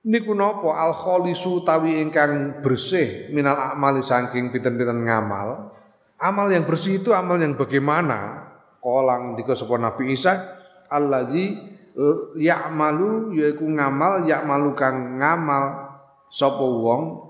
niku 0.00 0.32
napa 0.32 0.72
al 0.80 0.96
kholisu 0.96 1.60
tawi 1.68 2.00
ingkang 2.00 2.64
bersih 2.64 3.28
minal 3.28 3.76
amali 3.76 4.00
saking 4.00 4.48
pinten-pinten 4.48 5.04
ngamal?" 5.04 5.68
Amal 6.18 6.50
yang 6.54 6.64
bersih 6.64 7.02
itu 7.02 7.10
amal 7.10 7.36
yang 7.38 7.58
bagaimana? 7.58 8.50
Kolang 8.78 9.34
di 9.34 9.42
sapa 9.48 9.80
Nabi 9.80 10.12
Isa 10.12 10.34
alladzi 10.92 11.56
ya'malu 12.36 13.32
yaiku 13.32 13.64
ngamal 13.64 14.28
ya'malu 14.28 14.76
kang 14.76 15.16
ngamal 15.18 15.94
sapa 16.28 16.62
wong 16.62 17.24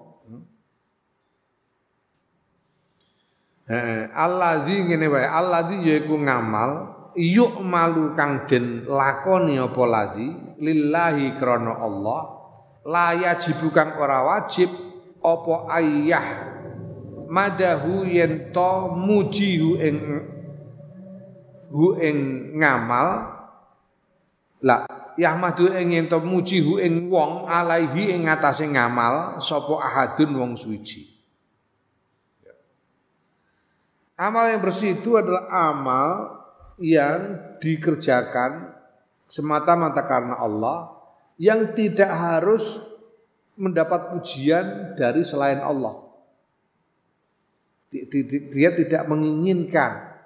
Heeh, 3.64 4.12
alladzi 4.12 4.84
ngene 4.84 5.08
wae, 5.08 5.24
alladzi 5.24 5.80
yaiku 5.88 6.20
ngamal 6.20 6.94
yuk 7.16 7.64
malu 7.64 8.12
kang 8.12 8.44
den 8.44 8.84
lakoni 8.84 9.56
apa 9.56 9.82
ladzi 9.88 10.28
lillahi 10.60 11.40
krana 11.40 11.80
Allah 11.80 12.20
la 12.84 13.16
yajibu 13.16 13.72
kang 13.72 13.96
ora 13.96 14.20
wajib 14.26 14.68
apa 15.24 15.54
ayah 15.80 16.53
madahu 17.34 18.06
yen 18.06 18.54
to 18.54 18.94
muji 18.94 19.58
hu 19.58 19.74
ing 19.82 19.98
hu 21.74 21.98
ing 21.98 22.18
ngamal 22.62 23.08
la 24.62 24.86
yahmadu 25.18 25.74
ing 25.74 25.98
yen 25.98 26.06
to 26.06 26.22
muji 26.22 26.62
hu 26.62 26.78
ing 26.78 27.10
wong 27.10 27.50
alaihi 27.50 28.14
ing 28.14 28.30
ngatasé 28.30 28.70
ngamal 28.70 29.42
sapa 29.42 29.74
ahadun 29.82 30.30
wong 30.38 30.52
suci. 30.54 31.10
Amal 34.14 34.54
yang 34.54 34.62
bersih 34.62 34.94
itu 35.02 35.18
adalah 35.18 35.50
amal 35.50 36.38
yang 36.78 37.34
dikerjakan 37.58 38.70
semata-mata 39.26 40.06
karena 40.06 40.38
Allah 40.38 40.94
yang 41.34 41.74
tidak 41.74 42.14
harus 42.14 42.78
mendapat 43.58 44.14
pujian 44.14 44.94
dari 44.94 45.26
selain 45.26 45.58
Allah 45.58 46.03
dia 48.50 48.70
tidak 48.74 49.02
menginginkan, 49.06 50.18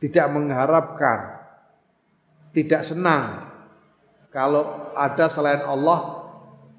tidak 0.00 0.26
mengharapkan, 0.32 1.44
tidak 2.56 2.80
senang 2.88 3.52
kalau 4.32 4.92
ada 4.96 5.28
selain 5.28 5.60
Allah 5.60 6.24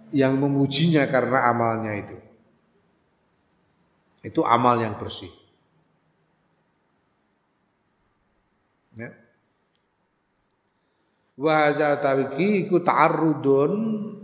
yang 0.10 0.34
memujinya 0.38 1.06
karena 1.06 1.54
amalnya 1.54 1.94
itu. 2.02 2.18
Itu 4.26 4.42
amal 4.44 4.82
yang 4.82 4.98
bersih. 4.98 5.32
Ya. 8.98 9.16
Wa 11.40 11.72
hadza 11.72 11.96
tawiki 12.04 12.68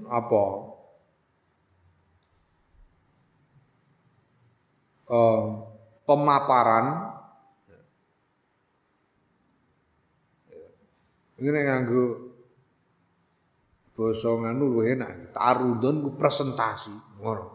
apa? 0.09 0.45
Eh, 5.15 5.41
pemaparan. 6.03 6.85
Ini 11.35 11.51
nganggo 11.51 12.03
basa 13.95 14.31
nganu 14.31 14.83
enak. 14.83 15.35
Tarudon 15.35 15.95
ku 16.03 16.09
presentasi. 16.15 17.19
Ngono. 17.19 17.45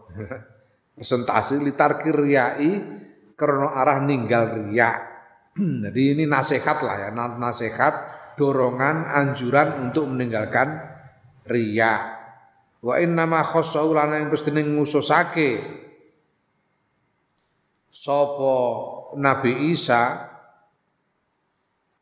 Presentasi 1.01 1.65
litar 1.65 1.97
kiryai 1.97 2.71
karena 3.33 3.73
arah 3.73 4.05
ninggal 4.05 4.69
riak. 4.69 4.99
Jadi 5.89 6.03
ini 6.13 6.29
nasihat 6.29 6.85
lah 6.85 7.09
ya. 7.09 7.11
Nasihat 7.17 7.95
dorongan 8.37 9.09
anjuran 9.09 9.89
untuk 9.89 10.13
meninggalkan 10.13 10.81
riya 11.49 12.21
wa 12.81 12.97
inna 12.97 13.29
ma 13.29 13.45
khossahu 13.45 13.93
lana 13.93 14.23
yang 14.23 14.33
pestine 14.33 14.65
ngususake 14.65 15.61
sapa 17.91 18.55
Nabi 19.19 19.75
Isa 19.75 20.31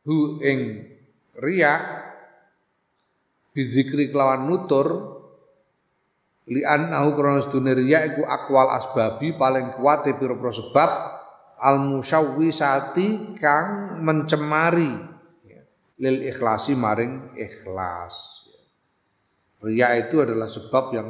hu 0.05 0.37
ing 0.45 0.85
riya 1.33 1.73
bidzikri 3.53 4.13
kelawan 4.13 4.45
nutur 4.45 4.87
li 6.49 6.61
annahu 6.61 7.17
krana 7.17 7.41
sedune 7.41 7.73
riya 7.73 8.05
iku 8.13 8.25
akwal 8.25 8.69
asbabi 8.73 9.33
paling 9.33 9.77
kuat 9.77 10.05
pira-pira 10.05 10.53
sebab 10.53 10.89
al 11.59 11.77
musyawwisati 11.83 13.37
kang 13.37 13.99
mencemari 14.01 14.93
ya, 15.45 15.61
lil 16.01 16.17
ikhlasi 16.29 16.77
maring 16.77 17.33
ikhlas 17.37 18.45
riya 19.61 19.97
itu 19.97 20.21
adalah 20.21 20.47
sebab 20.47 20.85
yang 20.93 21.09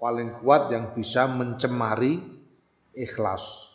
paling 0.00 0.40
kuat 0.42 0.72
yang 0.72 0.92
bisa 0.92 1.24
mencemari 1.30 2.20
ikhlas 2.92 3.73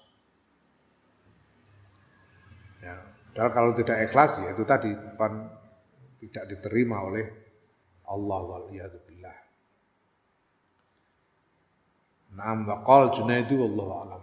Padahal 3.40 3.56
kalau 3.56 3.72
tidak 3.72 4.04
ikhlas 4.04 4.36
ya 4.44 4.52
itu 4.52 4.68
tadi 4.68 4.92
pan 5.16 5.48
tidak 6.20 6.44
diterima 6.52 7.08
oleh 7.08 7.24
Allah 8.04 8.40
wal 8.44 8.68
billah. 8.68 9.38
Naam 12.36 12.68
wa 12.68 12.84
qala 12.84 13.16
Junaidu 13.16 13.64
wallahu 13.64 13.92
a'lam. 13.96 14.22